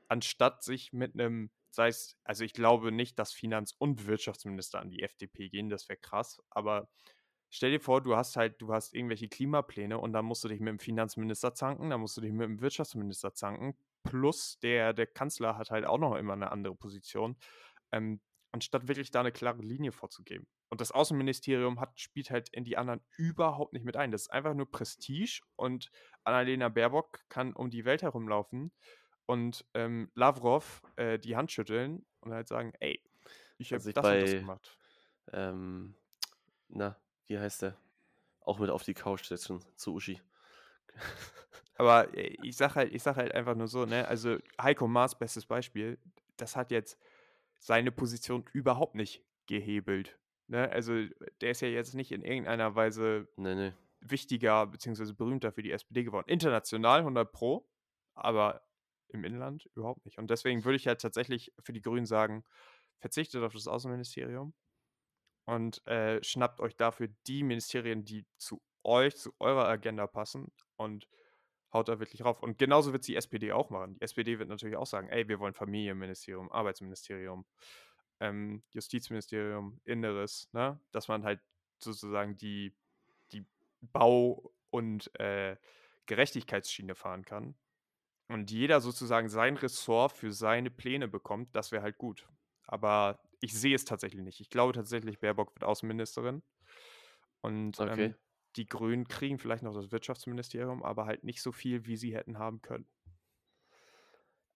anstatt 0.07 0.63
sich 0.63 0.93
mit 0.93 1.13
einem, 1.13 1.51
sei 1.69 1.89
es, 1.89 2.17
also 2.23 2.43
ich 2.43 2.53
glaube 2.53 2.91
nicht, 2.91 3.19
dass 3.19 3.33
Finanz- 3.33 3.75
und 3.77 4.07
Wirtschaftsminister 4.07 4.79
an 4.79 4.89
die 4.89 5.03
FDP 5.03 5.49
gehen, 5.49 5.69
das 5.69 5.89
wäre 5.89 5.99
krass, 5.99 6.41
aber 6.49 6.89
stell 7.51 7.71
dir 7.71 7.79
vor, 7.79 8.01
du 8.01 8.15
hast 8.15 8.37
halt, 8.37 8.59
du 8.61 8.73
hast 8.73 8.95
irgendwelche 8.95 9.27
Klimapläne 9.27 9.99
und 9.99 10.13
dann 10.13 10.25
musst 10.25 10.43
du 10.43 10.47
dich 10.47 10.59
mit 10.59 10.69
dem 10.69 10.79
Finanzminister 10.79 11.53
zanken, 11.53 11.91
dann 11.91 12.01
musst 12.01 12.17
du 12.17 12.21
dich 12.21 12.31
mit 12.31 12.45
dem 12.45 12.61
Wirtschaftsminister 12.61 13.35
zanken, 13.35 13.77
plus 14.03 14.59
der, 14.59 14.93
der 14.93 15.05
Kanzler 15.05 15.57
hat 15.57 15.69
halt 15.69 15.85
auch 15.85 15.99
noch 15.99 16.15
immer 16.15 16.33
eine 16.33 16.51
andere 16.51 16.75
Position. 16.75 17.37
Ähm, 17.91 18.21
anstatt 18.55 18.87
wirklich 18.87 19.11
da 19.11 19.19
eine 19.19 19.33
klare 19.33 19.61
Linie 19.61 19.91
vorzugeben. 19.91 20.47
Und 20.69 20.79
das 20.79 20.93
Außenministerium 20.93 21.81
hat, 21.81 21.99
spielt 21.99 22.31
halt 22.31 22.47
in 22.53 22.63
die 22.63 22.77
anderen 22.77 23.01
überhaupt 23.17 23.73
nicht 23.73 23.83
mit 23.83 23.97
ein. 23.97 24.11
Das 24.11 24.21
ist 24.23 24.31
einfach 24.31 24.53
nur 24.53 24.71
Prestige 24.71 25.41
und 25.57 25.91
Annalena 26.23 26.69
Baerbock 26.69 27.19
kann 27.27 27.53
um 27.53 27.69
die 27.69 27.83
Welt 27.83 28.01
herumlaufen 28.01 28.71
und 29.25 29.65
ähm, 29.73 30.09
Lavrov 30.15 30.81
äh, 30.95 31.19
die 31.19 31.35
Hand 31.35 31.51
schütteln 31.51 32.05
und 32.21 32.31
halt 32.31 32.47
sagen, 32.47 32.71
ey, 32.79 33.03
ich 33.57 33.73
habe 33.73 33.83
sich 33.83 33.93
das 33.93 34.05
und 34.05 34.21
das 34.21 34.31
bei- 34.31 34.39
gemacht. 34.39 34.77
ähm, 35.33 35.95
na, 36.69 36.97
wie 37.27 37.37
heißt 37.37 37.63
der? 37.63 37.77
Auch 38.39 38.59
mit 38.59 38.69
auf 38.69 38.83
die 38.83 38.93
Couch 38.93 39.25
setzen 39.25 39.59
zu 39.75 39.93
Uschi. 39.95 40.21
Aber 41.77 42.13
äh, 42.17 42.35
ich 42.41 42.55
sag 42.55 42.75
halt, 42.75 42.93
ich 42.93 43.03
sag 43.03 43.17
halt 43.17 43.33
einfach 43.33 43.55
nur 43.55 43.67
so, 43.67 43.85
ne, 43.85 44.07
also 44.07 44.37
Heiko 44.61 44.87
Maas, 44.87 45.17
bestes 45.17 45.45
Beispiel, 45.45 45.99
das 46.37 46.55
hat 46.55 46.71
jetzt 46.71 46.97
seine 47.57 47.91
Position 47.91 48.45
überhaupt 48.53 48.95
nicht 48.95 49.23
gehebelt. 49.47 50.19
Ne? 50.47 50.69
Also 50.71 50.93
der 51.41 51.51
ist 51.51 51.61
ja 51.61 51.67
jetzt 51.67 51.93
nicht 51.95 52.11
in 52.11 52.23
irgendeiner 52.23 52.75
Weise 52.75 53.27
Nee, 53.37 53.55
nee. 53.55 53.73
wichtiger 54.01 54.67
bzw. 54.67 55.13
berühmter 55.13 55.51
für 55.51 55.63
die 55.63 55.71
SPD 55.71 56.03
geworden. 56.03 56.29
International 56.29 56.99
100 56.99 57.31
Pro, 57.31 57.67
aber 58.13 58.61
im 59.09 59.23
Inland 59.23 59.65
überhaupt 59.75 60.05
nicht. 60.05 60.17
Und 60.17 60.29
deswegen 60.29 60.63
würde 60.65 60.75
ich 60.75 60.87
halt 60.87 61.01
tatsächlich 61.01 61.53
für 61.59 61.73
die 61.73 61.81
Grünen 61.81 62.05
sagen, 62.05 62.43
verzichtet 62.99 63.43
auf 63.43 63.53
das 63.53 63.67
Außenministerium 63.67 64.53
und 65.45 65.85
äh, 65.87 66.23
schnappt 66.23 66.59
euch 66.59 66.75
dafür 66.75 67.09
die 67.27 67.43
Ministerien, 67.43 68.03
die 68.03 68.25
zu 68.37 68.61
euch, 68.83 69.15
zu 69.15 69.33
eurer 69.39 69.67
Agenda 69.67 70.07
passen 70.07 70.51
und 70.75 71.07
haut 71.75 71.89
da 71.89 71.99
wirklich 71.99 72.25
rauf. 72.25 72.41
Und 72.41 72.57
genauso 72.57 72.93
wird 72.93 73.01
es 73.03 73.07
die 73.07 73.15
SPD 73.15 73.51
auch 73.53 73.69
machen. 73.69 73.95
Die 73.95 74.01
SPD 74.01 74.39
wird 74.39 74.49
natürlich 74.49 74.77
auch 74.77 74.87
sagen, 74.87 75.09
ey, 75.09 75.27
wir 75.27 75.39
wollen 75.39 75.53
Familienministerium, 75.53 76.51
Arbeitsministerium, 76.51 77.45
ähm, 78.19 78.63
Justizministerium, 78.71 79.81
Inneres, 79.83 80.49
ne? 80.53 80.79
dass 80.91 81.07
man 81.07 81.23
halt 81.23 81.41
sozusagen 81.79 82.37
die, 82.37 82.75
die 83.31 83.45
Bau- 83.81 84.53
und 84.69 85.13
äh, 85.19 85.57
Gerechtigkeitsschiene 86.07 86.95
fahren 86.95 87.25
kann. 87.25 87.55
Und 88.27 88.51
jeder 88.51 88.81
sozusagen 88.81 89.29
sein 89.29 89.57
Ressort 89.57 90.13
für 90.13 90.31
seine 90.31 90.71
Pläne 90.71 91.07
bekommt, 91.07 91.55
das 91.55 91.71
wäre 91.71 91.83
halt 91.83 91.97
gut. 91.97 92.27
Aber 92.67 93.19
ich 93.41 93.53
sehe 93.53 93.75
es 93.75 93.85
tatsächlich 93.85 94.23
nicht. 94.23 94.39
Ich 94.39 94.49
glaube 94.49 94.73
tatsächlich, 94.73 95.19
Baerbock 95.19 95.55
wird 95.55 95.63
Außenministerin. 95.63 96.41
Und 97.41 97.79
Okay. 97.79 97.85
ähm, 97.85 98.15
die 98.55 98.67
Grünen 98.67 99.07
kriegen 99.07 99.39
vielleicht 99.39 99.63
noch 99.63 99.73
das 99.75 99.91
Wirtschaftsministerium, 99.91 100.83
aber 100.83 101.05
halt 101.05 101.23
nicht 101.23 101.41
so 101.41 101.51
viel, 101.51 101.85
wie 101.85 101.97
sie 101.97 102.15
hätten 102.15 102.37
haben 102.39 102.61
können. 102.61 102.87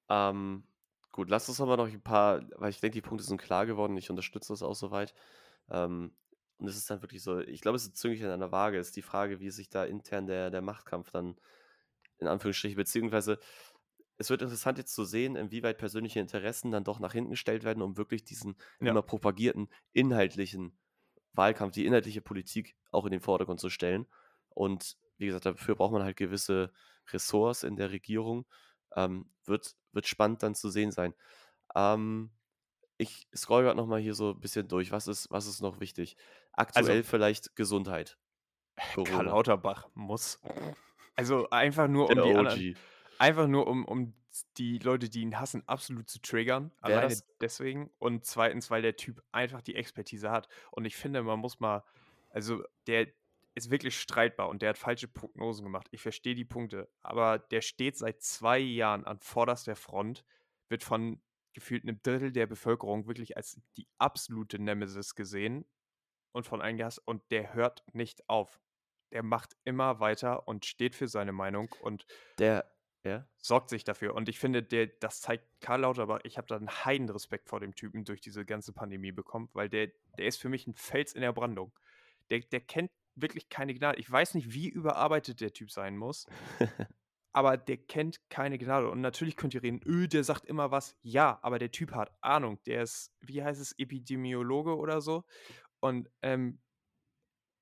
Ähm, 0.09 0.63
gut, 1.11 1.29
lass 1.29 1.49
uns 1.49 1.61
aber 1.61 1.77
noch 1.77 1.87
ein 1.87 2.01
paar, 2.01 2.41
weil 2.55 2.69
ich 2.71 2.79
denke, 2.79 2.95
die 2.95 3.01
Punkte 3.01 3.25
sind 3.25 3.39
klar 3.41 3.65
geworden. 3.65 3.97
Ich 3.97 4.09
unterstütze 4.09 4.53
das 4.53 4.63
auch 4.63 4.75
soweit. 4.75 5.13
Ähm, 5.69 6.15
und 6.59 6.67
es 6.67 6.77
ist 6.77 6.89
dann 6.91 7.01
wirklich 7.01 7.23
so, 7.23 7.39
ich 7.39 7.61
glaube, 7.61 7.77
es 7.77 7.85
ist 7.85 7.97
zügig 7.97 8.23
an 8.25 8.31
einer 8.31 8.53
Waage. 8.53 8.79
Ist 8.79 8.95
die 8.97 9.03
Frage, 9.03 9.41
wie 9.41 9.51
sich 9.51 9.69
da 9.69 9.85
intern 9.85 10.27
der, 10.27 10.51
der 10.51 10.61
Machtkampf 10.61 11.11
dann 11.11 11.37
in 12.19 12.27
Anführungsstrichen, 12.27 12.77
beziehungsweise 12.77 13.39
es 14.17 14.29
wird 14.31 14.43
interessant 14.43 14.79
jetzt 14.79 14.95
zu 14.95 15.05
sehen, 15.05 15.35
inwieweit 15.37 15.79
persönliche 15.79 16.21
Interessen 16.21 16.71
dann 16.71 16.85
doch 16.85 16.99
nach 17.01 17.13
hinten 17.13 17.31
gestellt 17.31 17.65
werden, 17.65 17.83
um 17.83 17.97
wirklich 17.97 18.25
diesen 18.25 18.57
Ja. 18.79 18.93
immer 18.93 19.03
propagierten 19.03 19.69
inhaltlichen 19.93 20.78
Wahlkampf, 21.33 21.73
die 21.73 21.85
inhaltliche 21.85 22.21
Politik 22.21 22.75
auch 22.91 23.05
in 23.05 23.11
den 23.11 23.21
Vordergrund 23.21 23.59
zu 23.59 23.69
stellen. 23.69 24.07
Und 24.49 24.97
wie 25.17 25.27
gesagt, 25.27 25.45
dafür 25.45 25.75
braucht 25.75 25.93
man 25.93 26.03
halt 26.03 26.17
gewisse 26.17 26.71
Ressorts 27.11 27.63
in 27.63 27.75
der 27.75 27.91
Regierung. 27.91 28.45
Ähm, 28.95 29.29
wird, 29.45 29.75
wird 29.91 30.07
spannend 30.07 30.43
dann 30.43 30.55
zu 30.55 30.69
sehen 30.69 30.91
sein. 30.91 31.13
Ähm, 31.75 32.31
ich 32.97 33.27
scroll 33.35 33.63
gerade 33.63 33.77
nochmal 33.77 33.99
hier 33.99 34.13
so 34.13 34.31
ein 34.31 34.39
bisschen 34.39 34.67
durch. 34.67 34.91
Was 34.91 35.07
ist, 35.07 35.29
was 35.31 35.47
ist 35.47 35.61
noch 35.61 35.79
wichtig? 35.79 36.17
Aktuell 36.53 37.03
vielleicht 37.03 37.55
Gesundheit. 37.55 38.17
Karl 38.75 39.05
Corona. 39.05 39.21
Lauterbach 39.23 39.89
muss. 39.93 40.41
Also 41.15 41.49
einfach 41.49 41.87
nur, 41.87 42.09
um 42.09 42.15
Der 42.15 42.23
die 42.23 42.31
OG. 42.31 42.37
anderen, 42.37 42.77
einfach 43.17 43.47
nur, 43.47 43.67
um, 43.67 43.85
um 43.85 44.13
die 44.57 44.77
Leute, 44.79 45.09
die 45.09 45.21
ihn 45.21 45.39
hassen, 45.39 45.63
absolut 45.67 46.09
zu 46.09 46.19
triggern. 46.21 46.71
Alleine 46.81 47.09
das- 47.09 47.25
deswegen. 47.41 47.89
Und 47.99 48.25
zweitens, 48.25 48.69
weil 48.69 48.81
der 48.81 48.95
Typ 48.95 49.23
einfach 49.31 49.61
die 49.61 49.75
Expertise 49.75 50.29
hat. 50.31 50.47
Und 50.71 50.85
ich 50.85 50.95
finde, 50.95 51.23
man 51.23 51.39
muss 51.39 51.59
mal, 51.59 51.83
also 52.29 52.63
der 52.87 53.07
ist 53.55 53.71
wirklich 53.71 53.99
streitbar 53.99 54.47
und 54.49 54.61
der 54.61 54.69
hat 54.69 54.77
falsche 54.77 55.07
Prognosen 55.07 55.65
gemacht. 55.65 55.87
Ich 55.91 56.01
verstehe 56.01 56.35
die 56.35 56.45
Punkte, 56.45 56.89
aber 57.01 57.39
der 57.39 57.61
steht 57.61 57.97
seit 57.97 58.21
zwei 58.21 58.59
Jahren 58.59 59.05
an 59.05 59.19
vorderster 59.19 59.75
Front, 59.75 60.23
wird 60.69 60.83
von 60.83 61.21
gefühlt 61.53 61.83
einem 61.83 61.99
Drittel 62.03 62.31
der 62.31 62.45
Bevölkerung 62.45 63.07
wirklich 63.07 63.35
als 63.35 63.59
die 63.75 63.87
absolute 63.97 64.59
Nemesis 64.59 65.15
gesehen 65.15 65.65
und 66.31 66.45
von 66.45 66.61
allen 66.61 66.77
gehasst 66.77 67.01
und 67.05 67.23
der 67.31 67.53
hört 67.55 67.83
nicht 67.91 68.29
auf. 68.29 68.61
Der 69.11 69.23
macht 69.23 69.57
immer 69.65 69.99
weiter 69.99 70.47
und 70.47 70.67
steht 70.67 70.93
für 70.95 71.07
seine 71.07 71.31
Meinung 71.33 71.73
und 71.81 72.05
Der, 72.37 72.71
ja? 73.03 73.27
sorgt 73.37 73.69
sich 73.69 73.83
dafür. 73.83 74.15
Und 74.15 74.29
ich 74.29 74.39
finde, 74.39 74.63
der, 74.63 74.87
das 74.87 75.21
zeigt 75.21 75.45
Karl 75.61 75.81
Lauterbach, 75.81 76.19
ich 76.23 76.37
habe 76.37 76.47
da 76.47 76.55
einen 76.55 76.69
Heidenrespekt 76.69 77.47
vor 77.49 77.59
dem 77.59 77.75
Typen 77.75 78.05
durch 78.05 78.21
diese 78.21 78.45
ganze 78.45 78.73
Pandemie 78.73 79.11
bekommen, 79.11 79.49
weil 79.53 79.69
der, 79.69 79.89
der 80.17 80.27
ist 80.27 80.37
für 80.41 80.49
mich 80.49 80.67
ein 80.67 80.75
Fels 80.75 81.13
in 81.13 81.21
der 81.21 81.33
Brandung. 81.33 81.71
Der, 82.29 82.39
der 82.39 82.61
kennt 82.61 82.91
wirklich 83.15 83.49
keine 83.49 83.73
Gnade. 83.73 83.99
Ich 83.99 84.09
weiß 84.09 84.35
nicht, 84.35 84.53
wie 84.53 84.69
überarbeitet 84.69 85.41
der 85.41 85.53
Typ 85.53 85.71
sein 85.71 85.97
muss, 85.97 86.27
aber 87.33 87.57
der 87.57 87.77
kennt 87.77 88.29
keine 88.29 88.57
Gnade. 88.57 88.89
Und 88.89 89.01
natürlich 89.01 89.35
könnt 89.35 89.53
ihr 89.53 89.63
reden, 89.63 89.81
öh, 89.85 90.07
der 90.07 90.23
sagt 90.23 90.45
immer 90.45 90.71
was. 90.71 90.95
Ja, 91.01 91.39
aber 91.41 91.59
der 91.59 91.71
Typ 91.71 91.93
hat 91.93 92.11
Ahnung. 92.21 92.59
Der 92.65 92.83
ist, 92.83 93.13
wie 93.21 93.43
heißt 93.43 93.61
es, 93.61 93.73
Epidemiologe 93.77 94.75
oder 94.77 95.01
so. 95.01 95.25
Und 95.79 96.09
ähm, 96.21 96.59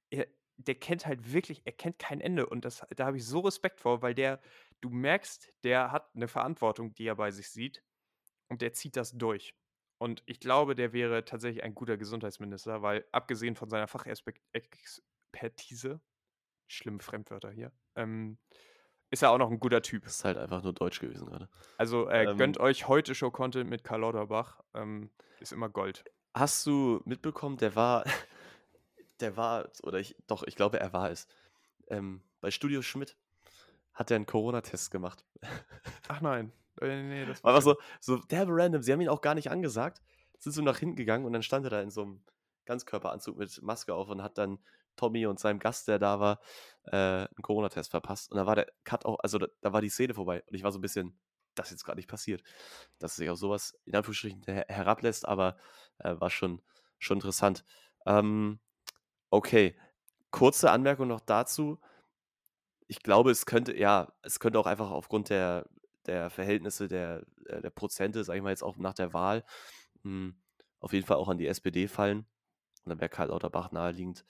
er, 0.10 0.28
der 0.58 0.76
kennt 0.76 1.06
halt 1.06 1.32
wirklich, 1.32 1.62
er 1.66 1.72
kennt 1.72 2.00
kein 2.00 2.20
Ende. 2.20 2.48
Und 2.48 2.66
das, 2.66 2.86
da 2.96 3.06
habe 3.06 3.18
ich 3.18 3.26
so 3.26 3.40
Respekt 3.40 3.80
vor, 3.80 4.02
weil 4.02 4.16
der, 4.16 4.40
du 4.82 4.90
merkst, 4.90 5.54
der 5.64 5.92
hat 5.92 6.10
eine 6.16 6.28
Verantwortung, 6.28 6.94
die 6.94 7.06
er 7.06 7.16
bei 7.16 7.32
sich 7.32 7.50
sieht. 7.50 7.84
Und 8.50 8.62
der 8.62 8.74
zieht 8.74 8.96
das 8.96 9.12
durch. 9.12 9.56
Und 9.98 10.24
ich 10.26 10.40
glaube, 10.40 10.76
der 10.76 10.94
wäre 10.94 11.26
tatsächlich 11.26 11.64
ein 11.64 11.76
guter 11.76 11.98
Gesundheitsminister, 11.98 12.82
weil 12.82 13.06
abgesehen 13.12 13.56
von 13.56 13.70
seiner 13.70 13.88
Fachexpertise, 13.88 16.02
schlimme 16.68 17.00
Fremdwörter 17.00 17.52
hier, 17.52 17.72
ähm, 17.96 18.38
ist 19.10 19.24
er 19.24 19.32
auch 19.32 19.38
noch 19.38 19.50
ein 19.50 19.60
guter 19.60 19.82
Typ. 19.82 20.04
Das 20.04 20.18
ist 20.18 20.26
halt 20.26 20.38
einfach 20.38 20.64
nur 20.64 20.74
Deutsch 20.74 21.00
gewesen 21.00 21.26
gerade. 21.26 21.50
Also 21.78 22.10
äh, 22.10 22.26
Ähm, 22.26 22.38
gönnt 22.38 22.60
euch 22.60 22.88
heute 22.88 23.16
Show 23.16 23.32
Content 23.32 23.70
mit 23.70 23.84
Karl 23.84 24.02
Lauterbach. 24.02 24.62
Ähm, 24.74 25.12
ist 25.40 25.54
immer 25.54 25.70
Gold. 25.70 26.04
Hast 26.34 26.66
du 26.68 27.02
mitbekommen, 27.06 27.58
der 27.58 27.76
war, 27.76 28.04
der 29.20 29.38
war, 29.38 29.72
oder 29.84 30.00
ich, 30.00 30.16
doch, 30.28 30.44
ich 30.44 30.56
glaube, 30.56 30.80
er 30.80 30.94
war 30.94 31.10
es. 31.10 31.28
Ähm, 31.88 32.22
bei 32.42 32.52
Studio 32.52 32.82
Schmidt 32.82 33.18
hat 33.98 34.12
er 34.12 34.16
einen 34.16 34.28
Corona-Test 34.28 34.92
gemacht. 34.92 35.26
Ach 36.08 36.22
nein. 36.22 36.54
Äh, 36.80 37.02
nee, 37.02 37.26
das 37.26 37.44
War 37.44 37.56
einfach 37.56 37.64
so, 37.64 37.76
so 38.00 38.18
derbe 38.18 38.52
random. 38.54 38.84
Sie 38.84 38.94
haben 38.94 39.02
ihn 39.02 39.10
auch 39.10 39.22
gar 39.22 39.34
nicht 39.34 39.50
angesagt. 39.50 40.02
Sind 40.38 40.52
so 40.52 40.62
nach 40.62 40.78
hinten 40.78 40.96
gegangen 40.96 41.26
und 41.26 41.34
dann 41.34 41.42
stand 41.42 41.66
er 41.66 41.72
da 41.72 41.82
in 41.82 41.90
so 41.90 42.04
einem 42.04 42.24
Ganzkörperanzug 42.66 43.38
mit 43.38 43.60
Maske 43.64 43.96
auf 43.96 44.10
und 44.10 44.22
hat 44.22 44.38
dann 44.38 44.60
Tommy 44.98 45.26
und 45.26 45.40
seinem 45.40 45.58
Gast, 45.58 45.88
der 45.88 45.98
da 45.98 46.20
war, 46.20 46.40
äh, 46.84 46.96
einen 46.96 47.42
Corona-Test 47.42 47.90
verpasst. 47.90 48.32
Und 48.32 48.38
da 48.38 48.46
war 48.46 48.56
der 48.56 48.68
Cut 48.84 49.04
auch, 49.06 49.18
also 49.20 49.40
da, 49.40 49.48
da 49.62 49.74
war 49.74 49.82
die 49.82 49.90
Szene 49.90 50.14
vorbei. 50.14 50.44
Und 50.46 50.56
ich 50.56 50.64
war 50.64 50.72
so 50.72 50.78
ein 50.78 50.82
bisschen, 50.82 51.18
das 51.56 51.68
ist 51.68 51.72
jetzt 51.72 51.86
gerade 51.86 51.98
nicht 51.98 52.10
passiert. 52.10 52.44
Dass 53.00 53.16
sich 53.16 53.30
auch 53.32 53.36
sowas 53.36 53.76
in 53.86 53.96
Anführungsstrichen 53.96 54.44
her 54.44 54.66
herablässt, 54.70 55.28
aber 55.28 55.58
äh, 55.98 56.14
war 56.20 56.30
schon, 56.30 56.62
schon 57.00 57.18
interessant. 57.18 57.66
Ähm, 58.06 58.60
okay, 59.32 59.76
kurze 60.30 60.70
Anmerkung 60.70 61.08
noch 61.08 61.22
dazu. 61.22 61.80
Ich 62.88 63.04
glaube, 63.04 63.32
es 63.32 63.46
könnte, 63.46 63.78
ja, 63.78 64.14
es 64.22 64.40
könnte 64.40 64.60
auch 64.60 64.66
einfach 64.66 64.92
aufgrund 64.92 65.30
der, 65.30 65.68
der 66.06 66.30
Verhältnisse 66.30 66.88
der, 66.88 67.24
äh, 67.46 67.62
der 67.62 67.70
Prozente, 67.70 68.24
sage 68.24 68.38
ich 68.38 68.44
mal 68.44 68.50
jetzt 68.50 68.64
auch 68.64 68.78
nach 68.78 68.94
der 68.94 69.14
Wahl, 69.14 69.44
mh, 70.04 70.34
auf 70.80 70.94
jeden 70.94 71.06
Fall 71.06 71.18
auch 71.18 71.28
an 71.28 71.38
die 71.38 71.48
SPD 71.48 71.88
fallen. 71.88 72.20
Und 72.84 72.90
dann 72.90 73.00
wäre 73.00 73.10
Karl 73.10 73.30
Lauterbach 73.30 73.72
naheliegend. 73.72 74.26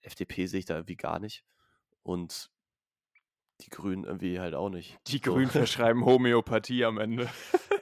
FDP 0.00 0.46
sehe 0.46 0.60
ich 0.60 0.64
da 0.64 0.74
irgendwie 0.74 0.96
gar 0.96 1.20
nicht. 1.20 1.44
Und 2.02 2.50
die 3.60 3.70
Grünen 3.70 4.04
irgendwie 4.04 4.40
halt 4.40 4.54
auch 4.54 4.70
nicht. 4.70 4.98
Die 5.06 5.18
So. 5.18 5.32
Grünen 5.32 5.50
verschreiben 5.50 6.04
Homöopathie 6.04 6.84
am 6.84 6.98
Ende. 6.98 7.30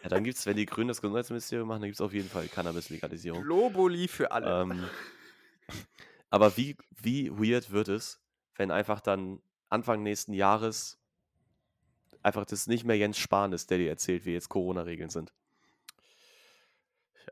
Ja, 0.03 0.09
dann 0.09 0.25
gibt 0.25 0.37
es, 0.37 0.47
wenn 0.47 0.57
die 0.57 0.67
Grünen 0.67 0.89
das 0.89 1.01
Gesundheitsministerium 1.01 1.69
machen, 1.69 1.81
dann 1.81 1.89
gibt 1.89 1.97
es 1.97 2.01
auf 2.01 2.13
jeden 2.13 2.29
Fall 2.29 2.49
Cannabis-Legalisierung. 2.49 3.43
Globuli 3.43 4.09
für 4.09 4.31
alle. 4.33 4.63
Ähm, 4.63 4.85
aber 6.31 6.57
wie, 6.57 6.77
wie 6.91 7.31
weird 7.31 7.71
wird 7.71 7.89
es, 7.89 8.21
wenn 8.57 8.71
einfach 8.71 9.01
dann 9.01 9.41
Anfang 9.71 10.03
nächsten 10.03 10.33
Jahres 10.35 10.99
einfach 12.23 12.45
das 12.45 12.67
nicht 12.67 12.85
mehr 12.85 12.97
Jens 12.99 13.17
Spahn 13.19 13.53
ist, 13.53 13.71
der 13.71 13.79
dir 13.79 13.89
erzählt, 13.89 14.27
wie 14.27 14.33
jetzt 14.33 14.49
Corona-Regeln 14.51 15.09
sind. 15.11 15.33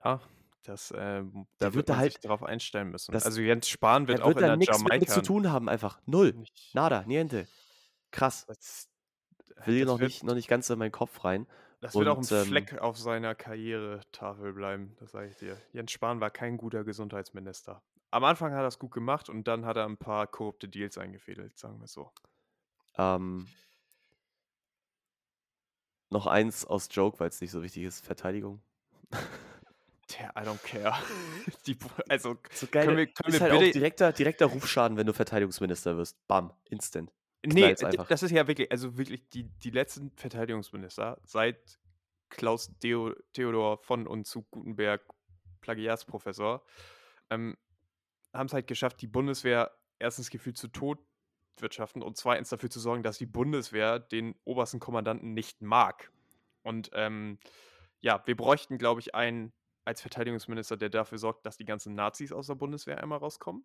Ja, 0.04 0.20
das, 0.64 0.92
ähm, 0.96 1.46
Da 1.58 1.74
wird 1.74 1.88
er 1.88 1.96
halt- 1.98 2.12
sich 2.12 2.20
darauf 2.20 2.42
einstellen 2.42 2.90
müssen. 2.90 3.12
das- 3.12 3.26
also 3.26 3.40
Jens 3.40 3.68
Spahn 3.68 4.06
wird 4.08 4.20
auch 4.22 4.28
wird 4.28 4.38
in 4.38 4.46
der 4.46 4.56
nichts 4.56 4.78
mit 4.82 4.90
Jamaika 4.92 5.12
zu 5.12 5.22
tun 5.22 5.50
haben, 5.50 5.68
einfach. 5.68 6.00
Null. 6.06 6.32
nicht. 6.32 6.74
Nada, 6.74 7.04
niente. 7.06 7.46
Krass. 8.10 8.46
Das, 8.46 8.88
Will 9.64 9.76
hier 9.76 9.86
noch 9.86 9.98
wird, 9.98 10.10
nicht, 10.10 10.22
noch 10.24 10.34
nicht 10.34 10.48
ganz 10.48 10.70
in 10.70 10.78
meinen 10.78 10.92
Kopf 10.92 11.24
rein. 11.24 11.46
Das 11.80 11.94
wird 11.94 12.06
auch 12.08 12.14
ein 12.14 12.18
und, 12.18 12.32
ähm, 12.32 12.46
Fleck 12.46 12.78
auf 12.78 12.96
seiner 12.96 13.34
Karrieretafel 13.34 14.52
bleiben, 14.52 14.96
das 15.00 15.10
sage 15.12 15.28
ich 15.30 15.36
dir. 15.36 15.56
Jens 15.72 15.90
Spahn 15.92 16.20
war 16.20 16.30
kein 16.30 16.56
guter 16.56 16.84
Gesundheitsminister. 16.84 17.82
Am 18.10 18.24
Anfang 18.24 18.52
hat 18.52 18.60
er 18.62 18.68
es 18.68 18.78
gut 18.78 18.92
gemacht 18.92 19.28
und 19.28 19.46
dann 19.48 19.66
hat 19.66 19.76
er 19.76 19.84
ein 19.84 19.96
paar 19.96 20.26
korrupte 20.26 20.68
Deals 20.68 20.96
eingefädelt, 20.96 21.58
sagen 21.58 21.78
wir 21.80 21.86
so. 21.88 22.10
Ähm, 22.98 23.46
noch 26.10 26.26
eins 26.26 26.64
aus 26.64 26.88
Joke, 26.90 27.20
weil 27.20 27.28
es 27.28 27.40
nicht 27.40 27.50
so 27.50 27.62
wichtig 27.62 27.84
ist. 27.84 28.04
Verteidigung. 28.04 28.60
Der, 30.18 30.30
I 30.30 30.40
don't 30.46 30.62
care. 30.64 30.94
Die, 31.66 31.76
also, 32.08 32.36
So 32.52 32.66
geil. 32.66 32.86
Können 32.86 32.96
wir- 32.96 33.06
können 33.08 33.28
ist 33.34 33.34
wir 33.34 33.40
halt 33.42 33.52
auch 33.52 33.58
bitte- 33.60 33.72
direkter, 33.72 34.12
direkter 34.12 34.46
Rufschaden, 34.46 34.96
wenn 34.96 35.06
du 35.06 35.12
Verteidigungsminister 35.12 35.96
wirst. 35.98 36.16
Bam, 36.26 36.52
instant. 36.70 37.12
nee, 37.44 37.64
einfach. 37.66 38.08
das 38.08 38.22
ist 38.22 38.30
ja 38.30 38.46
wirklich, 38.48 38.70
also 38.72 38.96
wirklich 38.96 39.28
die, 39.30 39.44
die 39.44 39.70
letzten 39.70 40.10
Verteidigungsminister 40.12 41.20
seit 41.24 41.78
Klaus 42.30 42.76
Deo 42.78 43.14
Theodor 43.34 43.78
von 43.82 44.06
und 44.06 44.26
zu 44.26 44.42
Gutenberg, 44.44 45.02
Plagiatsprofessor, 45.60 46.64
ähm, 47.30 47.56
haben 48.32 48.46
es 48.46 48.52
halt 48.54 48.66
geschafft, 48.66 49.00
die 49.02 49.06
Bundeswehr 49.06 49.70
erstens 49.98 50.30
gefühlt 50.30 50.56
zu 50.56 50.68
wirtschaften 51.62 52.02
und 52.02 52.16
zweitens 52.16 52.48
dafür 52.48 52.70
zu 52.70 52.80
sorgen, 52.80 53.02
dass 53.02 53.18
die 53.18 53.26
Bundeswehr 53.26 53.98
den 53.98 54.34
obersten 54.44 54.80
Kommandanten 54.80 55.34
nicht 55.34 55.62
mag. 55.62 56.10
Und 56.62 56.90
ähm, 56.92 57.38
ja, 58.00 58.22
wir 58.26 58.36
bräuchten, 58.36 58.78
glaube 58.78 59.00
ich, 59.00 59.14
einen 59.14 59.52
als 59.84 60.02
Verteidigungsminister, 60.02 60.76
der 60.76 60.90
dafür 60.90 61.18
sorgt, 61.18 61.46
dass 61.46 61.56
die 61.56 61.64
ganzen 61.64 61.94
Nazis 61.94 62.32
aus 62.32 62.46
der 62.46 62.54
Bundeswehr 62.54 63.02
einmal 63.02 63.18
rauskommen. 63.18 63.64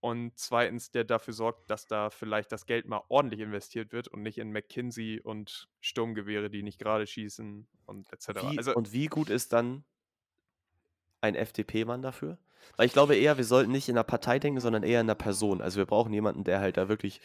Und 0.00 0.38
zweitens, 0.38 0.90
der 0.90 1.04
dafür 1.04 1.34
sorgt, 1.34 1.70
dass 1.70 1.86
da 1.86 2.08
vielleicht 2.08 2.52
das 2.52 2.64
Geld 2.64 2.86
mal 2.86 3.02
ordentlich 3.08 3.40
investiert 3.40 3.92
wird 3.92 4.08
und 4.08 4.22
nicht 4.22 4.38
in 4.38 4.50
McKinsey 4.50 5.20
und 5.20 5.68
Sturmgewehre, 5.80 6.48
die 6.48 6.62
nicht 6.62 6.78
gerade 6.78 7.06
schießen 7.06 7.68
und 7.84 8.12
etc. 8.12 8.28
Wie, 8.50 8.56
also, 8.56 8.74
und 8.74 8.92
wie 8.92 9.06
gut 9.08 9.28
ist 9.28 9.52
dann 9.52 9.84
ein 11.20 11.34
FDP-Mann 11.34 12.00
dafür? 12.00 12.38
Weil 12.76 12.86
ich 12.86 12.92
glaube 12.92 13.16
eher, 13.16 13.36
wir 13.36 13.44
sollten 13.44 13.72
nicht 13.72 13.88
in 13.88 13.94
der 13.96 14.02
Partei 14.04 14.38
denken, 14.38 14.60
sondern 14.60 14.82
eher 14.82 15.00
in 15.00 15.06
der 15.06 15.14
Person. 15.14 15.60
Also 15.60 15.78
wir 15.78 15.86
brauchen 15.86 16.12
jemanden, 16.12 16.44
der 16.44 16.60
halt 16.60 16.76
da 16.76 16.88
wirklich 16.88 17.20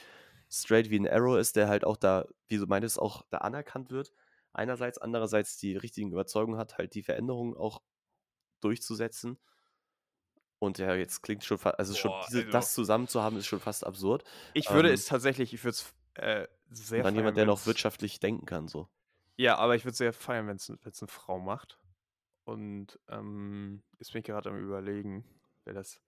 straight 0.49 0.89
wie 0.89 0.99
ein 0.99 1.07
Arrow 1.07 1.37
ist, 1.37 1.55
der 1.55 1.67
halt 1.67 1.85
auch 1.85 1.97
da, 1.97 2.25
wie 2.47 2.57
du 2.57 2.65
meintest, 2.67 2.99
auch 2.99 3.23
da 3.29 3.39
anerkannt 3.39 3.89
wird. 3.91 4.11
Einerseits, 4.53 4.97
andererseits 4.97 5.57
die 5.57 5.75
richtigen 5.75 6.11
Überzeugungen 6.11 6.57
hat, 6.59 6.77
halt 6.77 6.95
die 6.95 7.03
Veränderungen 7.03 7.55
auch 7.57 7.81
durchzusetzen. 8.61 9.39
Und 10.59 10.77
ja, 10.77 10.95
jetzt 10.95 11.21
klingt 11.21 11.43
schon 11.43 11.57
fast, 11.57 11.77
also 11.79 11.93
schon 11.93 12.11
Boah, 12.11 12.25
diese, 12.27 12.45
also- 12.45 12.49
das 12.49 12.73
zusammen 12.73 13.07
zu 13.07 13.21
haben, 13.21 13.37
ist 13.37 13.45
schon 13.47 13.59
fast 13.59 13.85
absurd. 13.85 14.23
ich 14.53 14.71
würde 14.71 14.89
ähm, 14.89 14.93
es 14.93 15.05
tatsächlich, 15.05 15.53
ich 15.53 15.63
würde 15.63 15.71
es 15.71 15.93
äh, 16.15 16.47
sehr 16.71 16.99
Und 16.99 17.03
dann 17.03 17.13
feiern, 17.13 17.15
jemand, 17.15 17.37
der 17.37 17.45
noch 17.45 17.65
wirtschaftlich 17.65 18.19
denken 18.19 18.45
kann, 18.45 18.67
so. 18.67 18.87
Ja, 19.37 19.57
aber 19.57 19.75
ich 19.75 19.85
würde 19.85 19.95
sehr 19.97 20.13
feiern, 20.13 20.47
wenn 20.47 20.57
es 20.57 20.69
eine 20.69 21.07
Frau 21.09 21.39
macht. 21.39 21.79
Und 22.45 22.99
ähm, 23.09 23.83
jetzt 23.99 24.13
bin 24.13 24.19
ich 24.19 24.25
gerade 24.25 24.49
am 24.49 24.57
überlegen, 24.57 25.25
wer 25.65 25.73
das. 25.73 26.01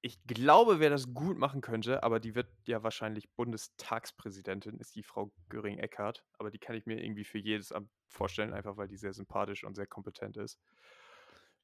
Ich 0.00 0.22
glaube, 0.26 0.78
wer 0.78 0.90
das 0.90 1.12
gut 1.12 1.38
machen 1.38 1.60
könnte, 1.60 2.04
aber 2.04 2.20
die 2.20 2.36
wird 2.36 2.46
ja 2.66 2.84
wahrscheinlich 2.84 3.28
Bundestagspräsidentin, 3.34 4.78
ist 4.78 4.94
die 4.94 5.02
Frau 5.02 5.32
Göring-Eckardt. 5.48 6.24
Aber 6.38 6.50
die 6.52 6.60
kann 6.60 6.76
ich 6.76 6.86
mir 6.86 7.02
irgendwie 7.02 7.24
für 7.24 7.38
jedes 7.38 7.72
Amt 7.72 7.90
vorstellen, 8.06 8.52
einfach 8.52 8.76
weil 8.76 8.86
die 8.86 8.96
sehr 8.96 9.12
sympathisch 9.12 9.64
und 9.64 9.74
sehr 9.74 9.88
kompetent 9.88 10.36
ist. 10.36 10.60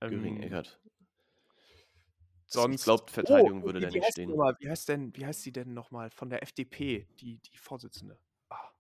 Göring 0.01 0.37
Ähm, 0.39 0.43
Eckert. 0.43 0.81
Sonst. 2.47 2.81
Ich 2.81 2.85
glaube, 2.85 3.11
Verteidigung 3.11 3.63
Oh, 3.63 3.67
würde 3.67 3.81
da 3.81 3.91
nicht 3.91 4.11
stehen. 4.13 4.31
nochmal? 4.31 4.57
Wie 4.59 4.69
heißt 4.69 4.89
denn, 4.89 5.15
wie 5.17 5.27
heißt 5.27 5.43
sie 5.43 5.53
denn 5.53 5.73
nochmal 5.75 6.11
von 6.11 6.31
der 6.31 6.43
FDP, 6.43 7.07
die, 7.21 7.39
die 7.39 7.59
Vorsitzende? 7.59 8.19
Ah, 8.49 8.71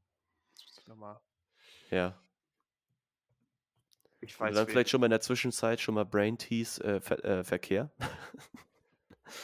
jetzt 0.51 0.64
muss 0.64 0.78
ich 0.78 0.86
nochmal. 0.86 1.20
Ja. 1.90 2.20
Ich 4.25 4.41
Und 4.41 4.41
weiß 4.41 4.55
dann 4.55 4.66
wen. 4.66 4.72
vielleicht 4.72 4.91
schon 4.91 5.01
mal 5.01 5.07
in 5.07 5.11
der 5.11 5.20
Zwischenzeit 5.20 5.81
schon 5.81 5.95
mal 5.95 6.05
Brain 6.05 6.39
Tease 6.39 6.83
äh, 6.83 7.01
Ver 7.01 7.25
äh, 7.25 7.45
Verkehr. 7.45 7.91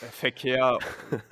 Äh, 0.00 0.06
Verkehr, 0.06 0.78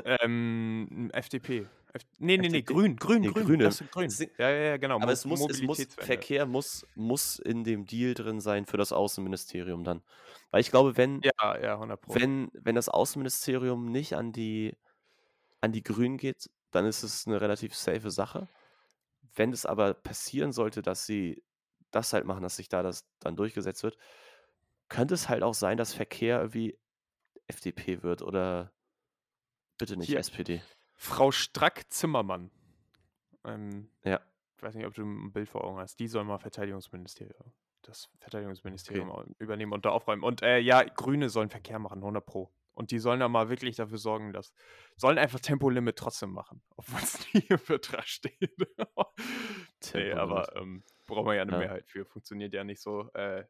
ähm, 0.04 1.10
FDP. 1.12 1.66
F 1.92 2.02
nee, 2.18 2.36
nee, 2.36 2.48
nee, 2.48 2.58
FDP? 2.58 2.62
grün, 2.62 2.96
grün, 2.96 3.20
Nee, 3.22 3.28
grün. 3.28 3.44
Grüne. 3.46 3.64
Das 3.64 3.78
sind 3.78 3.90
grün. 3.90 4.10
Ja, 4.38 4.50
ja, 4.50 4.56
ja, 4.70 4.76
genau. 4.76 5.00
Aber 5.00 5.12
es 5.12 5.24
muss, 5.24 5.48
es 5.48 5.62
muss. 5.62 5.82
Verkehr 5.98 6.46
muss, 6.46 6.86
muss 6.94 7.38
in 7.38 7.64
dem 7.64 7.86
Deal 7.86 8.14
drin 8.14 8.40
sein 8.40 8.66
für 8.66 8.76
das 8.76 8.92
Außenministerium 8.92 9.84
dann. 9.84 10.02
Weil 10.50 10.60
ich 10.60 10.70
glaube, 10.70 10.96
wenn, 10.96 11.20
Ja, 11.22 11.58
ja, 11.60 11.74
100 11.74 12.00
Pro. 12.00 12.14
wenn, 12.14 12.50
wenn 12.54 12.74
das 12.74 12.88
Außenministerium 12.88 13.90
nicht 13.90 14.14
an 14.16 14.32
die, 14.32 14.76
an 15.60 15.72
die 15.72 15.82
Grünen 15.82 16.16
geht, 16.16 16.50
dann 16.70 16.84
ist 16.84 17.02
es 17.02 17.26
eine 17.26 17.40
relativ 17.40 17.74
safe 17.74 18.10
Sache. 18.10 18.48
Wenn 19.34 19.52
es 19.52 19.64
aber 19.66 19.94
passieren 19.94 20.52
sollte, 20.52 20.82
dass 20.82 21.06
sie 21.06 21.42
das 21.90 22.12
halt 22.12 22.24
machen, 22.24 22.42
dass 22.42 22.56
sich 22.56 22.68
da 22.68 22.82
das 22.82 23.08
dann 23.20 23.36
durchgesetzt 23.36 23.82
wird, 23.82 23.96
könnte 24.88 25.14
es 25.14 25.28
halt 25.28 25.42
auch 25.42 25.54
sein, 25.54 25.76
dass 25.76 25.94
Verkehr 25.94 26.38
irgendwie 26.38 26.78
FDP 27.46 28.02
wird 28.02 28.22
oder 28.22 28.72
bitte 29.78 29.96
nicht 29.96 30.08
Hier. 30.08 30.18
SPD. 30.18 30.62
Frau 30.94 31.30
Strack-Zimmermann. 31.30 32.50
Ähm, 33.44 33.90
Ja. 34.02 34.20
ich 34.56 34.62
weiß 34.62 34.74
nicht, 34.74 34.86
ob 34.86 34.94
du 34.94 35.02
ein 35.04 35.32
Bild 35.32 35.48
vor 35.48 35.64
Augen 35.64 35.78
hast. 35.78 35.98
Die 36.00 36.08
soll 36.08 36.24
mal 36.24 36.38
Verteidigungsministerium, 36.38 37.52
das 37.82 38.08
Verteidigungsministerium 38.18 39.10
au- 39.10 39.24
übernehmen 39.38 39.72
und 39.72 39.84
da 39.84 39.90
aufräumen. 39.90 40.22
Und 40.24 40.42
äh, 40.42 40.58
ja, 40.58 40.82
Grüne 40.82 41.28
sollen 41.30 41.48
Verkehr 41.50 41.78
machen, 41.78 41.98
100 41.98 42.24
Pro. 42.26 42.52
Und 42.74 42.90
die 42.92 42.98
sollen 42.98 43.18
da 43.20 43.28
mal 43.28 43.48
wirklich 43.48 43.76
dafür 43.76 43.98
sorgen, 43.98 44.32
dass. 44.32 44.52
Sollen 44.96 45.18
einfach 45.18 45.40
Tempolimit 45.40 45.96
trotzdem 45.96 46.30
machen, 46.30 46.62
obwohl 46.76 47.00
es 47.00 47.18
nie 47.34 47.44
im 47.48 47.58
Vertrag 47.58 48.06
steht. 48.06 48.38
nee, 49.94 50.12
aber 50.12 50.54
ähm, 50.56 50.82
brauchen 51.08 51.26
wir 51.26 51.34
ja 51.34 51.42
eine 51.42 51.52
Ja. 51.52 51.58
Mehrheit 51.58 51.88
für. 51.88 52.04
Funktioniert 52.04 52.54
ja 52.54 52.62
nicht 52.62 52.80
so. 52.80 53.10
Äh, 53.14 53.44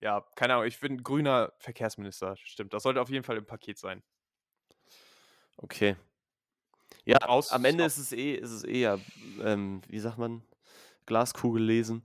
ja, 0.00 0.26
keine 0.34 0.54
Ahnung, 0.54 0.66
ich 0.66 0.80
bin 0.80 1.02
grüner 1.04 1.52
Verkehrsminister, 1.58 2.36
stimmt. 2.36 2.72
Das 2.72 2.82
sollte 2.82 3.00
auf 3.00 3.08
jeden 3.10 3.22
Fall 3.22 3.36
im 3.36 3.46
Paket 3.46 3.78
sein. 3.78 4.02
Okay. 5.56 5.96
Ja, 7.04 7.18
Aus- 7.28 7.52
am 7.52 7.64
Ende 7.64 7.84
ist 7.84 7.98
es 7.98 8.12
eh, 8.12 8.34
ist 8.34 8.50
es 8.50 8.64
eh 8.64 8.80
ja, 8.80 8.98
ähm, 9.40 9.80
wie 9.88 10.00
sagt 10.00 10.18
man, 10.18 10.42
Glaskugel 11.06 11.62
lesen. 11.62 12.02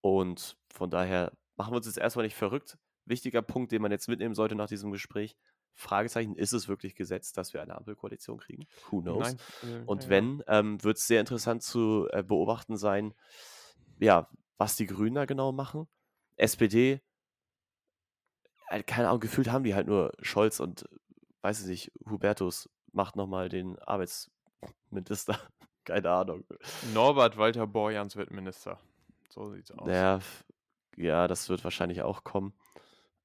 Und 0.00 0.56
von 0.72 0.90
daher 0.90 1.32
machen 1.56 1.72
wir 1.72 1.76
uns 1.76 1.86
jetzt 1.86 1.98
erstmal 1.98 2.24
nicht 2.24 2.36
verrückt. 2.36 2.78
Wichtiger 3.04 3.42
Punkt, 3.42 3.72
den 3.72 3.82
man 3.82 3.90
jetzt 3.92 4.08
mitnehmen 4.08 4.34
sollte 4.34 4.54
nach 4.54 4.68
diesem 4.68 4.90
Gespräch. 4.90 5.36
Fragezeichen, 5.74 6.36
ist 6.36 6.52
es 6.52 6.68
wirklich 6.68 6.94
gesetzt, 6.94 7.36
dass 7.36 7.54
wir 7.54 7.62
eine 7.62 7.74
Ampelkoalition 7.74 8.38
kriegen? 8.38 8.66
Who 8.90 9.00
knows? 9.00 9.36
Nein. 9.62 9.80
äh, 9.80 9.84
Und 9.86 10.08
wenn, 10.08 10.42
ähm, 10.46 10.82
wird 10.84 10.98
es 10.98 11.06
sehr 11.06 11.20
interessant 11.20 11.62
zu 11.62 12.08
äh, 12.10 12.22
beobachten 12.22 12.76
sein, 12.76 13.14
ja, 14.02 14.28
was 14.58 14.76
die 14.76 14.86
Grünen 14.86 15.14
da 15.14 15.24
genau 15.24 15.52
machen. 15.52 15.86
SPD, 16.36 17.00
äh, 18.68 18.82
keine 18.82 19.08
Ahnung, 19.08 19.20
gefühlt 19.20 19.50
haben 19.50 19.64
die 19.64 19.74
halt 19.74 19.86
nur 19.86 20.12
Scholz 20.20 20.60
und, 20.60 20.88
weiß 21.42 21.60
ich 21.62 21.66
nicht, 21.66 21.92
Hubertus 22.10 22.68
macht 22.92 23.16
nochmal 23.16 23.48
den 23.48 23.78
Arbeitsminister. 23.80 25.38
keine 25.84 26.10
Ahnung. 26.10 26.44
Norbert 26.94 27.36
Walter 27.36 27.66
Borjans 27.66 28.16
wird 28.16 28.30
Minister. 28.30 28.78
So 29.30 29.50
sieht's 29.50 29.70
aus. 29.72 29.88
Ja, 29.88 30.16
f- 30.16 30.44
ja, 30.96 31.26
das 31.26 31.48
wird 31.48 31.64
wahrscheinlich 31.64 32.02
auch 32.02 32.22
kommen. 32.24 32.52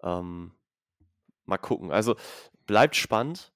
Ähm, 0.02 0.54
mal 1.46 1.58
gucken. 1.58 1.92
Also 1.92 2.16
bleibt 2.66 2.96
spannend, 2.96 3.54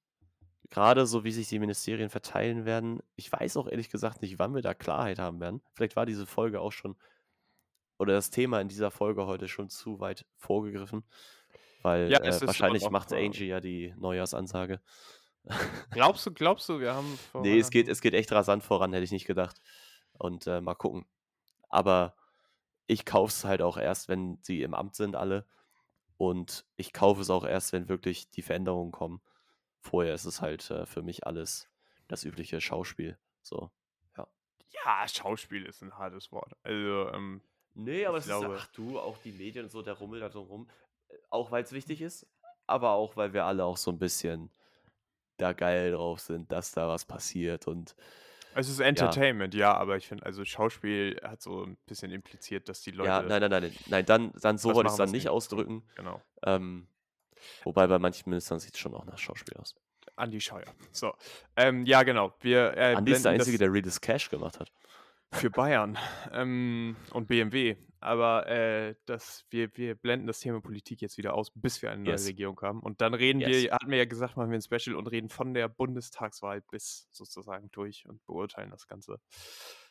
gerade 0.71 1.05
so 1.05 1.23
wie 1.23 1.31
sich 1.31 1.49
die 1.49 1.59
Ministerien 1.59 2.09
verteilen 2.09 2.65
werden. 2.65 3.01
Ich 3.15 3.31
weiß 3.31 3.57
auch 3.57 3.67
ehrlich 3.67 3.89
gesagt 3.89 4.21
nicht, 4.23 4.39
wann 4.39 4.55
wir 4.55 4.63
da 4.63 4.73
Klarheit 4.73 5.19
haben 5.19 5.39
werden. 5.39 5.61
Vielleicht 5.73 5.95
war 5.95 6.07
diese 6.07 6.25
Folge 6.25 6.59
auch 6.61 6.71
schon 6.71 6.95
oder 7.99 8.13
das 8.13 8.31
Thema 8.31 8.59
in 8.59 8.67
dieser 8.67 8.89
Folge 8.89 9.27
heute 9.27 9.47
schon 9.47 9.69
zu 9.69 9.99
weit 9.99 10.25
vorgegriffen, 10.35 11.03
weil 11.83 12.09
Ja, 12.09 12.19
äh, 12.19 12.41
wahrscheinlich 12.47 12.89
macht 12.89 13.13
Angie 13.13 13.45
ja 13.45 13.59
die 13.59 13.93
Neujahrsansage. 13.95 14.81
Glaubst 15.91 16.25
du, 16.25 16.31
glaubst 16.31 16.67
du, 16.69 16.79
wir 16.79 16.95
haben 16.95 17.17
vor 17.31 17.41
Nee, 17.41 17.59
es 17.59 17.69
geht, 17.69 17.87
es 17.87 18.01
geht 18.01 18.15
echt 18.15 18.31
rasant 18.31 18.63
voran, 18.63 18.93
hätte 18.93 19.03
ich 19.03 19.11
nicht 19.11 19.27
gedacht. 19.27 19.57
Und 20.13 20.47
äh, 20.47 20.61
mal 20.61 20.75
gucken. 20.75 21.05
Aber 21.69 22.15
ich 22.87 23.05
kaufe 23.05 23.31
es 23.31 23.45
halt 23.45 23.61
auch 23.61 23.77
erst, 23.77 24.07
wenn 24.07 24.39
sie 24.41 24.61
im 24.63 24.73
Amt 24.73 24.95
sind, 24.95 25.15
alle. 25.15 25.45
Und 26.17 26.65
ich 26.77 26.93
kaufe 26.93 27.21
es 27.21 27.29
auch 27.29 27.45
erst, 27.45 27.73
wenn 27.73 27.89
wirklich 27.89 28.29
die 28.31 28.41
Veränderungen 28.41 28.91
kommen. 28.91 29.21
Vorher 29.81 30.13
ist 30.13 30.25
es 30.25 30.41
halt 30.41 30.69
äh, 30.71 30.85
für 30.85 31.01
mich 31.01 31.25
alles 31.27 31.67
das 32.07 32.23
übliche 32.23 32.61
Schauspiel. 32.61 33.17
So. 33.41 33.69
Ja, 34.85 35.05
Schauspiel 35.05 35.65
ist 35.65 35.81
ein 35.81 35.97
hartes 35.97 36.31
Wort. 36.31 36.53
Also, 36.63 37.09
ähm, 37.13 37.41
Nee, 37.73 38.05
aber 38.05 38.17
Ich 38.19 38.25
es 38.25 38.29
ist, 38.31 38.39
glaube- 38.39 38.55
ach 38.57 38.67
du, 38.67 38.99
auch 38.99 39.17
die 39.17 39.31
Medien 39.33 39.65
und 39.65 39.69
so, 39.69 39.81
der 39.81 39.93
Rummel 39.95 40.19
da 40.21 40.29
drum 40.29 40.47
rum. 40.47 40.69
Äh, 41.09 41.15
Auch 41.29 41.51
weil 41.51 41.63
es 41.63 41.71
wichtig 41.73 42.01
ist, 42.01 42.25
aber 42.67 42.91
auch, 42.91 43.15
weil 43.17 43.33
wir 43.33 43.43
alle 43.45 43.65
auch 43.65 43.75
so 43.77 43.91
ein 43.91 43.99
bisschen 43.99 44.49
da 45.37 45.51
geil 45.53 45.91
drauf 45.91 46.19
sind, 46.21 46.51
dass 46.51 46.71
da 46.71 46.87
was 46.87 47.03
passiert 47.05 47.67
und 47.67 47.95
es 48.53 48.67
ist 48.69 48.79
Entertainment, 48.79 49.53
ja, 49.53 49.73
aber 49.73 49.95
ich 49.97 50.07
finde, 50.07 50.25
also 50.25 50.43
Schauspiel 50.45 51.19
hat 51.23 51.41
so 51.41 51.63
ein 51.63 51.77
bisschen 51.85 52.11
impliziert, 52.11 52.67
dass 52.69 52.81
die 52.81 52.91
Leute. 52.91 53.07
ja, 53.09 53.21
nein, 53.21 53.39
nein, 53.41 53.49
nein, 53.49 53.61
nein, 53.63 53.75
nein, 53.87 54.05
dann, 54.05 54.31
dann 54.41 54.57
so 54.57 54.73
wollte 54.73 54.87
ich 54.87 54.91
es 54.91 54.97
dann 54.97 55.11
nicht. 55.11 55.29
ausdrücken. 55.29 55.83
Genau. 55.95 56.21
Ähm, 56.43 56.87
wobei 57.63 57.87
bei 57.87 57.99
manchen 57.99 58.29
Ministern 58.29 58.59
sieht 58.59 58.73
es 58.75 58.79
schon 58.79 58.93
auch 58.93 59.05
nach 59.05 59.17
Schauspiel 59.17 59.55
aus. 59.57 59.75
Andi 60.15 60.41
Scheuer. 60.41 60.65
So. 60.91 61.13
Ähm, 61.55 61.85
ja, 61.85 62.03
genau. 62.03 62.33
Wir 62.41 62.75
äh, 62.77 62.95
Andi 62.95 63.11
ist 63.13 63.25
der 63.25 63.31
Einzige, 63.33 63.57
der 63.57 63.71
Read 63.71 63.85
is 63.87 63.99
Cash 64.01 64.29
gemacht 64.29 64.59
hat. 64.59 64.71
für 65.33 65.49
Bayern 65.49 65.97
ähm, 66.33 66.95
und 67.11 67.27
BMW. 67.27 67.77
Aber 68.03 68.47
äh, 68.47 68.95
das, 69.05 69.45
wir, 69.51 69.69
wir 69.77 69.93
blenden 69.95 70.25
das 70.27 70.39
Thema 70.39 70.59
Politik 70.59 71.01
jetzt 71.01 71.17
wieder 71.17 71.35
aus, 71.35 71.51
bis 71.53 71.81
wir 71.83 71.91
eine 71.91 72.01
neue 72.01 72.13
Yes. 72.13 72.27
Regierung 72.27 72.59
haben. 72.61 72.79
Und 72.81 72.99
dann 72.99 73.13
reden 73.13 73.39
Yes. 73.39 73.49
wir, 73.49 73.71
hatten 73.71 73.91
wir 73.91 73.99
ja 73.99 74.05
gesagt, 74.05 74.37
machen 74.37 74.49
wir 74.49 74.57
ein 74.57 74.61
Special 74.63 74.95
und 74.95 75.07
reden 75.07 75.29
von 75.29 75.53
der 75.53 75.69
Bundestagswahl 75.69 76.61
bis 76.71 77.07
sozusagen 77.11 77.69
durch 77.71 78.05
und 78.07 78.25
beurteilen 78.25 78.71
das 78.71 78.87
Ganze. 78.87 79.19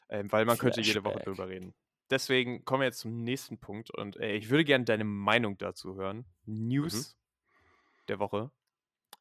Ähm, 0.08 0.30
weil 0.32 0.44
man 0.44 0.58
könnte 0.58 0.80
jede 0.80 1.04
Woche 1.04 1.20
drüber 1.20 1.48
reden. 1.48 1.72
Deswegen 2.10 2.64
kommen 2.64 2.80
wir 2.80 2.86
jetzt 2.86 2.98
zum 2.98 3.22
nächsten 3.22 3.58
Punkt 3.60 3.90
und 3.96 4.16
äh, 4.16 4.32
ich 4.34 4.50
würde 4.50 4.64
gerne 4.64 4.84
deine 4.84 5.04
Meinung 5.04 5.56
dazu 5.58 5.94
hören. 5.94 6.26
News 6.46 7.16
der 8.10 8.20
Woche. 8.20 8.52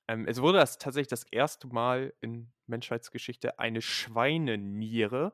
Ähm, 0.08 0.28
es 0.28 0.42
wurde 0.42 0.60
das 0.60 0.78
tatsächlich 0.80 1.10
das 1.10 1.24
erste 1.26 1.68
Mal 1.68 2.14
in 2.22 2.52
Menschheitsgeschichte 2.68 3.60
eine 3.60 3.82
Schweineniere 3.82 5.34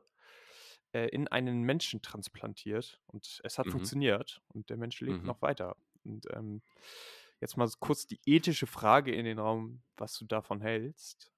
äh, 0.92 1.08
in 1.08 1.28
einen 1.28 1.62
Menschen 1.62 2.02
transplantiert 2.02 3.00
und 3.06 3.40
es 3.44 3.58
hat 3.58 3.66
Mhm. 3.66 3.66
funktioniert 3.70 4.42
und 4.48 4.70
der 4.70 4.76
Mensch 4.76 5.00
lebt 5.00 5.24
Mhm. 5.24 5.26
noch 5.26 5.42
weiter. 5.42 5.76
Und 6.04 6.26
ähm, 6.34 6.62
jetzt 7.40 7.56
mal 7.56 7.68
kurz 7.80 8.06
die 8.06 8.20
ethische 8.26 8.66
Frage 8.66 9.14
in 9.14 9.24
den 9.24 9.38
Raum, 9.38 9.82
was 9.96 10.18
du 10.18 10.24
davon 10.26 10.60
hältst. 10.60 11.32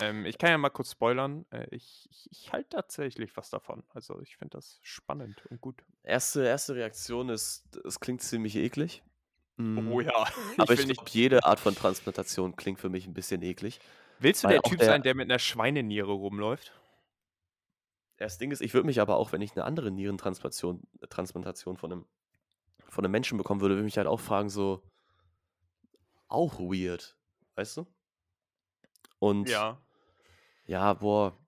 Ähm, 0.00 0.26
ich 0.26 0.38
kann 0.38 0.50
ja 0.50 0.58
mal 0.58 0.70
kurz 0.70 0.92
spoilern. 0.92 1.46
Äh, 1.50 1.68
ich 1.74 2.08
ich, 2.10 2.28
ich 2.32 2.52
halte 2.52 2.70
tatsächlich 2.70 3.36
was 3.36 3.50
davon. 3.50 3.84
Also 3.90 4.20
ich 4.22 4.36
finde 4.36 4.58
das 4.58 4.80
spannend 4.82 5.44
und 5.46 5.60
gut. 5.60 5.84
Erste, 6.04 6.44
erste 6.44 6.74
Reaktion 6.76 7.28
ist, 7.28 7.76
es 7.84 7.98
klingt 8.00 8.22
ziemlich 8.22 8.54
eklig. 8.56 9.02
Oh 9.76 10.00
Mm, 10.00 10.00
ja, 10.00 10.26
Aber 10.58 10.74
ich 10.74 10.74
ich 10.74 10.86
glaube, 10.86 11.10
nicht. 11.10 11.12
jede 11.12 11.44
Art 11.44 11.60
von 11.60 11.74
Transplantation 11.74 12.56
klingt 12.56 12.80
für 12.80 12.88
mich 12.90 13.06
ein 13.06 13.14
bisschen 13.14 13.42
eklig. 13.42 13.80
Willst 14.18 14.42
du 14.42 14.46
Weil 14.46 14.54
der 14.54 14.62
Typ 14.62 14.80
der, 14.80 14.82
sein, 14.82 15.02
der 15.02 15.14
mit 15.14 15.30
einer 15.30 15.38
Schweineniere 15.38 16.12
rumläuft? 16.12 16.72
das 18.16 18.38
Ding 18.38 18.50
ist, 18.50 18.60
ich 18.60 18.74
würde 18.74 18.86
mich 18.86 19.00
aber 19.00 19.16
auch, 19.16 19.32
wenn 19.32 19.42
ich 19.42 19.52
eine 19.52 19.64
andere 19.64 19.90
Nierentransplantation 19.90 20.82
Transplantation 21.08 21.76
von 21.76 21.92
einem, 21.92 22.06
von 22.88 23.04
einem 23.04 23.12
Menschen 23.12 23.38
bekommen 23.38 23.60
würde, 23.62 23.76
würde 23.76 23.84
mich 23.84 23.98
halt 23.98 24.08
auch 24.08 24.20
fragen, 24.20 24.50
so, 24.50 24.82
auch 26.28 26.58
weird, 26.58 27.16
weißt 27.54 27.76
du? 27.78 27.86
Und 29.18 29.48
Ja. 29.48 29.78
ja, 30.66 30.94
boah, 30.94 31.38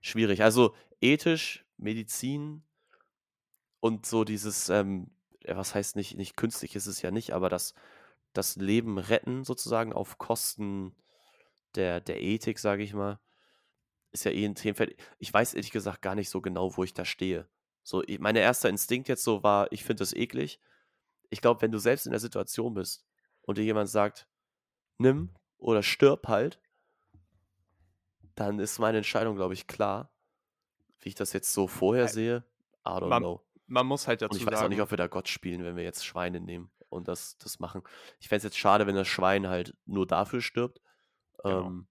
schwierig. 0.00 0.42
Also 0.42 0.74
ethisch, 1.00 1.66
Medizin 1.78 2.64
und 3.80 4.06
so 4.06 4.24
dieses, 4.24 4.68
ähm, 4.68 5.10
was 5.48 5.74
heißt 5.74 5.96
nicht, 5.96 6.16
nicht 6.16 6.36
künstlich 6.36 6.76
ist 6.76 6.86
es 6.86 7.02
ja 7.02 7.10
nicht, 7.10 7.32
aber 7.32 7.48
das, 7.48 7.74
das 8.32 8.56
Leben 8.56 8.98
retten 8.98 9.44
sozusagen 9.44 9.92
auf 9.92 10.18
Kosten 10.18 10.94
der, 11.74 12.00
der 12.00 12.22
Ethik, 12.22 12.58
sage 12.58 12.82
ich 12.82 12.94
mal, 12.94 13.20
ist 14.12 14.24
ja 14.24 14.30
eh 14.30 14.44
ein 14.44 14.54
Themenfeld. 14.54 14.96
Ich 15.18 15.32
weiß 15.32 15.54
ehrlich 15.54 15.70
gesagt 15.72 16.02
gar 16.02 16.14
nicht 16.14 16.30
so 16.30 16.40
genau, 16.40 16.76
wo 16.76 16.84
ich 16.84 16.94
da 16.94 17.04
stehe. 17.04 17.48
So, 17.82 18.02
ich, 18.04 18.18
mein 18.20 18.36
erster 18.36 18.68
Instinkt 18.68 19.08
jetzt 19.08 19.24
so 19.24 19.42
war, 19.42 19.70
ich 19.72 19.84
finde 19.84 20.00
das 20.02 20.12
eklig. 20.14 20.60
Ich 21.30 21.40
glaube, 21.40 21.62
wenn 21.62 21.72
du 21.72 21.78
selbst 21.78 22.06
in 22.06 22.12
der 22.12 22.20
Situation 22.20 22.74
bist 22.74 23.04
und 23.42 23.58
dir 23.58 23.64
jemand 23.64 23.88
sagt, 23.90 24.28
nimm 24.98 25.30
oder 25.58 25.82
stirb 25.82 26.28
halt, 26.28 26.60
dann 28.34 28.58
ist 28.58 28.78
meine 28.78 28.98
Entscheidung, 28.98 29.36
glaube 29.36 29.54
ich, 29.54 29.66
klar. 29.66 30.10
Wie 31.00 31.10
ich 31.10 31.14
das 31.14 31.32
jetzt 31.32 31.52
so 31.52 31.66
vorher 31.66 32.04
Äh, 32.04 32.08
sehe, 32.08 32.44
I 32.86 32.90
don't 32.90 33.08
Man, 33.08 33.22
know. 33.22 33.40
Man 33.72 33.86
muss 33.86 34.06
halt 34.06 34.22
Und 34.22 34.34
ich 34.34 34.40
dazu 34.40 34.46
weiß 34.46 34.60
auch 34.60 34.68
nicht, 34.68 34.76
sagen, 34.76 34.82
ob 34.82 34.90
wir 34.90 34.98
da 34.98 35.06
Gott 35.06 35.28
spielen, 35.28 35.64
wenn 35.64 35.76
wir 35.76 35.82
jetzt 35.82 36.04
Schweine 36.04 36.40
nehmen 36.40 36.70
und 36.90 37.08
das, 37.08 37.38
das 37.38 37.58
machen. 37.58 37.82
Ich 38.20 38.28
fände 38.28 38.38
es 38.38 38.44
jetzt 38.44 38.58
schade, 38.58 38.86
wenn 38.86 38.94
das 38.94 39.08
Schwein 39.08 39.48
halt 39.48 39.74
nur 39.86 40.06
dafür 40.06 40.42
stirbt. 40.42 40.80
genau. 41.42 41.66
Ähm, 41.66 41.86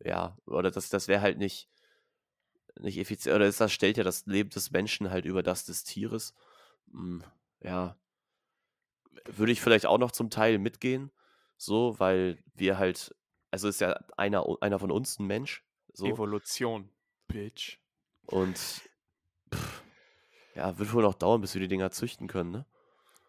ja, 0.00 0.36
oder 0.46 0.70
das, 0.70 0.88
das 0.88 1.08
wäre 1.08 1.20
halt 1.20 1.38
nicht, 1.38 1.68
nicht 2.78 2.98
effizient. 2.98 3.36
Oder 3.36 3.46
ist 3.46 3.60
das 3.60 3.72
stellt 3.72 3.96
ja 3.98 4.04
das 4.04 4.26
Leben 4.26 4.50
des 4.50 4.70
Menschen 4.70 5.10
halt 5.10 5.24
über 5.24 5.42
das 5.42 5.64
des 5.64 5.84
Tieres. 5.84 6.34
Hm, 6.90 7.22
ja, 7.60 7.98
würde 9.26 9.52
ich 9.52 9.60
vielleicht 9.60 9.86
auch 9.86 9.98
noch 9.98 10.12
zum 10.12 10.30
Teil 10.30 10.58
mitgehen. 10.58 11.10
So, 11.56 11.98
weil 11.98 12.42
wir 12.54 12.78
halt, 12.78 13.14
also 13.50 13.68
ist 13.68 13.80
ja 13.80 13.98
einer, 14.16 14.46
einer 14.60 14.78
von 14.78 14.92
uns 14.92 15.18
ein 15.18 15.26
Mensch. 15.26 15.64
So. 15.92 16.06
Evolution, 16.06 16.90
Bitch. 17.26 17.78
Und 18.26 18.82
ja, 20.58 20.78
wird 20.78 20.92
wohl 20.92 21.02
noch 21.02 21.14
dauern, 21.14 21.40
bis 21.40 21.54
wir 21.54 21.60
die 21.60 21.68
Dinger 21.68 21.90
züchten 21.90 22.26
können, 22.28 22.50
ne? 22.50 22.66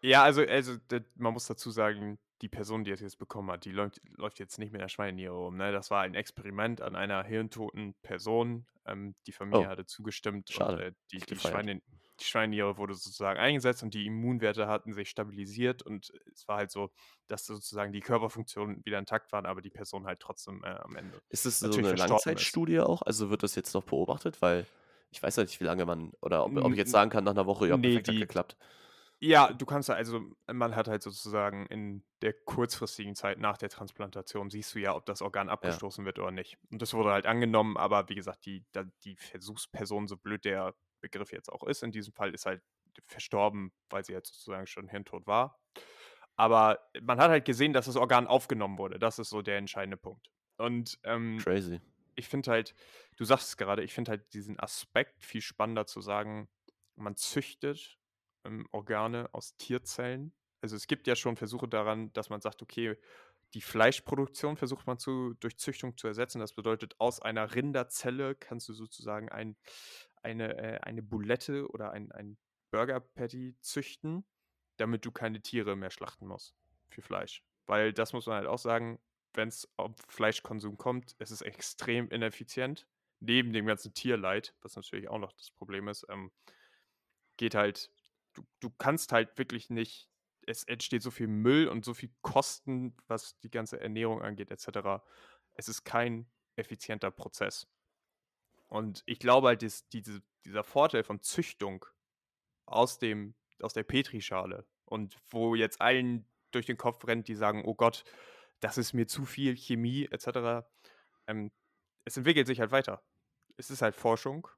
Ja, 0.02 0.22
also, 0.24 0.42
also 0.42 0.76
man 1.16 1.32
muss 1.34 1.46
dazu 1.46 1.70
sagen, 1.70 2.18
die 2.40 2.48
Person, 2.48 2.84
die 2.84 2.90
es 2.90 3.00
jetzt 3.00 3.18
bekommen 3.18 3.50
hat, 3.50 3.66
die 3.66 3.70
läuft, 3.72 4.00
läuft 4.16 4.38
jetzt 4.38 4.58
nicht 4.58 4.72
mit 4.72 4.80
einer 4.80 4.88
Schweineniere 4.88 5.34
rum. 5.34 5.56
Ne? 5.58 5.72
Das 5.72 5.90
war 5.90 6.00
ein 6.02 6.14
Experiment 6.14 6.80
an 6.80 6.96
einer 6.96 7.22
hirntoten 7.22 7.94
Person. 8.02 8.66
Ähm, 8.86 9.14
die 9.26 9.32
Familie 9.32 9.66
Oh, 9.66 9.68
hatte 9.68 9.84
zugestimmt 9.84 10.50
und 10.50 10.56
schade. 10.56 10.78
äh, 10.78 10.92
die, 11.12 11.18
die. 11.18 11.38
Schweine, 11.38 11.82
die 12.18 12.24
Schweineniere 12.24 12.78
wurde 12.78 12.94
sozusagen 12.94 13.38
eingesetzt 13.38 13.82
und 13.82 13.92
die 13.92 14.06
Immunwerte 14.06 14.66
hatten 14.68 14.94
sich 14.94 15.10
stabilisiert 15.10 15.82
und 15.82 16.10
es 16.32 16.48
war 16.48 16.56
halt 16.56 16.70
so, 16.70 16.90
dass 17.28 17.44
sozusagen 17.44 17.92
die 17.92 18.00
Körperfunktionen 18.00 18.84
wieder 18.86 18.98
intakt 18.98 19.32
waren, 19.32 19.44
aber 19.46 19.60
die 19.60 19.70
Person 19.70 20.06
halt 20.06 20.20
trotzdem 20.20 20.64
äh, 20.64 20.68
am 20.68 20.96
Ende 20.96 21.20
Ist 21.28 21.46
es 21.46 21.60
so 21.60 21.66
natürlich 21.66 21.86
eine 21.86 21.96
verstorben 21.96 22.38
ist. 22.38 22.58
Langzeitstudie 22.58 22.80
auch? 22.80 23.02
Also 23.02 23.30
wird 23.30 23.42
das 23.42 23.54
jetzt 23.54 23.74
noch 23.74 23.84
beobachtet? 23.84 24.42
Weil 24.42 24.66
ich 25.10 25.22
weiß 25.22 25.36
ja 25.36 25.42
nicht, 25.44 25.60
wie 25.60 25.64
lange 25.64 25.84
man, 25.86 26.12
oder 26.20 26.44
ob, 26.44 26.56
ob 26.56 26.72
ich 26.72 26.78
jetzt 26.78 26.90
sagen 26.90 27.10
kann, 27.10 27.24
nach 27.24 27.32
einer 27.32 27.46
Woche, 27.46 27.68
ja, 27.68 27.76
Nee, 27.76 27.82
perfekt, 27.82 28.08
hat 28.08 28.14
die, 28.14 28.20
geklappt. 28.20 28.56
Ja, 29.22 29.52
du 29.52 29.66
kannst 29.66 29.88
ja, 29.90 29.96
also 29.96 30.22
man 30.50 30.74
hat 30.76 30.88
halt 30.88 31.02
sozusagen 31.02 31.66
in 31.66 32.02
der 32.22 32.32
kurzfristigen 32.32 33.14
Zeit 33.14 33.38
nach 33.38 33.58
der 33.58 33.68
Transplantation 33.68 34.50
siehst 34.50 34.74
du 34.74 34.78
ja, 34.78 34.94
ob 34.96 35.04
das 35.06 35.20
Organ 35.22 35.48
Ja, 35.48 35.54
abgestoßen 35.54 36.04
wird 36.06 36.18
oder 36.18 36.30
nicht. 36.30 36.58
Und 36.70 36.80
das 36.80 36.94
wurde 36.94 37.10
halt 37.12 37.26
angenommen, 37.26 37.76
aber 37.76 38.08
wie 38.08 38.14
gesagt, 38.14 38.46
die, 38.46 38.64
die 39.04 39.16
Versuchsperson, 39.16 40.08
so 40.08 40.16
blöd 40.16 40.44
der 40.46 40.74
Begriff 41.02 41.32
jetzt 41.32 41.50
auch 41.52 41.64
ist, 41.64 41.82
in 41.82 41.92
diesem 41.92 42.14
Fall 42.14 42.32
ist 42.32 42.46
halt 42.46 42.62
verstorben, 43.06 43.72
weil 43.90 44.04
sie 44.04 44.14
halt 44.14 44.26
sozusagen 44.26 44.66
schon 44.66 44.88
hirntot 44.88 45.26
war. 45.26 45.60
Aber 46.36 46.78
man 47.02 47.18
hat 47.20 47.30
halt 47.30 47.44
gesehen, 47.44 47.72
dass 47.72 47.86
das 47.86 47.96
Organ 47.96 48.26
aufgenommen 48.26 48.78
wurde. 48.78 48.98
Das 48.98 49.18
ist 49.18 49.30
so 49.30 49.42
der 49.42 49.58
entscheidende 49.58 49.98
Punkt. 49.98 50.30
Und 50.56 50.98
ähm, 51.04 51.38
crazy. 51.38 51.80
Ich 52.20 52.28
finde 52.28 52.50
halt, 52.50 52.74
du 53.16 53.24
sagst 53.24 53.48
es 53.48 53.56
gerade, 53.56 53.82
ich 53.82 53.92
finde 53.92 54.12
halt 54.12 54.32
diesen 54.32 54.60
Aspekt 54.60 55.24
viel 55.24 55.40
spannender 55.40 55.86
zu 55.86 56.00
sagen, 56.00 56.48
man 56.94 57.16
züchtet 57.16 57.98
ähm, 58.44 58.66
Organe 58.70 59.28
aus 59.32 59.56
Tierzellen. 59.56 60.32
Also 60.60 60.76
es 60.76 60.86
gibt 60.86 61.06
ja 61.06 61.16
schon 61.16 61.36
Versuche 61.36 61.66
daran, 61.66 62.12
dass 62.12 62.30
man 62.30 62.40
sagt, 62.40 62.62
okay, 62.62 62.96
die 63.54 63.62
Fleischproduktion 63.62 64.56
versucht 64.56 64.86
man 64.86 64.98
zu, 64.98 65.34
durch 65.40 65.58
Züchtung 65.58 65.96
zu 65.96 66.06
ersetzen. 66.06 66.38
Das 66.38 66.52
bedeutet, 66.52 66.94
aus 66.98 67.20
einer 67.20 67.54
Rinderzelle 67.54 68.34
kannst 68.36 68.68
du 68.68 68.74
sozusagen 68.74 69.28
ein, 69.28 69.56
eine, 70.22 70.56
äh, 70.56 70.78
eine 70.82 71.02
Bulette 71.02 71.68
oder 71.68 71.90
ein, 71.90 72.12
ein 72.12 72.38
Burger 72.70 73.00
Patty 73.00 73.56
züchten, 73.60 74.24
damit 74.76 75.04
du 75.04 75.10
keine 75.10 75.40
Tiere 75.40 75.74
mehr 75.74 75.90
schlachten 75.90 76.26
musst 76.26 76.54
für 76.90 77.02
Fleisch. 77.02 77.42
Weil 77.66 77.92
das 77.92 78.12
muss 78.12 78.26
man 78.26 78.36
halt 78.36 78.46
auch 78.46 78.58
sagen, 78.58 79.00
wenn 79.34 79.48
es 79.48 79.68
auf 79.76 79.92
Fleischkonsum 80.08 80.76
kommt, 80.76 81.14
es 81.18 81.30
ist 81.30 81.42
extrem 81.42 82.08
ineffizient. 82.08 82.86
Neben 83.20 83.52
dem 83.52 83.66
ganzen 83.66 83.92
Tierleid, 83.92 84.54
was 84.62 84.76
natürlich 84.76 85.08
auch 85.08 85.18
noch 85.18 85.32
das 85.32 85.50
Problem 85.50 85.88
ist, 85.88 86.06
ähm, 86.08 86.32
geht 87.36 87.54
halt, 87.54 87.90
du, 88.32 88.42
du 88.60 88.70
kannst 88.70 89.12
halt 89.12 89.36
wirklich 89.38 89.70
nicht, 89.70 90.08
es 90.46 90.64
entsteht 90.64 91.02
so 91.02 91.10
viel 91.10 91.28
Müll 91.28 91.68
und 91.68 91.84
so 91.84 91.94
viel 91.94 92.10
Kosten, 92.22 92.96
was 93.06 93.38
die 93.40 93.50
ganze 93.50 93.78
Ernährung 93.80 94.22
angeht, 94.22 94.50
etc. 94.50 95.02
Es 95.54 95.68
ist 95.68 95.84
kein 95.84 96.30
effizienter 96.56 97.10
Prozess. 97.10 97.68
Und 98.68 99.02
ich 99.06 99.18
glaube 99.18 99.48
halt, 99.48 99.62
dass 99.62 99.88
diese, 99.88 100.22
dieser 100.44 100.64
Vorteil 100.64 101.04
von 101.04 101.20
Züchtung 101.22 101.84
aus, 102.66 102.98
dem, 102.98 103.34
aus 103.60 103.74
der 103.74 103.82
Petrischale 103.82 104.66
und 104.84 105.16
wo 105.28 105.54
jetzt 105.54 105.80
allen 105.80 106.26
durch 106.52 106.66
den 106.66 106.76
Kopf 106.76 107.06
rennt, 107.06 107.28
die 107.28 107.34
sagen, 107.34 107.62
oh 107.64 107.74
Gott, 107.74 108.04
das 108.60 108.78
ist 108.78 108.92
mir 108.92 109.06
zu 109.06 109.24
viel 109.24 109.56
Chemie 109.56 110.06
etc. 110.10 110.66
Ähm, 111.26 111.50
es 112.04 112.16
entwickelt 112.16 112.46
sich 112.46 112.60
halt 112.60 112.72
weiter. 112.72 113.02
Es 113.56 113.70
ist 113.70 113.82
halt 113.82 113.96
Forschung 113.96 114.48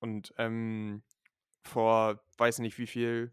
und 0.00 0.34
ähm, 0.38 1.02
vor 1.62 2.22
weiß 2.38 2.58
nicht 2.58 2.78
wie 2.78 2.86
viel 2.86 3.32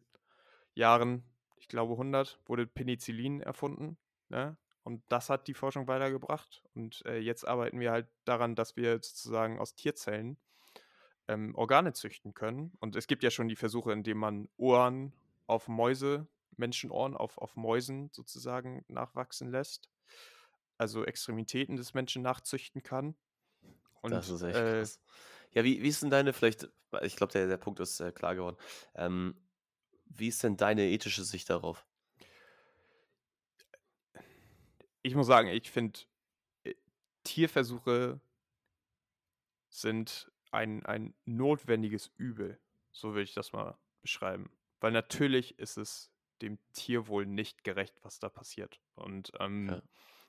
Jahren, 0.74 1.24
ich 1.58 1.68
glaube 1.68 1.94
100, 1.94 2.40
wurde 2.46 2.68
Penicillin 2.68 3.42
erfunden. 3.42 3.98
Ne? 4.30 4.58
Und 4.84 5.04
das 5.10 5.30
hat 5.30 5.48
die 5.48 5.54
Forschung 5.54 5.88
weitergebracht. 5.88 6.64
Und 6.74 7.06
äh, 7.06 7.20
jetzt 7.20 7.48
arbeiten 7.48 7.80
wir 7.80 7.92
halt 7.92 8.08
daran, 8.26 8.56
dass 8.56 8.76
wir 8.76 8.94
sozusagen 8.94 9.60
aus 9.60 9.76
Tierzellen 9.76 10.38
ähm, 11.28 11.54
Organe 11.56 11.94
züchten 11.94 12.34
können. 12.34 12.74
Und 12.80 12.96
es 12.96 13.08
gibt 13.08 13.24
ja 13.24 13.30
schon 13.30 13.48
die 13.48 13.56
Versuche, 13.56 13.92
indem 13.92 14.18
man 14.18 14.50
Ohren 14.58 15.14
auf 15.48 15.68
Mäuse, 15.68 16.28
Menschenohren 16.56 17.16
auf, 17.16 17.38
auf 17.38 17.56
Mäusen 17.56 18.10
sozusagen 18.12 18.84
nachwachsen 18.88 19.52
lässt. 19.52 19.90
Also 20.78 21.06
Extremitäten 21.06 21.76
des 21.76 21.94
Menschen 21.94 22.22
nachzüchten 22.22 22.84
kann. 22.84 23.16
das 24.02 24.30
Und 24.30 24.36
ist 24.36 24.42
echt 24.42 24.58
äh, 24.58 24.80
krass. 24.80 25.00
Ja, 25.54 25.64
wie, 25.64 25.82
wie 25.82 25.88
ist 25.90 26.02
denn 26.02 26.10
deine, 26.10 26.32
vielleicht, 26.32 26.70
ich 27.02 27.16
glaube, 27.16 27.34
der, 27.34 27.48
der 27.48 27.58
Punkt 27.58 27.80
ist 27.80 28.00
äh, 28.00 28.12
klar 28.12 28.36
geworden. 28.36 28.58
Ähm, 28.96 29.36
wie 30.06 30.28
ist 30.28 30.44
denn 30.44 30.58
deine 30.58 30.84
ethische 30.84 31.24
Sicht 31.24 31.50
darauf? 31.50 31.86
ich 35.02 35.16
muss 35.16 35.28
sagen, 35.28 35.50
ich 35.50 35.72
finde, 35.72 36.00
äh, 36.64 36.76
Tierversuche 37.24 38.20
sind 39.70 40.32
ein, 40.52 40.86
ein 40.86 41.14
notwendiges 41.26 42.12
Übel. 42.18 42.60
So 42.92 43.10
würde 43.10 43.24
ich 43.24 43.34
das 43.34 43.54
mal 43.54 43.78
beschreiben. 44.02 44.52
Weil 44.80 44.92
natürlich 44.92 45.60
ist 45.60 45.78
es 45.78 46.12
dem 46.42 46.58
Tierwohl 46.74 47.26
nicht 47.26 47.64
gerecht, 47.64 47.96
was 48.02 48.20
da 48.20 48.30
passiert. 48.30 48.80
Und 49.00 49.32
ähm, 49.40 49.68
Ja. 49.70 49.82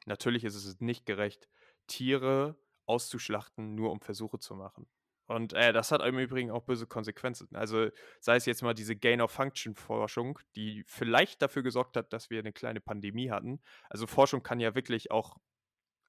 natürlich 0.07 0.45
ist 0.45 0.55
es 0.55 0.81
nicht 0.81 1.07
gerecht, 1.07 1.49
Tiere 1.87 2.57
auszuschlachten, 2.87 3.75
nur 3.75 3.91
um 3.93 4.01
Versuche 4.01 4.39
zu 4.39 4.55
machen. 4.55 4.89
Und 5.27 5.53
äh, 5.53 5.73
das 5.73 5.93
hat 5.93 6.03
im 6.03 6.18
Übrigen 6.18 6.51
auch 6.51 6.64
böse 6.64 6.89
Konsequenzen. 6.89 7.55
Also 7.55 7.89
sei 8.21 8.35
es 8.37 8.47
jetzt 8.47 8.62
mal 8.62 8.75
diese 8.75 8.97
Gain-of-Function-Forschung, 8.97 10.41
die 10.57 10.83
vielleicht 10.89 11.41
dafür 11.41 11.62
gesorgt 11.62 11.97
hat, 11.97 12.12
dass 12.12 12.31
wir 12.31 12.41
eine 12.41 12.53
kleine 12.53 12.81
Pandemie 12.81 13.31
hatten. 13.31 13.61
Also 13.89 14.09
Forschung 14.09 14.43
kann 14.43 14.59
ja 14.59 14.75
wirklich 14.75 15.12
auch 15.12 15.39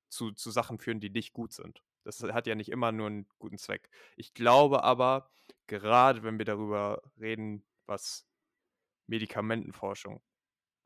zu, 0.09 0.31
zu 0.31 0.49
Sachen 0.51 0.79
führen, 0.79 0.99
die 0.99 1.11
nicht 1.11 1.33
gut 1.33 1.53
sind. 1.53 1.83
Das 2.03 2.21
hat 2.23 2.47
ja 2.47 2.55
nicht 2.55 2.69
immer 2.71 2.91
nur 2.91 3.07
einen 3.07 3.27
guten 3.37 3.59
Zweck. 3.59 3.89
Ich 4.15 4.33
glaube 4.33 4.83
aber, 4.83 5.29
gerade 5.67 6.23
wenn 6.23 6.39
wir 6.39 6.45
darüber 6.45 7.03
reden, 7.19 7.63
was 7.85 8.27
Medikamentenforschung, 9.07 10.21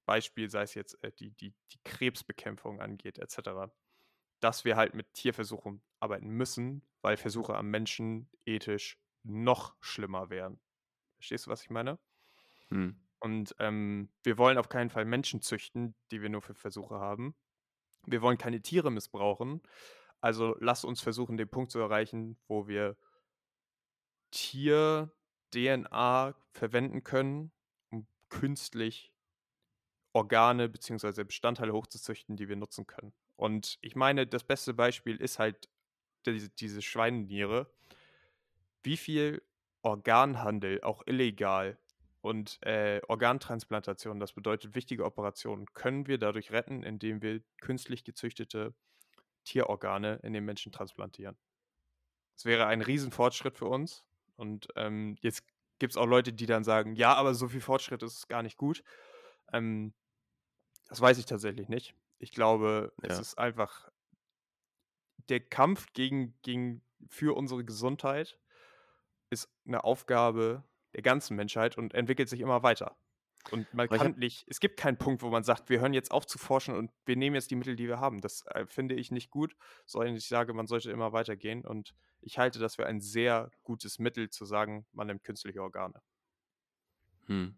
Beispiel 0.06 0.50
sei 0.50 0.64
es 0.64 0.74
jetzt 0.74 1.02
äh, 1.04 1.12
die, 1.12 1.32
die, 1.32 1.54
die 1.72 1.80
Krebsbekämpfung 1.84 2.82
angeht, 2.82 3.18
etc., 3.18 3.72
dass 4.40 4.66
wir 4.66 4.76
halt 4.76 4.94
mit 4.94 5.14
Tierversuchen 5.14 5.82
arbeiten 6.00 6.30
müssen, 6.30 6.84
weil 7.02 7.18
Versuche 7.18 7.56
am 7.56 7.70
Menschen 7.70 8.30
ethisch 8.46 9.00
noch 9.24 9.76
schlimmer 9.80 10.30
wären. 10.30 10.60
Verstehst 11.16 11.48
du, 11.48 11.52
was 11.52 11.64
ich 11.64 11.70
meine? 11.70 11.98
Hm. 12.70 13.00
Und 13.20 13.56
ähm, 13.60 14.10
wir 14.24 14.38
wollen 14.38 14.58
auf 14.58 14.70
keinen 14.70 14.90
Fall 14.90 15.06
Menschen 15.06 15.42
züchten, 15.42 15.96
die 16.12 16.22
wir 16.22 16.30
nur 16.30 16.42
für 16.42 16.54
Versuche 16.54 17.00
haben. 17.00 17.36
Wir 18.06 18.22
wollen 18.22 18.38
keine 18.38 18.62
Tiere 18.62 18.92
missbrauchen. 18.92 19.62
Also 20.22 20.56
lass 20.60 20.86
uns 20.86 21.02
versuchen, 21.02 21.38
den 21.38 21.50
Punkt 21.50 21.72
zu 21.72 21.80
erreichen, 21.80 22.38
wo 22.48 22.68
wir 22.68 22.98
Tier-DNA 24.32 26.36
verwenden 26.52 27.04
können, 27.04 27.52
um 27.90 28.06
künstlich 28.30 29.15
Organe 30.16 30.70
bzw. 30.70 31.26
Bestandteile 31.26 31.74
hochzuzüchten, 31.74 32.38
die 32.38 32.48
wir 32.48 32.56
nutzen 32.56 32.88
können. 32.88 33.14
Und 33.36 33.78
ich 33.82 33.98
meine, 33.98 34.26
das 34.26 34.46
beste 34.46 34.74
Beispiel 34.74 35.18
ist 35.18 35.40
halt 35.40 35.70
diese, 36.26 36.50
diese 36.50 36.82
Schweineniere. 36.82 37.70
Wie 38.82 38.96
viel 38.96 39.42
Organhandel, 39.82 40.82
auch 40.82 41.04
illegal, 41.06 41.78
und 42.22 42.58
äh, 42.64 43.02
Organtransplantation, 43.08 44.20
das 44.20 44.34
bedeutet 44.34 44.74
wichtige 44.74 45.06
Operationen, 45.06 45.68
können 45.74 46.08
wir 46.08 46.18
dadurch 46.18 46.52
retten, 46.52 46.82
indem 46.82 47.22
wir 47.22 47.42
künstlich 47.60 48.04
gezüchtete 48.04 48.74
Tierorgane 49.44 50.22
in 50.24 50.34
den 50.34 50.46
Menschen 50.46 50.72
transplantieren. 50.72 51.38
Das 52.36 52.46
wäre 52.46 52.66
ein 52.68 52.82
Riesenfortschritt 52.82 53.58
für 53.58 53.66
uns. 53.66 54.06
Und 54.38 54.70
ähm, 54.76 55.18
jetzt 55.22 55.44
gibt 55.78 55.92
es 55.92 55.98
auch 55.98 56.08
Leute, 56.08 56.34
die 56.34 56.46
dann 56.46 56.64
sagen, 56.64 56.96
ja, 56.96 57.14
aber 57.14 57.36
so 57.36 57.48
viel 57.48 57.62
Fortschritt 57.62 58.02
ist 58.02 58.28
gar 58.28 58.42
nicht 58.42 58.58
gut. 58.58 58.82
Ähm, 59.54 59.94
das 60.88 61.02
weiß 61.02 61.18
ich 61.18 61.26
tatsächlich 61.26 61.70
nicht. 61.70 61.96
Ich 62.20 62.32
glaube, 62.32 62.94
ja. 63.02 63.10
es 63.10 63.20
ist 63.20 63.38
einfach 63.38 63.90
der 65.30 65.40
Kampf 65.40 65.94
gegen, 65.94 66.36
gegen, 66.42 66.82
für 67.10 67.36
unsere 67.36 67.64
Gesundheit 67.64 68.40
ist 69.30 69.50
eine 69.66 69.84
Aufgabe 69.84 70.64
der 70.94 71.02
ganzen 71.02 71.36
Menschheit 71.36 71.78
und 71.78 71.94
entwickelt 71.94 72.30
sich 72.30 72.40
immer 72.40 72.64
weiter. 72.64 72.96
Und 73.52 73.72
man 73.74 73.88
kann 73.90 74.16
nicht, 74.18 74.46
es 74.48 74.60
gibt 74.60 74.78
keinen 74.78 74.98
Punkt, 74.98 75.22
wo 75.22 75.30
man 75.30 75.44
sagt, 75.44 75.70
wir 75.70 75.80
hören 75.80 75.94
jetzt 75.94 76.12
auf 76.12 76.26
zu 76.26 76.40
forschen 76.40 76.76
und 76.76 76.92
wir 77.06 77.16
nehmen 77.16 77.36
jetzt 77.36 77.52
die 77.52 77.56
Mittel, 77.56 77.76
die 77.76 77.88
wir 77.88 78.00
haben. 78.00 78.22
Das 78.22 78.44
äh, 78.48 78.66
finde 78.66 78.96
ich 78.96 79.12
nicht 79.12 79.30
gut, 79.30 79.56
sondern 79.86 80.16
ich 80.16 80.28
sage, 80.28 80.54
man 80.54 80.66
sollte 80.66 80.92
immer 80.92 81.14
weitergehen 81.14 81.64
und 81.64 81.94
ich 82.22 82.40
halte 82.40 82.58
das 82.60 82.76
für 82.76 82.88
ein 82.88 83.02
sehr 83.02 83.52
gutes 83.64 84.00
Mittel 84.00 84.30
zu 84.30 84.46
sagen, 84.46 84.88
man 84.94 85.08
nimmt 85.08 85.24
künstliche 85.24 85.62
Organe. 85.62 86.02
Hm. 87.28 87.56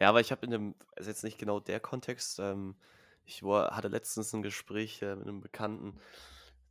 Ja, 0.00 0.08
aber 0.08 0.20
ich 0.20 0.30
habe 0.32 0.44
in 0.46 0.50
dem, 0.50 0.74
also 0.96 1.10
jetzt 1.10 1.24
nicht 1.24 1.38
genau 1.38 1.60
der 1.60 1.80
Kontext, 1.80 2.38
ähm, 2.40 2.76
ich 3.24 3.42
war, 3.42 3.76
hatte 3.76 3.88
letztens 3.88 4.32
ein 4.32 4.42
Gespräch 4.42 5.00
äh, 5.02 5.14
mit 5.14 5.28
einem 5.28 5.40
Bekannten 5.40 5.98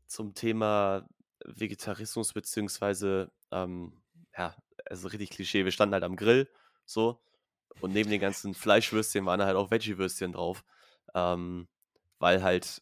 zum 0.07 0.33
Thema 0.33 1.07
Vegetarismus 1.45 2.33
beziehungsweise 2.33 3.31
ähm, 3.51 4.01
ja, 4.37 4.55
also 4.85 5.07
richtig 5.07 5.29
Klischee, 5.29 5.65
wir 5.65 5.71
standen 5.71 5.93
halt 5.93 6.03
am 6.03 6.15
Grill, 6.15 6.49
so, 6.85 7.21
und 7.79 7.93
neben 7.93 8.09
den 8.09 8.19
ganzen 8.19 8.53
Fleischwürstchen 8.53 9.25
waren 9.25 9.41
halt 9.41 9.55
auch 9.55 9.71
Veggie-Würstchen 9.71 10.33
drauf, 10.33 10.63
ähm, 11.15 11.67
weil 12.19 12.43
halt 12.43 12.81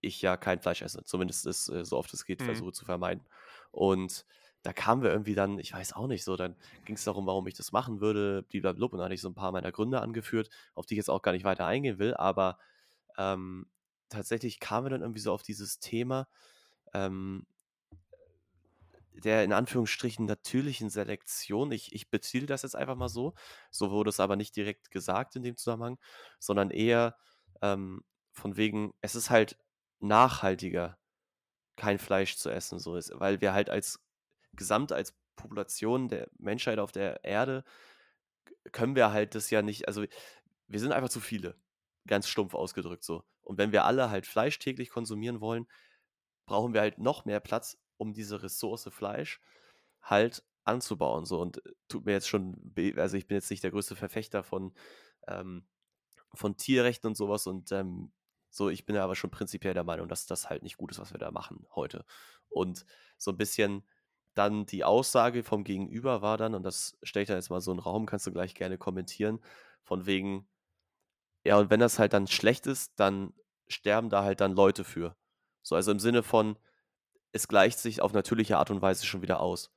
ich 0.00 0.22
ja 0.22 0.36
kein 0.36 0.60
Fleisch 0.60 0.82
esse, 0.82 1.04
zumindest 1.04 1.46
ist, 1.46 1.68
äh, 1.68 1.84
so 1.84 1.96
oft 1.96 2.12
es 2.12 2.24
geht, 2.24 2.40
mhm. 2.40 2.46
versuche 2.46 2.72
zu 2.72 2.84
vermeiden. 2.84 3.24
Und 3.70 4.24
da 4.66 4.72
kamen 4.72 5.00
wir 5.00 5.12
irgendwie 5.12 5.36
dann, 5.36 5.60
ich 5.60 5.72
weiß 5.72 5.92
auch 5.92 6.08
nicht 6.08 6.24
so, 6.24 6.36
dann 6.36 6.56
ging 6.86 6.96
es 6.96 7.04
darum, 7.04 7.24
warum 7.26 7.46
ich 7.46 7.54
das 7.54 7.70
machen 7.70 8.00
würde, 8.00 8.42
blablabla, 8.42 8.86
und 8.86 8.98
dann 8.98 9.04
hatte 9.04 9.14
ich 9.14 9.20
so 9.20 9.28
ein 9.28 9.34
paar 9.34 9.52
meiner 9.52 9.70
Gründe 9.70 10.00
angeführt, 10.02 10.50
auf 10.74 10.86
die 10.86 10.94
ich 10.94 10.98
jetzt 10.98 11.08
auch 11.08 11.22
gar 11.22 11.30
nicht 11.30 11.44
weiter 11.44 11.66
eingehen 11.66 12.00
will, 12.00 12.14
aber 12.14 12.58
ähm, 13.16 13.70
tatsächlich 14.08 14.58
kamen 14.58 14.86
wir 14.86 14.90
dann 14.90 15.02
irgendwie 15.02 15.20
so 15.20 15.32
auf 15.32 15.44
dieses 15.44 15.78
Thema, 15.78 16.26
ähm, 16.94 17.46
der 19.12 19.44
in 19.44 19.52
Anführungsstrichen 19.52 20.26
natürlichen 20.26 20.90
Selektion, 20.90 21.70
ich, 21.70 21.94
ich 21.94 22.10
beziehe 22.10 22.44
das 22.44 22.62
jetzt 22.62 22.74
einfach 22.74 22.96
mal 22.96 23.08
so, 23.08 23.34
so 23.70 23.92
wurde 23.92 24.10
es 24.10 24.18
aber 24.18 24.34
nicht 24.34 24.56
direkt 24.56 24.90
gesagt 24.90 25.36
in 25.36 25.44
dem 25.44 25.56
Zusammenhang, 25.56 25.96
sondern 26.40 26.70
eher 26.72 27.16
ähm, 27.62 28.02
von 28.32 28.56
wegen, 28.56 28.94
es 29.00 29.14
ist 29.14 29.30
halt 29.30 29.58
nachhaltiger, 30.00 30.98
kein 31.76 32.00
Fleisch 32.00 32.36
zu 32.36 32.50
essen, 32.50 32.80
so 32.80 32.96
ist, 32.96 33.12
weil 33.14 33.40
wir 33.40 33.52
halt 33.52 33.70
als 33.70 34.05
Gesamt, 34.56 34.92
als 34.92 35.16
Population 35.36 36.08
der 36.08 36.28
Menschheit 36.38 36.78
auf 36.78 36.92
der 36.92 37.24
Erde, 37.24 37.64
können 38.72 38.96
wir 38.96 39.12
halt 39.12 39.34
das 39.34 39.50
ja 39.50 39.62
nicht, 39.62 39.88
also 39.88 40.04
wir 40.66 40.80
sind 40.80 40.92
einfach 40.92 41.08
zu 41.08 41.20
viele, 41.20 41.56
ganz 42.06 42.28
stumpf 42.28 42.54
ausgedrückt 42.54 43.04
so. 43.04 43.24
Und 43.42 43.58
wenn 43.58 43.72
wir 43.72 43.84
alle 43.84 44.10
halt 44.10 44.26
Fleisch 44.26 44.58
täglich 44.58 44.90
konsumieren 44.90 45.40
wollen, 45.40 45.66
brauchen 46.46 46.74
wir 46.74 46.80
halt 46.80 46.98
noch 46.98 47.24
mehr 47.24 47.40
Platz 47.40 47.78
um 47.96 48.12
diese 48.12 48.42
Ressource 48.42 48.88
Fleisch 48.90 49.40
halt 50.02 50.44
anzubauen. 50.64 51.24
So 51.24 51.40
und 51.40 51.64
äh, 51.64 51.72
tut 51.88 52.06
mir 52.06 52.12
jetzt 52.12 52.28
schon, 52.28 52.74
also 52.96 53.16
ich 53.16 53.26
bin 53.26 53.36
jetzt 53.36 53.50
nicht 53.50 53.62
der 53.62 53.70
größte 53.70 53.96
Verfechter 53.96 54.42
von, 54.42 54.74
ähm, 55.28 55.66
von 56.34 56.56
Tierrechten 56.56 57.08
und 57.08 57.16
sowas 57.16 57.46
und 57.46 57.72
ähm, 57.72 58.12
so, 58.50 58.70
ich 58.70 58.86
bin 58.86 58.96
aber 58.96 59.14
schon 59.16 59.30
prinzipiell 59.30 59.74
der 59.74 59.84
Meinung, 59.84 60.08
dass 60.08 60.26
das 60.26 60.48
halt 60.48 60.62
nicht 60.62 60.76
gut 60.78 60.90
ist, 60.90 60.98
was 60.98 61.12
wir 61.12 61.18
da 61.18 61.30
machen 61.30 61.66
heute. 61.74 62.04
Und 62.48 62.86
so 63.18 63.30
ein 63.30 63.36
bisschen 63.36 63.86
dann 64.36 64.66
die 64.66 64.84
Aussage 64.84 65.42
vom 65.42 65.64
Gegenüber 65.64 66.22
war 66.22 66.36
dann, 66.36 66.54
und 66.54 66.62
das 66.62 66.98
stelle 67.02 67.22
ich 67.22 67.28
da 67.28 67.34
jetzt 67.34 67.50
mal 67.50 67.60
so 67.60 67.70
in 67.70 67.78
den 67.78 67.82
Raum, 67.82 68.06
kannst 68.06 68.26
du 68.26 68.32
gleich 68.32 68.54
gerne 68.54 68.78
kommentieren, 68.78 69.40
von 69.82 70.06
wegen, 70.06 70.46
ja, 71.44 71.58
und 71.58 71.70
wenn 71.70 71.80
das 71.80 71.98
halt 71.98 72.12
dann 72.12 72.26
schlecht 72.26 72.66
ist, 72.66 72.92
dann 73.00 73.32
sterben 73.66 74.10
da 74.10 74.22
halt 74.22 74.40
dann 74.40 74.52
Leute 74.52 74.84
für. 74.84 75.16
So, 75.62 75.74
also 75.74 75.90
im 75.90 75.98
Sinne 75.98 76.22
von, 76.22 76.58
es 77.32 77.48
gleicht 77.48 77.78
sich 77.78 78.02
auf 78.02 78.12
natürliche 78.12 78.58
Art 78.58 78.70
und 78.70 78.82
Weise 78.82 79.06
schon 79.06 79.22
wieder 79.22 79.40
aus. 79.40 79.72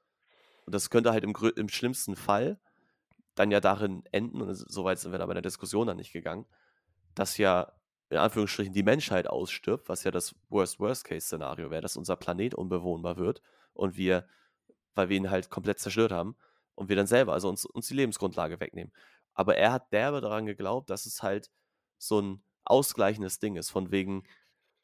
Und 0.66 0.76
das 0.76 0.90
könnte 0.90 1.12
halt 1.12 1.24
im, 1.24 1.34
im 1.56 1.70
schlimmsten 1.70 2.16
Fall 2.16 2.60
dann 3.36 3.52
ja 3.52 3.62
darin 3.62 4.04
enden, 4.12 4.42
und 4.42 4.54
soweit 4.54 5.00
sind 5.00 5.14
wir 5.14 5.20
da 5.20 5.26
bei 5.26 5.34
der 5.34 5.42
Diskussion 5.42 5.88
dann 5.88 5.98
nicht 5.98 6.12
gegangen, 6.12 6.46
dass 7.16 7.38
ja 7.38 7.72
in 8.10 8.18
Anführungsstrichen 8.18 8.74
die 8.74 8.84
Menschheit 8.84 9.28
ausstirbt, 9.28 9.88
was 9.88 10.04
ja 10.04 10.12
das 10.12 10.36
Worst-Worst-Case-Szenario 10.50 11.70
wäre, 11.72 11.82
dass 11.82 11.96
unser 11.96 12.16
Planet 12.16 12.56
unbewohnbar 12.56 13.18
wird 13.18 13.42
und 13.74 13.96
wir, 13.96 14.28
weil 14.96 15.10
wir 15.10 15.18
ihn 15.18 15.30
halt 15.30 15.50
komplett 15.50 15.80
zerstört 15.80 16.12
haben 16.12 16.36
und 16.76 16.90
wir 16.90 16.96
dann 16.96 17.08
selber, 17.08 17.34
also 17.34 17.50
uns, 17.50 17.66
uns 17.66 17.88
die 17.88 17.96
Lebensgrundlage 17.96 18.60
wegnehmen. 18.60 18.94
Aber 19.34 19.58
er 19.58 19.72
hat 19.72 19.92
derbe 19.94 20.22
daran 20.22 20.46
geglaubt, 20.46 20.90
dass 20.90 21.06
es 21.06 21.24
halt 21.24 21.50
so 21.98 22.22
ein 22.22 22.44
ausgleichendes 22.66 23.40
Ding 23.40 23.56
ist, 23.56 23.70
von 23.70 23.92
wegen, 23.92 24.24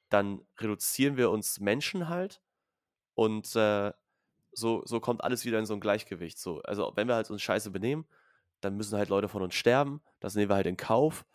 dann 0.10 0.41
reduzieren 0.60 1.18
wir 1.18 1.32
uns 1.32 1.60
Menschen 1.60 2.10
halt 2.10 2.41
und 3.16 3.56
äh, 3.56 3.91
so, 4.51 4.84
so 4.86 4.99
kommt 4.99 5.24
alles 5.24 5.45
wieder 5.45 5.60
in 5.60 5.66
so 5.66 5.74
ein 5.74 5.80
Gleichgewicht. 5.80 6.39
So. 6.39 6.62
Also 6.64 6.91
wenn 6.95 7.08
wir 7.08 7.16
halt 7.16 7.30
uns 7.30 7.41
scheiße 7.41 7.72
benehmen, 7.72 8.08
dann 8.62 8.78
müssen 8.78 8.97
halt 8.97 9.10
Leute 9.10 9.28
von 9.28 9.41
uns 9.41 9.53
sterben. 9.56 10.01
Das 10.20 10.36
nehmen 10.36 10.49
wir 10.49 10.56
halt 10.56 10.68
in 10.68 10.78
Kauf. 10.78 11.26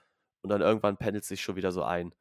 Und 0.43 0.51
dann 0.51 0.63
irgendwann 0.63 0.97
pendelt 0.97 1.25
sich 1.25 1.43
schon 1.43 1.57
wieder 1.57 1.71
so 1.71 1.83
ein. 1.83 2.15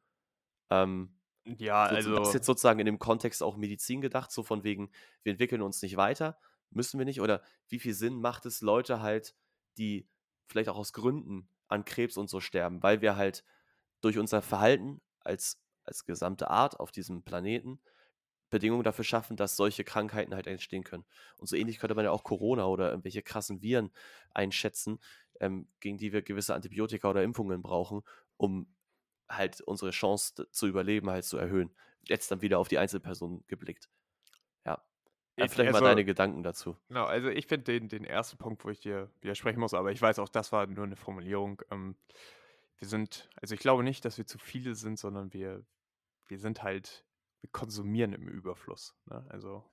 Ähm, 0.69 1.18
ja, 1.57 1.83
also. 1.83 2.15
Das 2.15 2.29
ist 2.29 2.33
jetzt 2.33 2.45
sozusagen 2.45 2.79
in 2.79 2.85
dem 2.85 2.99
Kontext 2.99 3.41
auch 3.43 3.57
Medizin 3.57 4.01
gedacht, 4.01 4.31
so 4.31 4.43
von 4.43 4.63
wegen, 4.63 4.91
wir 5.23 5.31
entwickeln 5.31 5.61
uns 5.61 5.81
nicht 5.81 5.97
weiter, 5.97 6.37
müssen 6.71 6.97
wir 6.99 7.05
nicht? 7.05 7.21
Oder 7.21 7.41
wie 7.67 7.79
viel 7.79 7.93
Sinn 7.93 8.21
macht 8.21 8.45
es, 8.45 8.61
Leute 8.61 9.01
halt, 9.01 9.35
die 9.77 10.07
vielleicht 10.47 10.69
auch 10.69 10.77
aus 10.77 10.93
Gründen 10.93 11.49
an 11.67 11.85
Krebs 11.85 12.17
und 12.17 12.29
so 12.29 12.39
sterben, 12.39 12.81
weil 12.83 13.01
wir 13.01 13.15
halt 13.15 13.43
durch 14.01 14.17
unser 14.17 14.41
Verhalten 14.41 15.01
als, 15.19 15.61
als 15.83 16.05
gesamte 16.05 16.49
Art 16.49 16.79
auf 16.79 16.91
diesem 16.91 17.23
Planeten 17.23 17.79
Bedingungen 18.49 18.83
dafür 18.83 19.03
schaffen, 19.03 19.37
dass 19.37 19.55
solche 19.55 19.83
Krankheiten 19.83 20.33
halt 20.33 20.47
entstehen 20.47 20.83
können. 20.83 21.05
Und 21.37 21.47
so 21.47 21.55
ähnlich 21.55 21.79
könnte 21.79 21.95
man 21.95 22.05
ja 22.05 22.11
auch 22.11 22.23
Corona 22.23 22.65
oder 22.65 22.89
irgendwelche 22.89 23.21
krassen 23.21 23.61
Viren 23.61 23.91
einschätzen, 24.33 24.99
ähm, 25.39 25.67
gegen 25.79 25.97
die 25.97 26.11
wir 26.11 26.21
gewisse 26.21 26.55
Antibiotika 26.55 27.09
oder 27.09 27.23
Impfungen 27.23 27.61
brauchen, 27.61 28.01
um 28.37 28.67
halt 29.29 29.61
unsere 29.61 29.91
Chance 29.91 30.47
zu 30.51 30.67
überleben 30.67 31.09
halt 31.09 31.25
zu 31.25 31.37
erhöhen. 31.37 31.71
Jetzt 32.03 32.31
dann 32.31 32.41
wieder 32.41 32.59
auf 32.59 32.67
die 32.67 32.77
Einzelperson 32.77 33.43
geblickt. 33.47 33.89
Ja. 34.65 34.83
Ich, 35.35 35.51
vielleicht 35.51 35.73
also, 35.73 35.81
mal 35.81 35.89
deine 35.89 36.05
Gedanken 36.05 36.43
dazu. 36.43 36.75
Genau, 36.87 37.05
also 37.05 37.29
ich 37.29 37.47
finde 37.47 37.65
den, 37.65 37.89
den 37.89 38.05
ersten 38.05 38.37
Punkt, 38.37 38.65
wo 38.65 38.69
ich 38.69 38.79
dir 38.79 39.09
widersprechen 39.21 39.59
muss, 39.59 39.73
aber 39.73 39.91
ich 39.91 40.01
weiß 40.01 40.19
auch, 40.19 40.29
das 40.29 40.51
war 40.51 40.65
nur 40.67 40.85
eine 40.85 40.95
Formulierung. 40.95 41.61
Ähm, 41.71 41.95
wir 42.77 42.87
sind, 42.87 43.29
also 43.35 43.53
ich 43.53 43.61
glaube 43.61 43.83
nicht, 43.83 44.03
dass 44.05 44.17
wir 44.17 44.25
zu 44.25 44.39
viele 44.39 44.75
sind, 44.75 44.97
sondern 44.97 45.33
wir, 45.33 45.63
wir 46.27 46.39
sind 46.39 46.63
halt 46.63 47.05
wir 47.41 47.49
konsumieren 47.51 48.13
im 48.13 48.27
Überfluss. 48.27 48.95
Ne? 49.05 49.25
Also 49.29 49.63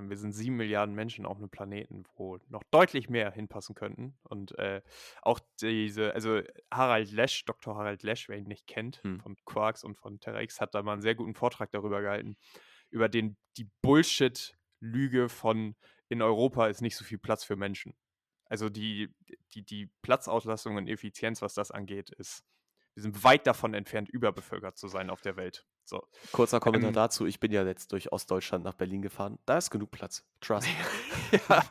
wir 0.00 0.16
sind 0.16 0.32
sieben 0.32 0.56
Milliarden 0.56 0.94
Menschen 0.94 1.26
auf 1.26 1.36
einem 1.36 1.50
Planeten, 1.50 2.04
wo 2.16 2.38
noch 2.48 2.62
deutlich 2.70 3.08
mehr 3.08 3.30
hinpassen 3.30 3.74
könnten. 3.74 4.16
Und 4.22 4.56
äh, 4.58 4.82
auch 5.22 5.40
diese, 5.60 6.14
also 6.14 6.40
Harald 6.70 7.10
Lesch, 7.12 7.44
Dr. 7.44 7.76
Harald 7.76 8.02
Lesch, 8.02 8.28
wer 8.28 8.38
ihn 8.38 8.48
nicht 8.48 8.66
kennt, 8.66 9.02
hm. 9.02 9.20
von 9.20 9.36
Quarks 9.44 9.84
und 9.84 9.96
von 9.96 10.20
TerraX, 10.20 10.60
hat 10.60 10.74
da 10.74 10.82
mal 10.82 10.94
einen 10.94 11.02
sehr 11.02 11.14
guten 11.14 11.34
Vortrag 11.34 11.70
darüber 11.70 12.00
gehalten, 12.00 12.36
über 12.90 13.08
den, 13.08 13.36
die 13.56 13.68
Bullshit-Lüge 13.82 15.28
von 15.28 15.76
in 16.08 16.22
Europa 16.22 16.66
ist 16.66 16.82
nicht 16.82 16.96
so 16.96 17.04
viel 17.04 17.18
Platz 17.18 17.44
für 17.44 17.56
Menschen. 17.56 17.94
Also 18.46 18.68
die, 18.68 19.12
die, 19.54 19.64
die 19.64 19.90
Platzauslastung 20.02 20.76
und 20.76 20.86
Effizienz, 20.86 21.42
was 21.42 21.54
das 21.54 21.70
angeht, 21.70 22.10
ist, 22.10 22.44
wir 22.94 23.02
sind 23.02 23.24
weit 23.24 23.46
davon 23.46 23.74
entfernt, 23.74 24.08
überbevölkert 24.08 24.78
zu 24.78 24.88
sein 24.88 25.10
auf 25.10 25.22
der 25.22 25.36
Welt. 25.36 25.66
So. 25.84 26.06
Kurzer 26.32 26.60
Kommentar 26.60 26.88
ähm, 26.88 26.94
dazu. 26.94 27.26
Ich 27.26 27.40
bin 27.40 27.52
ja 27.52 27.64
jetzt 27.64 27.92
durch 27.92 28.10
Ostdeutschland 28.10 28.64
nach 28.64 28.74
Berlin 28.74 29.02
gefahren. 29.02 29.38
Da 29.46 29.58
ist 29.58 29.70
genug 29.70 29.90
Platz. 29.90 30.24
Trust. 30.40 30.66
ja, 31.48 31.62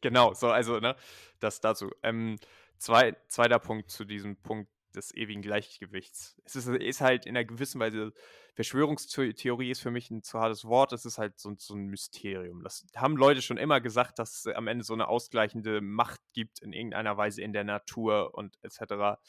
genau. 0.00 0.34
So, 0.34 0.48
also, 0.48 0.78
ne, 0.78 0.96
das 1.40 1.60
dazu. 1.60 1.90
Ähm, 2.02 2.36
zwei, 2.78 3.16
zweiter 3.28 3.58
Punkt 3.58 3.90
zu 3.90 4.04
diesem 4.04 4.36
Punkt 4.36 4.70
des 4.96 5.14
ewigen 5.14 5.42
Gleichgewichts. 5.42 6.40
Es 6.44 6.56
ist, 6.56 6.68
ist 6.68 7.00
halt 7.00 7.26
in 7.26 7.36
einer 7.36 7.44
gewissen 7.44 7.80
Weise, 7.80 8.12
Verschwörungstheorie 8.54 9.70
ist 9.70 9.80
für 9.80 9.90
mich 9.90 10.10
ein 10.10 10.22
zu 10.22 10.40
hartes 10.40 10.64
Wort, 10.64 10.92
es 10.92 11.04
ist 11.04 11.18
halt 11.18 11.38
so, 11.38 11.54
so 11.58 11.74
ein 11.74 11.86
Mysterium. 11.86 12.62
Das 12.62 12.86
haben 12.96 13.16
Leute 13.16 13.42
schon 13.42 13.58
immer 13.58 13.80
gesagt, 13.80 14.18
dass 14.18 14.46
es 14.46 14.54
am 14.54 14.66
Ende 14.66 14.82
so 14.82 14.94
eine 14.94 15.08
ausgleichende 15.08 15.82
Macht 15.82 16.20
gibt 16.32 16.60
in 16.62 16.72
irgendeiner 16.72 17.16
Weise 17.16 17.42
in 17.42 17.52
der 17.52 17.64
Natur 17.64 18.34
und 18.34 18.58
etc. 18.62 19.20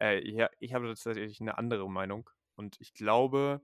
Äh, 0.00 0.26
ja, 0.30 0.48
ich 0.60 0.72
habe 0.72 0.86
tatsächlich 0.86 1.40
eine 1.40 1.58
andere 1.58 1.90
Meinung. 1.90 2.30
Und 2.54 2.80
ich 2.80 2.94
glaube, 2.94 3.60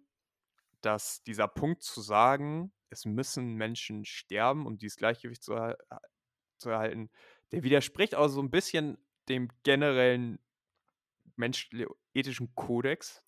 dass 0.80 1.22
dieser 1.22 1.48
Punkt 1.48 1.82
zu 1.82 2.00
sagen, 2.00 2.72
es 2.90 3.04
müssen 3.04 3.54
Menschen 3.54 4.04
sterben, 4.04 4.66
um 4.66 4.78
dieses 4.78 4.96
Gleichgewicht 4.96 5.42
zu, 5.42 5.54
er 5.54 5.78
zu 6.58 6.70
erhalten, 6.70 7.10
der 7.52 7.62
widerspricht 7.62 8.14
auch 8.14 8.28
so 8.28 8.40
ein 8.40 8.50
bisschen 8.50 8.98
dem 9.28 9.48
generellen 9.62 10.38
mensch-ethischen 11.36 12.54
Kodex 12.54 13.22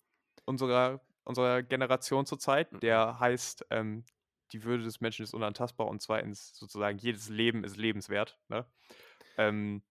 unserer, 0.45 1.01
unserer 1.23 1.61
Generation 1.63 2.25
zurzeit. 2.25 2.71
Mhm. 2.71 2.79
Der 2.79 3.19
heißt, 3.19 3.65
ähm, 3.69 4.05
die 4.51 4.63
Würde 4.63 4.83
des 4.83 4.99
Menschen 4.99 5.23
ist 5.23 5.33
unantastbar 5.33 5.87
und 5.87 6.01
zweitens 6.01 6.55
sozusagen 6.55 6.97
jedes 6.97 7.29
Leben 7.29 7.63
ist 7.63 7.77
lebenswert. 7.77 8.39
Ne? 8.47 8.65
Ähm, 9.37 9.83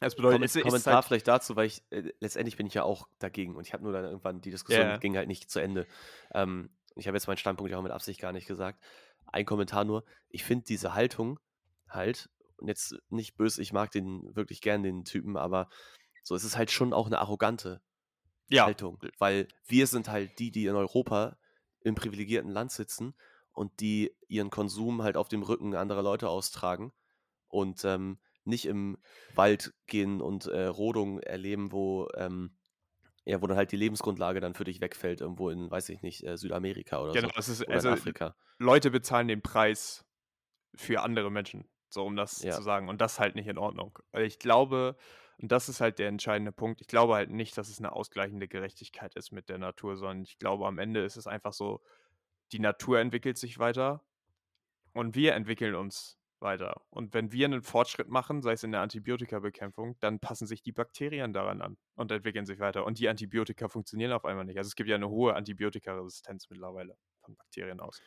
das 0.00 0.14
bedeutet, 0.14 0.42
es, 0.44 0.60
Kommentar 0.60 0.96
halt 0.96 1.04
vielleicht 1.06 1.28
dazu, 1.28 1.56
weil 1.56 1.66
ich 1.66 1.82
äh, 1.90 2.12
letztendlich 2.20 2.56
bin 2.56 2.66
ich 2.66 2.74
ja 2.74 2.82
auch 2.82 3.08
dagegen 3.18 3.56
und 3.56 3.66
ich 3.66 3.72
habe 3.72 3.82
nur 3.82 3.92
dann 3.92 4.04
irgendwann 4.04 4.42
die 4.42 4.50
Diskussion 4.50 4.86
yeah. 4.86 4.98
ging 4.98 5.16
halt 5.16 5.28
nicht 5.28 5.50
zu 5.50 5.58
Ende. 5.58 5.86
Ähm, 6.34 6.68
ich 6.96 7.06
habe 7.06 7.16
jetzt 7.16 7.26
meinen 7.26 7.36
Standpunkt 7.36 7.70
ja 7.70 7.78
auch 7.78 7.82
mit 7.82 7.92
Absicht 7.92 8.20
gar 8.20 8.32
nicht 8.32 8.46
gesagt. 8.46 8.82
Ein 9.26 9.44
Kommentar 9.44 9.84
nur. 9.84 10.04
Ich 10.28 10.44
finde 10.44 10.64
diese 10.64 10.94
Haltung 10.94 11.38
halt 11.88 12.30
und 12.56 12.68
jetzt 12.68 12.96
nicht 13.10 13.36
böse, 13.36 13.60
ich 13.60 13.72
mag 13.72 13.90
den 13.90 14.34
wirklich 14.34 14.60
gern 14.60 14.82
den 14.82 15.04
Typen, 15.04 15.36
aber 15.36 15.68
so 16.22 16.34
es 16.34 16.44
ist 16.44 16.56
halt 16.56 16.70
schon 16.70 16.92
auch 16.92 17.06
eine 17.06 17.18
arrogante 17.18 17.82
ja. 18.48 18.64
Haltung, 18.64 18.98
weil 19.18 19.48
wir 19.66 19.86
sind 19.86 20.08
halt 20.08 20.38
die, 20.38 20.50
die 20.50 20.66
in 20.66 20.74
Europa 20.74 21.36
im 21.80 21.94
privilegierten 21.94 22.50
Land 22.50 22.72
sitzen 22.72 23.14
und 23.52 23.80
die 23.80 24.14
ihren 24.28 24.50
Konsum 24.50 25.02
halt 25.02 25.16
auf 25.16 25.28
dem 25.28 25.42
Rücken 25.42 25.74
anderer 25.74 26.02
Leute 26.02 26.28
austragen 26.28 26.92
und 27.48 27.84
ähm, 27.84 28.18
nicht 28.44 28.66
im 28.66 28.98
Wald 29.34 29.74
gehen 29.86 30.20
und 30.20 30.46
äh, 30.46 30.66
Rodung 30.66 31.20
erleben, 31.20 31.72
wo, 31.72 32.08
ähm, 32.14 32.56
ja, 33.26 33.42
wo 33.42 33.46
dann 33.48 33.56
halt 33.56 33.72
die 33.72 33.76
Lebensgrundlage 33.76 34.40
dann 34.40 34.54
für 34.54 34.64
dich 34.64 34.80
wegfällt, 34.80 35.20
irgendwo 35.20 35.50
in, 35.50 35.68
weiß 35.68 35.88
ich 35.88 36.00
nicht, 36.00 36.24
äh, 36.24 36.36
Südamerika 36.36 37.02
oder 37.02 37.12
genau, 37.12 37.28
so. 37.28 37.34
Das 37.34 37.48
ist, 37.48 37.62
oder 37.66 37.74
also, 37.74 37.90
Afrika. 37.90 38.36
Leute 38.58 38.90
bezahlen 38.90 39.26
den 39.26 39.42
Preis 39.42 40.06
für 40.76 41.02
andere 41.02 41.30
Menschen, 41.30 41.68
so 41.88 42.06
um 42.06 42.14
das 42.14 42.42
ja. 42.42 42.52
zu 42.52 42.62
sagen. 42.62 42.88
Und 42.88 43.00
das 43.00 43.18
halt 43.18 43.34
nicht 43.34 43.48
in 43.48 43.58
Ordnung. 43.58 43.98
Ich 44.12 44.38
glaube, 44.38 44.96
und 45.38 45.50
das 45.50 45.68
ist 45.68 45.80
halt 45.80 45.98
der 45.98 46.08
entscheidende 46.08 46.52
Punkt, 46.52 46.80
ich 46.80 46.86
glaube 46.86 47.14
halt 47.14 47.30
nicht, 47.30 47.58
dass 47.58 47.68
es 47.68 47.78
eine 47.78 47.92
ausgleichende 47.92 48.46
Gerechtigkeit 48.46 49.16
ist 49.16 49.32
mit 49.32 49.48
der 49.48 49.58
Natur, 49.58 49.96
sondern 49.96 50.22
ich 50.22 50.38
glaube, 50.38 50.66
am 50.66 50.78
Ende 50.78 51.04
ist 51.04 51.16
es 51.16 51.26
einfach 51.26 51.52
so, 51.52 51.82
die 52.52 52.60
Natur 52.60 53.00
entwickelt 53.00 53.38
sich 53.38 53.58
weiter 53.58 54.04
und 54.92 55.16
wir 55.16 55.34
entwickeln 55.34 55.74
uns 55.74 56.16
weiter. 56.40 56.82
Und 56.90 57.14
wenn 57.14 57.32
wir 57.32 57.46
einen 57.46 57.62
Fortschritt 57.62 58.08
machen, 58.08 58.42
sei 58.42 58.52
es 58.52 58.62
in 58.62 58.72
der 58.72 58.80
Antibiotikabekämpfung, 58.82 59.96
dann 60.00 60.20
passen 60.20 60.46
sich 60.46 60.62
die 60.62 60.72
Bakterien 60.72 61.32
daran 61.32 61.62
an 61.62 61.76
und 61.94 62.10
entwickeln 62.10 62.46
sich 62.46 62.58
weiter. 62.58 62.84
Und 62.84 62.98
die 62.98 63.08
Antibiotika 63.08 63.68
funktionieren 63.68 64.12
auf 64.12 64.24
einmal 64.24 64.44
nicht. 64.44 64.58
Also 64.58 64.68
es 64.68 64.76
gibt 64.76 64.88
ja 64.88 64.96
eine 64.96 65.08
hohe 65.08 65.34
Antibiotikaresistenz 65.34 66.48
mittlerweile 66.50 66.96
von 67.22 67.36
Bakterien 67.36 67.80
aus. 67.80 68.00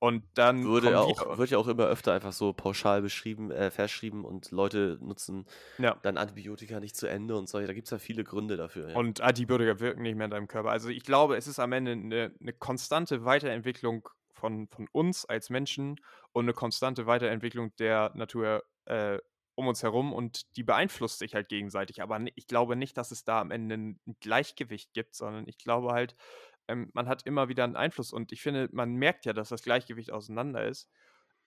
Und 0.00 0.24
dann 0.34 0.62
Würde 0.64 0.96
auch, 1.00 1.38
wird 1.38 1.50
ja 1.50 1.58
auch 1.58 1.66
immer 1.66 1.86
öfter 1.86 2.12
einfach 2.12 2.32
so 2.32 2.52
pauschal 2.52 3.02
beschrieben, 3.02 3.50
äh, 3.50 3.70
verschrieben 3.72 4.24
und 4.24 4.52
Leute 4.52 4.96
nutzen 5.00 5.44
Ja. 5.78 5.96
dann 6.02 6.16
Antibiotika 6.16 6.78
nicht 6.78 6.96
zu 6.96 7.08
Ende 7.08 7.36
und 7.36 7.48
so. 7.48 7.58
Da 7.58 7.72
gibt 7.72 7.88
es 7.88 7.90
ja 7.90 7.98
viele 7.98 8.22
Gründe 8.22 8.56
dafür. 8.56 8.90
Ja. 8.90 8.96
Und 8.96 9.20
Antibiotika 9.20 9.80
wirken 9.80 10.02
nicht 10.02 10.14
mehr 10.14 10.26
in 10.26 10.30
deinem 10.30 10.46
Körper. 10.46 10.70
Also 10.70 10.88
ich 10.88 11.02
glaube, 11.02 11.36
es 11.36 11.48
ist 11.48 11.58
am 11.58 11.72
Ende 11.72 11.92
eine, 11.92 12.32
eine 12.40 12.52
konstante 12.52 13.24
Weiterentwicklung 13.24 14.08
von, 14.38 14.68
von 14.68 14.88
uns 14.92 15.24
als 15.24 15.50
Menschen 15.50 16.00
und 16.32 16.44
eine 16.44 16.52
konstante 16.54 17.06
Weiterentwicklung 17.06 17.74
der 17.76 18.12
Natur 18.14 18.64
äh, 18.86 19.18
um 19.54 19.66
uns 19.66 19.82
herum 19.82 20.12
und 20.12 20.56
die 20.56 20.62
beeinflusst 20.62 21.18
sich 21.18 21.34
halt 21.34 21.48
gegenseitig. 21.48 22.00
Aber 22.00 22.20
ich 22.36 22.46
glaube 22.46 22.76
nicht, 22.76 22.96
dass 22.96 23.10
es 23.10 23.24
da 23.24 23.40
am 23.40 23.50
Ende 23.50 23.76
ein 23.76 24.00
Gleichgewicht 24.20 24.92
gibt, 24.94 25.16
sondern 25.16 25.48
ich 25.48 25.58
glaube 25.58 25.92
halt, 25.92 26.14
ähm, 26.68 26.90
man 26.94 27.08
hat 27.08 27.26
immer 27.26 27.48
wieder 27.48 27.64
einen 27.64 27.76
Einfluss 27.76 28.12
und 28.12 28.30
ich 28.30 28.40
finde, 28.40 28.68
man 28.72 28.94
merkt 28.94 29.26
ja, 29.26 29.32
dass 29.32 29.48
das 29.48 29.62
Gleichgewicht 29.62 30.12
auseinander 30.12 30.64
ist. 30.66 30.88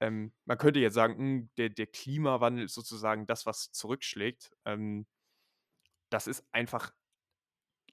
Ähm, 0.02 0.34
man 0.46 0.58
könnte 0.58 0.80
jetzt 0.80 0.96
sagen, 0.96 1.14
mh, 1.14 1.20
hm, 1.20 1.50
der, 1.58 1.70
der, 1.70 1.88
Klimawandel 1.88 2.66
ist 2.66 2.74
sozusagen 2.74 3.28
das, 3.28 3.46
was 3.46 3.72
zurückschlägt. 3.72 4.52
Ähm, 4.66 5.06
das 6.10 6.28
ist 6.28 6.44
einfach 6.52 6.92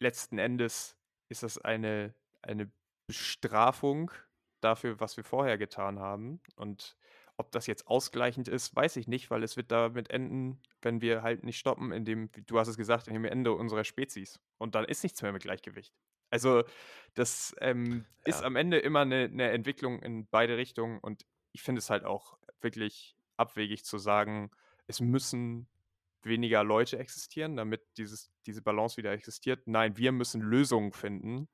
letzten 0.01 0.39
Endes 0.39 0.97
ist 1.29 1.43
das 1.43 1.59
eine, 1.59 2.15
eine 2.43 2.71
Bestrafung 3.07 4.11
dafür, 4.61 5.01
was 5.01 5.17
wir 5.17 5.25
vorher 5.25 5.59
getan 5.59 5.99
haben. 5.99 6.41
Und 6.57 6.97
ob 7.37 7.53
das 7.53 7.67
jetzt 7.67 7.87
ausgleichend 7.87 8.49
ist, 8.49 8.75
weiß 8.75 8.97
ich 8.97 9.07
nicht, 9.07 9.31
weil 9.31 9.43
es 9.43 9.57
wird 9.57 9.71
damit 9.71 10.11
enden, 10.11 10.61
wenn 10.83 11.01
wir 11.01 11.23
halt 11.23 11.45
nicht 11.45 11.59
stoppen, 11.59 11.93
indem, 11.93 12.31
du 12.47 12.59
hast 12.59 12.69
es 12.69 12.77
gesagt, 12.77 13.07
in 13.07 13.15
dem 13.15 13.25
Ende 13.25 13.53
unserer 13.53 13.85
Spezies. 13.85 14.41
Und 14.59 14.75
dann 14.75 14.85
ist 14.85 15.03
nichts 15.03 15.23
mehr 15.23 15.33
mit 15.33 15.43
Gleichgewicht. 15.43 15.95
Also 16.31 16.65
das 17.15 17.55
ähm, 17.61 18.05
ja. 18.27 18.35
ist 18.35 18.43
am 18.43 18.57
Ende 18.57 18.79
immer 18.79 19.01
eine, 19.01 19.25
eine 19.25 19.51
Entwicklung 19.51 20.01
in 20.03 20.27
beide 20.27 20.57
Richtungen 20.57 20.99
und 20.99 21.25
ich 21.53 21.63
finde 21.63 21.79
es 21.79 21.91
halt 21.91 22.05
auch 22.05 22.37
wirklich 22.61 23.17
abwegig 23.37 23.85
zu 23.85 23.99
sagen, 23.99 24.51
es 24.87 25.01
müssen 25.01 25.69
weniger 26.23 26.65
Leute 26.65 26.99
existieren, 26.99 27.57
damit 27.57 27.83
dieses, 27.97 28.31
diese 28.47 28.63
Balance 28.63 28.97
wieder 28.97 29.13
existiert. 29.13 29.67
Nein, 29.67 29.97
wir 29.97 30.13
müssen 30.13 30.41
Lösungen 30.43 30.93
finden, 30.93 31.49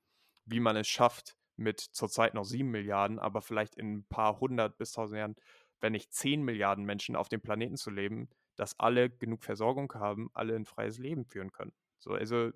wie 0.46 0.60
man 0.60 0.76
es 0.76 0.88
schafft, 0.88 1.36
mit 1.56 1.80
zurzeit 1.80 2.34
noch 2.34 2.44
sieben 2.44 2.70
Milliarden, 2.70 3.18
aber 3.18 3.42
vielleicht 3.42 3.74
in 3.76 3.98
ein 3.98 4.04
paar 4.04 4.40
hundert 4.40 4.78
bis 4.78 4.92
tausend 4.92 5.18
Jahren, 5.18 5.36
wenn 5.80 5.92
nicht 5.92 6.12
zehn 6.12 6.42
Milliarden 6.42 6.84
Menschen 6.84 7.16
auf 7.16 7.28
dem 7.28 7.40
Planeten 7.40 7.76
zu 7.76 7.90
leben, 7.90 8.28
dass 8.56 8.78
alle 8.78 9.10
genug 9.10 9.44
Versorgung 9.44 9.92
haben, 9.94 10.30
alle 10.32 10.54
ein 10.56 10.64
freies 10.64 10.98
Leben 10.98 11.24
führen 11.24 11.52
können. 11.52 11.72
So, 11.98 12.12
also 12.12 12.50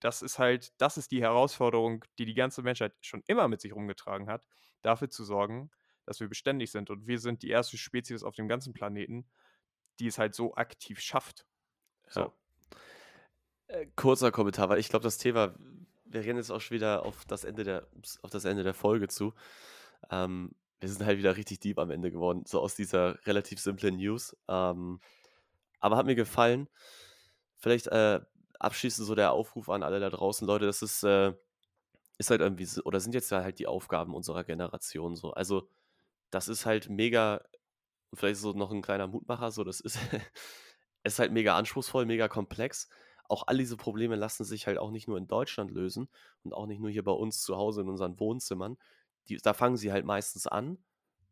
das 0.00 0.22
ist 0.22 0.38
halt, 0.38 0.72
das 0.80 0.98
ist 0.98 1.10
die 1.10 1.22
Herausforderung, 1.22 2.04
die 2.18 2.26
die 2.26 2.34
ganze 2.34 2.62
Menschheit 2.62 2.94
schon 3.00 3.22
immer 3.26 3.48
mit 3.48 3.60
sich 3.60 3.74
rumgetragen 3.74 4.28
hat, 4.28 4.46
dafür 4.82 5.08
zu 5.08 5.24
sorgen, 5.24 5.70
dass 6.04 6.20
wir 6.20 6.28
beständig 6.28 6.70
sind. 6.70 6.90
Und 6.90 7.06
wir 7.06 7.18
sind 7.18 7.42
die 7.42 7.48
erste 7.48 7.78
Spezies 7.78 8.22
auf 8.22 8.34
dem 8.34 8.48
ganzen 8.48 8.72
Planeten, 8.72 9.26
die 9.98 10.06
es 10.06 10.18
halt 10.18 10.34
so 10.34 10.54
aktiv 10.54 11.00
schafft. 11.00 11.46
So. 12.08 12.20
Ja. 12.20 12.32
Äh, 13.68 13.86
kurzer 13.96 14.30
Kommentar, 14.30 14.68
weil 14.68 14.78
ich 14.78 14.88
glaube, 14.88 15.02
das 15.02 15.18
Thema, 15.18 15.54
wir 16.16 16.24
rennen 16.24 16.38
jetzt 16.38 16.50
auch 16.50 16.60
schon 16.60 16.76
wieder 16.76 17.04
auf 17.04 17.24
das 17.26 17.44
Ende 17.44 17.64
der, 17.64 17.86
auf 18.22 18.30
das 18.30 18.44
Ende 18.44 18.62
der 18.62 18.74
Folge 18.74 19.08
zu. 19.08 19.34
Ähm, 20.10 20.54
wir 20.80 20.88
sind 20.88 21.04
halt 21.04 21.18
wieder 21.18 21.36
richtig 21.36 21.60
deep 21.60 21.78
am 21.78 21.90
Ende 21.90 22.10
geworden, 22.10 22.44
so 22.46 22.60
aus 22.60 22.74
dieser 22.74 23.24
relativ 23.26 23.60
simplen 23.60 23.96
News. 23.96 24.36
Ähm, 24.48 25.00
aber 25.80 25.96
hat 25.96 26.06
mir 26.06 26.14
gefallen. 26.14 26.68
Vielleicht 27.58 27.86
äh, 27.88 28.20
abschließend 28.58 29.06
so 29.06 29.14
der 29.14 29.32
Aufruf 29.32 29.68
an 29.68 29.82
alle 29.82 30.00
da 30.00 30.10
draußen, 30.10 30.46
Leute, 30.46 30.66
das 30.66 30.82
ist, 30.82 31.02
äh, 31.02 31.34
ist 32.18 32.30
halt 32.30 32.40
irgendwie, 32.40 32.68
oder 32.82 33.00
sind 33.00 33.14
jetzt 33.14 33.32
halt 33.32 33.58
die 33.58 33.66
Aufgaben 33.66 34.14
unserer 34.14 34.44
Generation 34.44 35.16
so. 35.16 35.32
Also, 35.32 35.68
das 36.30 36.48
ist 36.48 36.66
halt 36.66 36.88
mega, 36.90 37.42
vielleicht 38.14 38.40
so 38.40 38.52
noch 38.52 38.70
ein 38.72 38.82
kleiner 38.82 39.06
Mutmacher, 39.06 39.50
so, 39.50 39.64
das 39.64 39.80
ist, 39.80 39.98
ist 41.04 41.18
halt 41.18 41.32
mega 41.32 41.56
anspruchsvoll, 41.56 42.06
mega 42.06 42.28
komplex. 42.28 42.88
Auch 43.28 43.44
all 43.46 43.58
diese 43.58 43.76
Probleme 43.76 44.16
lassen 44.16 44.44
sich 44.44 44.66
halt 44.66 44.78
auch 44.78 44.90
nicht 44.90 45.08
nur 45.08 45.18
in 45.18 45.26
Deutschland 45.28 45.70
lösen 45.70 46.08
und 46.42 46.52
auch 46.52 46.66
nicht 46.66 46.80
nur 46.80 46.90
hier 46.90 47.04
bei 47.04 47.12
uns 47.12 47.42
zu 47.42 47.56
Hause 47.56 47.82
in 47.82 47.88
unseren 47.88 48.18
Wohnzimmern. 48.20 48.76
Die, 49.28 49.36
da 49.38 49.54
fangen 49.54 49.76
sie 49.76 49.92
halt 49.92 50.04
meistens 50.04 50.46
an, 50.46 50.78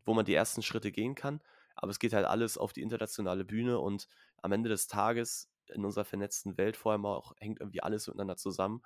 wo 0.04 0.14
man 0.14 0.24
die 0.24 0.34
ersten 0.34 0.62
Schritte 0.62 0.92
gehen 0.92 1.14
kann. 1.14 1.40
Aber 1.76 1.90
es 1.90 1.98
geht 1.98 2.12
halt 2.12 2.26
alles 2.26 2.58
auf 2.58 2.72
die 2.72 2.82
internationale 2.82 3.44
Bühne 3.44 3.78
und 3.78 4.08
am 4.42 4.52
Ende 4.52 4.68
des 4.68 4.86
Tages 4.86 5.50
in 5.68 5.84
unserer 5.84 6.04
vernetzten 6.04 6.56
Welt 6.58 6.76
vor 6.76 6.92
allem 6.92 7.06
auch 7.06 7.32
hängt 7.38 7.60
irgendwie 7.60 7.82
alles 7.82 8.06
miteinander 8.06 8.36
zusammen. 8.36 8.82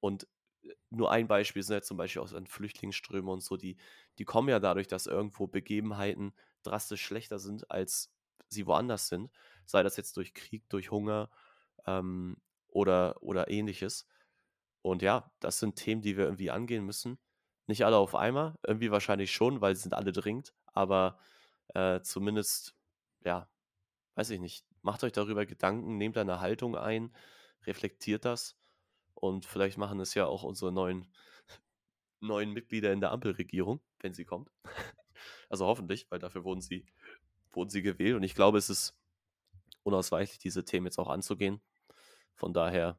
Und 0.00 0.26
äh, 0.62 0.74
nur 0.90 1.10
ein 1.10 1.28
Beispiel 1.28 1.62
sind 1.62 1.74
ja 1.74 1.82
zum 1.82 1.96
Beispiel 1.96 2.22
auch 2.22 2.30
Flüchtlingsströme 2.46 3.30
und 3.30 3.40
so, 3.42 3.56
die, 3.56 3.76
die 4.18 4.24
kommen 4.24 4.48
ja 4.48 4.60
dadurch, 4.60 4.88
dass 4.88 5.06
irgendwo 5.06 5.46
Begebenheiten 5.46 6.34
drastisch 6.62 7.02
schlechter 7.02 7.38
sind, 7.38 7.70
als 7.70 8.12
sie 8.48 8.66
woanders 8.66 9.08
sind. 9.08 9.30
Sei 9.64 9.82
das 9.82 9.96
jetzt 9.96 10.16
durch 10.16 10.34
Krieg, 10.34 10.68
durch 10.68 10.90
Hunger 10.90 11.30
ähm, 11.88 12.36
oder, 12.68 13.22
oder 13.22 13.50
ähnliches. 13.50 14.06
Und 14.82 15.02
ja, 15.02 15.30
das 15.40 15.58
sind 15.58 15.76
Themen, 15.76 16.02
die 16.02 16.16
wir 16.16 16.24
irgendwie 16.24 16.50
angehen 16.50 16.84
müssen. 16.84 17.18
Nicht 17.66 17.84
alle 17.84 17.96
auf 17.96 18.14
einmal, 18.14 18.54
irgendwie 18.66 18.90
wahrscheinlich 18.90 19.32
schon, 19.32 19.60
weil 19.60 19.76
sie 19.76 19.82
sind 19.82 19.94
alle 19.94 20.12
dringend, 20.12 20.54
aber 20.66 21.18
äh, 21.74 22.00
zumindest, 22.00 22.74
ja, 23.24 23.48
weiß 24.14 24.30
ich 24.30 24.40
nicht, 24.40 24.64
macht 24.82 25.04
euch 25.04 25.12
darüber 25.12 25.44
Gedanken, 25.44 25.98
nehmt 25.98 26.16
eine 26.16 26.40
Haltung 26.40 26.76
ein, 26.76 27.14
reflektiert 27.66 28.24
das 28.24 28.56
und 29.14 29.44
vielleicht 29.44 29.76
machen 29.76 30.00
es 30.00 30.14
ja 30.14 30.24
auch 30.26 30.44
unsere 30.44 30.72
neuen, 30.72 31.12
neuen 32.20 32.52
Mitglieder 32.52 32.92
in 32.92 33.00
der 33.00 33.12
Ampelregierung, 33.12 33.80
wenn 34.00 34.14
sie 34.14 34.24
kommt. 34.24 34.50
also 35.50 35.66
hoffentlich, 35.66 36.10
weil 36.10 36.20
dafür 36.20 36.44
wurden 36.44 36.62
sie, 36.62 36.86
wurden 37.50 37.68
sie 37.68 37.82
gewählt 37.82 38.16
und 38.16 38.22
ich 38.22 38.34
glaube, 38.34 38.56
es 38.56 38.70
ist 38.70 38.98
unausweichlich, 39.82 40.38
diese 40.38 40.64
Themen 40.64 40.86
jetzt 40.86 40.98
auch 40.98 41.08
anzugehen. 41.08 41.60
Von 42.38 42.54
daher, 42.54 42.96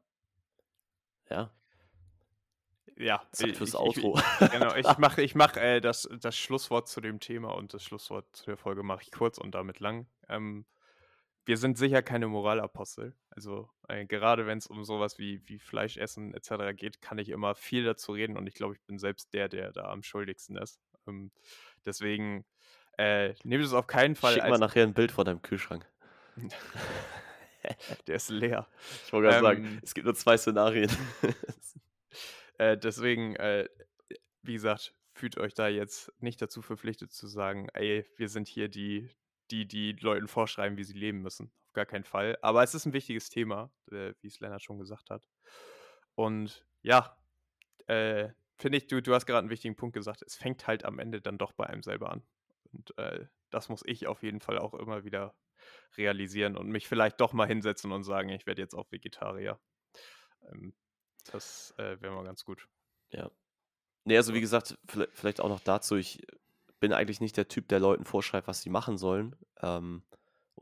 ja, 1.30 1.50
ja, 3.00 3.22
Zeit 3.32 3.56
fürs 3.56 3.70
ich, 3.70 3.76
Outro. 3.76 4.18
Ich, 4.18 4.50
genau, 4.52 4.74
ich 4.74 4.98
mache 4.98 5.22
ich 5.22 5.34
mach, 5.34 5.56
äh, 5.56 5.80
das, 5.80 6.06
das 6.20 6.36
Schlusswort 6.36 6.86
zu 6.86 7.00
dem 7.00 7.18
Thema 7.18 7.54
und 7.54 7.72
das 7.72 7.82
Schlusswort 7.82 8.26
zu 8.36 8.44
der 8.44 8.58
Folge 8.58 8.82
mache 8.82 9.02
ich 9.02 9.10
kurz 9.10 9.38
und 9.38 9.54
damit 9.54 9.80
lang. 9.80 10.06
Ähm, 10.28 10.66
wir 11.46 11.56
sind 11.56 11.78
sicher 11.78 12.02
keine 12.02 12.28
Moralapostel. 12.28 13.16
Also 13.30 13.70
äh, 13.88 14.04
gerade 14.04 14.46
wenn 14.46 14.58
es 14.58 14.66
um 14.66 14.84
sowas 14.84 15.18
wie, 15.18 15.40
wie 15.48 15.58
Fleischessen 15.58 16.34
etc. 16.34 16.76
geht, 16.76 17.00
kann 17.00 17.16
ich 17.16 17.30
immer 17.30 17.54
viel 17.54 17.84
dazu 17.84 18.12
reden 18.12 18.36
und 18.36 18.46
ich 18.46 18.54
glaube, 18.54 18.74
ich 18.74 18.82
bin 18.82 18.98
selbst 18.98 19.32
der, 19.32 19.48
der 19.48 19.72
da 19.72 19.84
am 19.84 20.02
schuldigsten 20.02 20.58
ist. 20.58 20.78
Ähm, 21.08 21.32
deswegen 21.86 22.44
äh, 22.98 23.32
nehmt 23.44 23.64
es 23.64 23.72
auf 23.72 23.86
keinen 23.86 24.14
Fall. 24.14 24.34
Schick 24.34 24.46
mal 24.46 24.58
nachher 24.58 24.82
ein 24.82 24.92
Bild 24.92 25.10
von 25.10 25.24
deinem 25.24 25.40
Kühlschrank. 25.40 25.86
der 28.06 28.16
ist 28.16 28.30
leer. 28.30 28.68
Ich 29.06 29.12
wollte 29.12 29.28
gerade 29.28 29.38
ähm, 29.38 29.64
sagen, 29.64 29.80
es 29.82 29.94
gibt 29.94 30.04
nur 30.04 30.14
zwei 30.14 30.36
Szenarien. 30.36 30.90
Äh, 32.58 32.76
deswegen, 32.76 33.36
äh, 33.36 33.70
wie 34.42 34.52
gesagt, 34.52 34.94
fühlt 35.14 35.38
euch 35.38 35.54
da 35.54 35.68
jetzt 35.68 36.12
nicht 36.20 36.42
dazu 36.42 36.60
verpflichtet 36.60 37.10
zu 37.10 37.26
sagen, 37.26 37.70
ey, 37.72 38.04
wir 38.16 38.28
sind 38.28 38.48
hier 38.48 38.68
die, 38.68 39.08
die, 39.50 39.66
die 39.66 39.92
Leuten 39.92 40.28
vorschreiben, 40.28 40.76
wie 40.76 40.84
sie 40.84 40.92
leben 40.92 41.22
müssen. 41.22 41.50
Auf 41.68 41.72
gar 41.72 41.86
keinen 41.86 42.04
Fall. 42.04 42.36
Aber 42.42 42.62
es 42.62 42.74
ist 42.74 42.84
ein 42.84 42.92
wichtiges 42.92 43.30
Thema, 43.30 43.70
äh, 43.90 44.12
wie 44.20 44.26
es 44.26 44.40
Lennart 44.40 44.62
schon 44.62 44.78
gesagt 44.78 45.08
hat. 45.08 45.26
Und 46.14 46.66
ja, 46.82 47.16
äh, 47.86 48.28
finde 48.58 48.76
ich, 48.76 48.88
du, 48.88 49.00
du 49.00 49.14
hast 49.14 49.24
gerade 49.24 49.38
einen 49.38 49.50
wichtigen 49.50 49.76
Punkt 49.76 49.94
gesagt. 49.94 50.20
Es 50.20 50.36
fängt 50.36 50.66
halt 50.66 50.84
am 50.84 50.98
Ende 50.98 51.22
dann 51.22 51.38
doch 51.38 51.52
bei 51.52 51.66
einem 51.66 51.82
selber 51.82 52.12
an. 52.12 52.22
Und 52.72 52.96
äh, 52.98 53.26
das 53.48 53.70
muss 53.70 53.82
ich 53.86 54.06
auf 54.06 54.22
jeden 54.22 54.40
Fall 54.40 54.58
auch 54.58 54.74
immer 54.74 55.04
wieder 55.04 55.34
realisieren 55.96 56.56
und 56.56 56.68
mich 56.68 56.88
vielleicht 56.88 57.20
doch 57.20 57.32
mal 57.32 57.46
hinsetzen 57.46 57.92
und 57.92 58.04
sagen, 58.04 58.28
ich 58.30 58.46
werde 58.46 58.62
jetzt 58.62 58.74
auch 58.74 58.90
Vegetarier. 58.90 59.58
Ähm, 60.50 60.74
das 61.30 61.74
äh, 61.78 62.00
wäre 62.00 62.14
mal 62.14 62.24
ganz 62.24 62.44
gut. 62.44 62.68
Ja. 63.10 63.30
Nee, 64.04 64.16
also 64.16 64.34
wie 64.34 64.40
gesagt, 64.40 64.78
vielleicht 65.12 65.40
auch 65.40 65.48
noch 65.48 65.60
dazu, 65.60 65.96
ich 65.96 66.26
bin 66.80 66.92
eigentlich 66.92 67.20
nicht 67.20 67.36
der 67.36 67.48
Typ, 67.48 67.68
der 67.68 67.80
Leuten 67.80 68.04
vorschreibt, 68.04 68.48
was 68.48 68.62
sie 68.62 68.70
machen 68.70 68.96
sollen. 68.96 69.36
Ähm, 69.60 70.02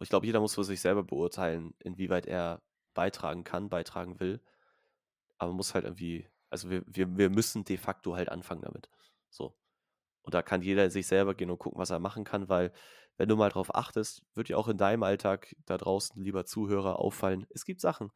ich 0.00 0.08
glaube, 0.08 0.26
jeder 0.26 0.40
muss 0.40 0.54
für 0.54 0.64
sich 0.64 0.80
selber 0.80 1.02
beurteilen, 1.02 1.74
inwieweit 1.78 2.26
er 2.26 2.62
beitragen 2.94 3.44
kann, 3.44 3.68
beitragen 3.68 4.20
will. 4.20 4.42
Aber 5.38 5.50
man 5.50 5.56
muss 5.56 5.74
halt 5.74 5.84
irgendwie, 5.84 6.28
also 6.50 6.70
wir, 6.70 6.82
wir, 6.86 7.16
wir 7.16 7.30
müssen 7.30 7.64
de 7.64 7.76
facto 7.76 8.16
halt 8.16 8.28
anfangen 8.28 8.62
damit. 8.62 8.88
So. 9.30 9.56
Und 10.28 10.34
da 10.34 10.42
kann 10.42 10.60
jeder 10.60 10.84
in 10.84 10.90
sich 10.90 11.06
selber 11.06 11.34
gehen 11.34 11.50
und 11.50 11.58
gucken, 11.58 11.78
was 11.78 11.88
er 11.88 12.00
machen 12.00 12.22
kann, 12.22 12.50
weil 12.50 12.70
wenn 13.16 13.30
du 13.30 13.36
mal 13.36 13.48
drauf 13.48 13.74
achtest, 13.74 14.26
wird 14.34 14.50
dir 14.50 14.58
auch 14.58 14.68
in 14.68 14.76
deinem 14.76 15.02
Alltag 15.02 15.56
da 15.64 15.78
draußen, 15.78 16.22
lieber 16.22 16.44
Zuhörer, 16.44 16.98
auffallen, 16.98 17.46
es 17.48 17.64
gibt 17.64 17.80
Sachen, 17.80 18.12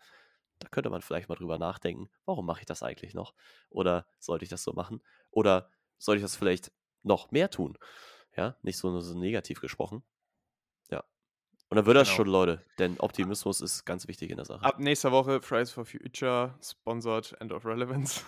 da 0.59 0.69
könnte 0.69 0.91
man 0.91 1.01
vielleicht 1.01 1.31
mal 1.31 1.37
drüber 1.37 1.57
nachdenken, 1.57 2.11
warum 2.27 2.45
mache 2.45 2.61
ich 2.61 2.67
das 2.67 2.83
eigentlich 2.83 3.15
noch? 3.15 3.33
Oder 3.71 4.05
sollte 4.19 4.45
ich 4.45 4.51
das 4.51 4.63
so 4.63 4.75
machen? 4.75 5.03
Oder 5.31 5.71
sollte 5.97 6.19
ich 6.19 6.23
das 6.23 6.37
vielleicht 6.37 6.71
noch 7.03 7.31
mehr 7.31 7.49
tun? 7.49 7.79
Ja, 8.37 8.57
nicht 8.61 8.77
so, 8.77 9.01
so 9.01 9.19
negativ 9.19 9.63
gesprochen. 9.63 10.03
Ja. 10.91 11.03
Und 11.71 11.77
dann 11.79 11.87
wird 11.87 11.97
das 11.97 12.09
genau. 12.09 12.17
schon, 12.17 12.27
Leute, 12.27 12.63
denn 12.79 13.01
Optimismus 13.01 13.63
ist 13.63 13.87
ganz 13.87 14.07
wichtig 14.07 14.29
in 14.29 14.37
der 14.37 14.45
Sache. 14.45 14.67
Ab 14.67 14.79
nächster 14.79 15.13
Woche 15.13 15.41
Fridays 15.41 15.71
for 15.71 15.87
Future, 15.87 16.59
sponsored 16.63 17.41
End 17.41 17.53
of 17.53 17.65
Relevance. 17.65 18.21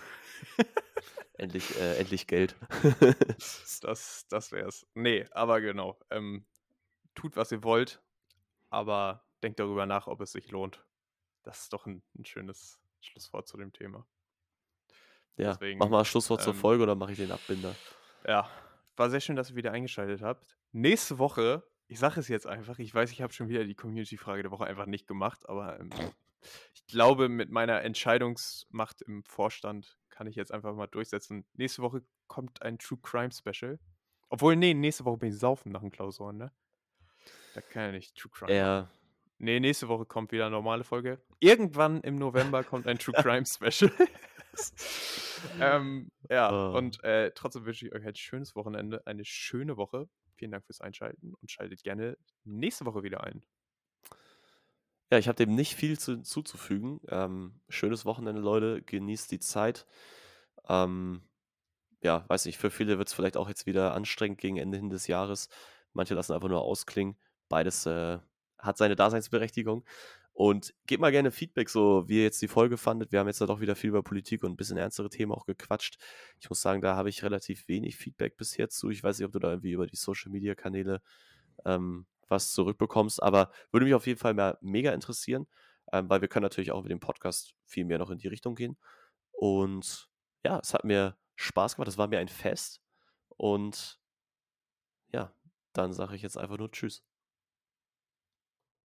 endlich, 1.33 1.79
äh, 1.79 1.97
endlich 1.97 2.27
Geld. 2.27 2.55
das 3.81 4.25
das 4.29 4.51
wäre 4.51 4.67
es. 4.67 4.85
Nee, 4.93 5.25
aber 5.31 5.61
genau. 5.61 5.99
Ähm, 6.09 6.45
tut, 7.13 7.35
was 7.35 7.51
ihr 7.51 7.63
wollt, 7.63 8.01
aber 8.69 9.25
denkt 9.43 9.59
darüber 9.59 9.85
nach, 9.85 10.07
ob 10.07 10.21
es 10.21 10.31
sich 10.31 10.51
lohnt. 10.51 10.85
Das 11.43 11.61
ist 11.61 11.73
doch 11.73 11.85
ein, 11.85 12.03
ein 12.17 12.25
schönes 12.25 12.79
Schlusswort 13.01 13.47
zu 13.47 13.57
dem 13.57 13.71
Thema. 13.71 14.05
Ja, 15.37 15.53
Deswegen, 15.53 15.79
mach 15.79 15.89
mal 15.89 16.05
Schlusswort 16.05 16.41
ähm, 16.41 16.45
zur 16.45 16.53
Folge 16.55 16.83
oder 16.83 16.95
mache 16.95 17.11
ich 17.11 17.17
den 17.17 17.31
Abbinder? 17.31 17.75
Ja, 18.25 18.49
war 18.95 19.09
sehr 19.09 19.19
schön, 19.19 19.35
dass 19.35 19.49
ihr 19.51 19.55
wieder 19.55 19.71
eingeschaltet 19.71 20.21
habt. 20.21 20.57
Nächste 20.71 21.19
Woche, 21.19 21.63
ich 21.87 21.99
sage 21.99 22.19
es 22.19 22.27
jetzt 22.27 22.47
einfach, 22.47 22.79
ich 22.79 22.93
weiß, 22.93 23.11
ich 23.11 23.21
habe 23.21 23.33
schon 23.33 23.49
wieder 23.49 23.65
die 23.65 23.75
Community-Frage 23.75 24.43
der 24.43 24.51
Woche 24.51 24.65
einfach 24.65 24.85
nicht 24.85 25.07
gemacht, 25.07 25.47
aber 25.47 25.79
ähm, 25.79 25.89
ich 26.73 26.85
glaube, 26.87 27.27
mit 27.29 27.49
meiner 27.49 27.81
Entscheidungsmacht 27.81 29.01
im 29.01 29.23
Vorstand 29.23 29.97
kann 30.15 30.27
ich 30.27 30.35
jetzt 30.35 30.51
einfach 30.51 30.73
mal 30.73 30.87
durchsetzen. 30.87 31.45
Nächste 31.53 31.81
Woche 31.81 32.01
kommt 32.27 32.61
ein 32.61 32.79
True 32.79 32.99
Crime 33.01 33.31
Special. 33.31 33.79
Obwohl, 34.29 34.55
nee, 34.55 34.73
nächste 34.73 35.05
Woche 35.05 35.17
bin 35.17 35.29
ich 35.29 35.37
saufen 35.37 35.71
nach 35.71 35.81
den 35.81 35.91
Klausuren, 35.91 36.37
ne? 36.37 36.51
Da 37.53 37.61
kann 37.61 37.83
ja 37.83 37.91
nicht 37.91 38.17
True 38.17 38.31
Crime. 38.33 38.55
Ja, 38.55 38.89
Nee, 39.37 39.59
nächste 39.59 39.87
Woche 39.87 40.05
kommt 40.05 40.31
wieder 40.31 40.45
eine 40.45 40.55
normale 40.55 40.83
Folge. 40.83 41.19
Irgendwann 41.39 42.01
im 42.01 42.15
November 42.15 42.63
kommt 42.63 42.87
ein 42.87 42.97
True 42.97 43.13
Crime 43.21 43.45
Special. 43.45 43.91
ähm, 45.59 46.09
ja, 46.29 46.51
oh. 46.51 46.77
und 46.77 47.03
äh, 47.03 47.31
trotzdem 47.35 47.65
wünsche 47.65 47.85
ich 47.85 47.93
euch 47.93 48.05
ein 48.05 48.15
schönes 48.15 48.55
Wochenende, 48.55 49.05
eine 49.05 49.25
schöne 49.25 49.75
Woche. 49.75 50.07
Vielen 50.35 50.51
Dank 50.51 50.65
fürs 50.65 50.81
Einschalten 50.81 51.33
und 51.33 51.51
schaltet 51.51 51.83
gerne 51.83 52.17
nächste 52.45 52.85
Woche 52.85 53.03
wieder 53.03 53.23
ein. 53.23 53.45
Ja, 55.11 55.19
ich 55.19 55.27
habe 55.27 55.35
dem 55.35 55.53
nicht 55.53 55.75
viel 55.75 55.99
zu, 55.99 56.21
zuzufügen. 56.21 56.99
Ähm, 57.09 57.59
schönes 57.69 58.05
Wochenende, 58.05 58.41
Leute. 58.41 58.81
Genießt 58.81 59.31
die 59.31 59.39
Zeit. 59.39 59.85
Ähm, 60.67 61.21
ja, 62.01 62.25
weiß 62.27 62.45
nicht, 62.45 62.57
für 62.57 62.71
viele 62.71 62.97
wird 62.97 63.07
es 63.07 63.13
vielleicht 63.13 63.37
auch 63.37 63.47
jetzt 63.49 63.65
wieder 63.65 63.93
anstrengend 63.93 64.39
gegen 64.39 64.57
Ende 64.57 64.77
hin 64.77 64.89
des 64.89 65.07
Jahres. 65.07 65.49
Manche 65.93 66.15
lassen 66.15 66.33
einfach 66.33 66.49
nur 66.49 66.61
ausklingen. 66.61 67.17
Beides 67.49 67.85
äh, 67.85 68.19
hat 68.59 68.77
seine 68.77 68.95
Daseinsberechtigung. 68.95 69.85
Und 70.33 70.73
gebt 70.85 70.99
mal 70.99 71.11
gerne 71.13 71.31
Feedback, 71.31 71.69
so 71.69 72.09
wie 72.09 72.17
ihr 72.17 72.23
jetzt 72.23 72.41
die 72.41 72.49
Folge 72.49 72.75
fandet. 72.77 73.13
Wir 73.13 73.19
haben 73.19 73.27
jetzt 73.27 73.39
da 73.39 73.45
doch 73.45 73.61
wieder 73.61 73.75
viel 73.75 73.89
über 73.91 74.03
Politik 74.03 74.43
und 74.43 74.51
ein 74.51 74.57
bisschen 74.57 74.75
ernstere 74.75 75.09
Themen 75.09 75.31
auch 75.31 75.45
gequatscht. 75.45 75.97
Ich 76.41 76.49
muss 76.49 76.61
sagen, 76.61 76.81
da 76.81 76.95
habe 76.97 77.07
ich 77.07 77.23
relativ 77.23 77.69
wenig 77.69 77.95
Feedback 77.95 78.35
bis 78.35 78.57
jetzt 78.57 78.77
zu. 78.77 78.89
Ich 78.89 79.01
weiß 79.01 79.17
nicht, 79.17 79.25
ob 79.25 79.31
du 79.31 79.39
da 79.39 79.51
irgendwie 79.51 79.71
über 79.71 79.87
die 79.87 79.95
Social 79.95 80.31
Media 80.31 80.53
Kanäle 80.53 81.01
ähm, 81.63 82.05
was 82.27 82.51
zurückbekommst, 82.53 83.21
aber 83.21 83.51
würde 83.71 83.85
mich 83.85 83.93
auf 83.93 84.07
jeden 84.07 84.19
Fall 84.19 84.33
mehr 84.33 84.57
mega 84.61 84.91
interessieren, 84.91 85.47
ähm, 85.91 86.09
weil 86.09 86.21
wir 86.21 86.27
können 86.27 86.43
natürlich 86.43 86.71
auch 86.71 86.81
mit 86.83 86.91
dem 86.91 86.99
Podcast 86.99 87.53
viel 87.65 87.85
mehr 87.85 87.99
noch 87.99 88.09
in 88.09 88.17
die 88.17 88.27
Richtung 88.27 88.55
gehen. 88.55 88.77
Und 89.31 90.09
ja, 90.43 90.59
es 90.59 90.73
hat 90.73 90.83
mir 90.85 91.17
Spaß 91.35 91.75
gemacht. 91.75 91.89
Es 91.89 91.97
war 91.97 92.07
mir 92.07 92.19
ein 92.19 92.27
Fest. 92.27 92.81
Und 93.29 93.99
ja, 95.11 95.33
dann 95.73 95.93
sage 95.93 96.15
ich 96.15 96.21
jetzt 96.21 96.37
einfach 96.37 96.57
nur 96.57 96.71
Tschüss. 96.71 97.03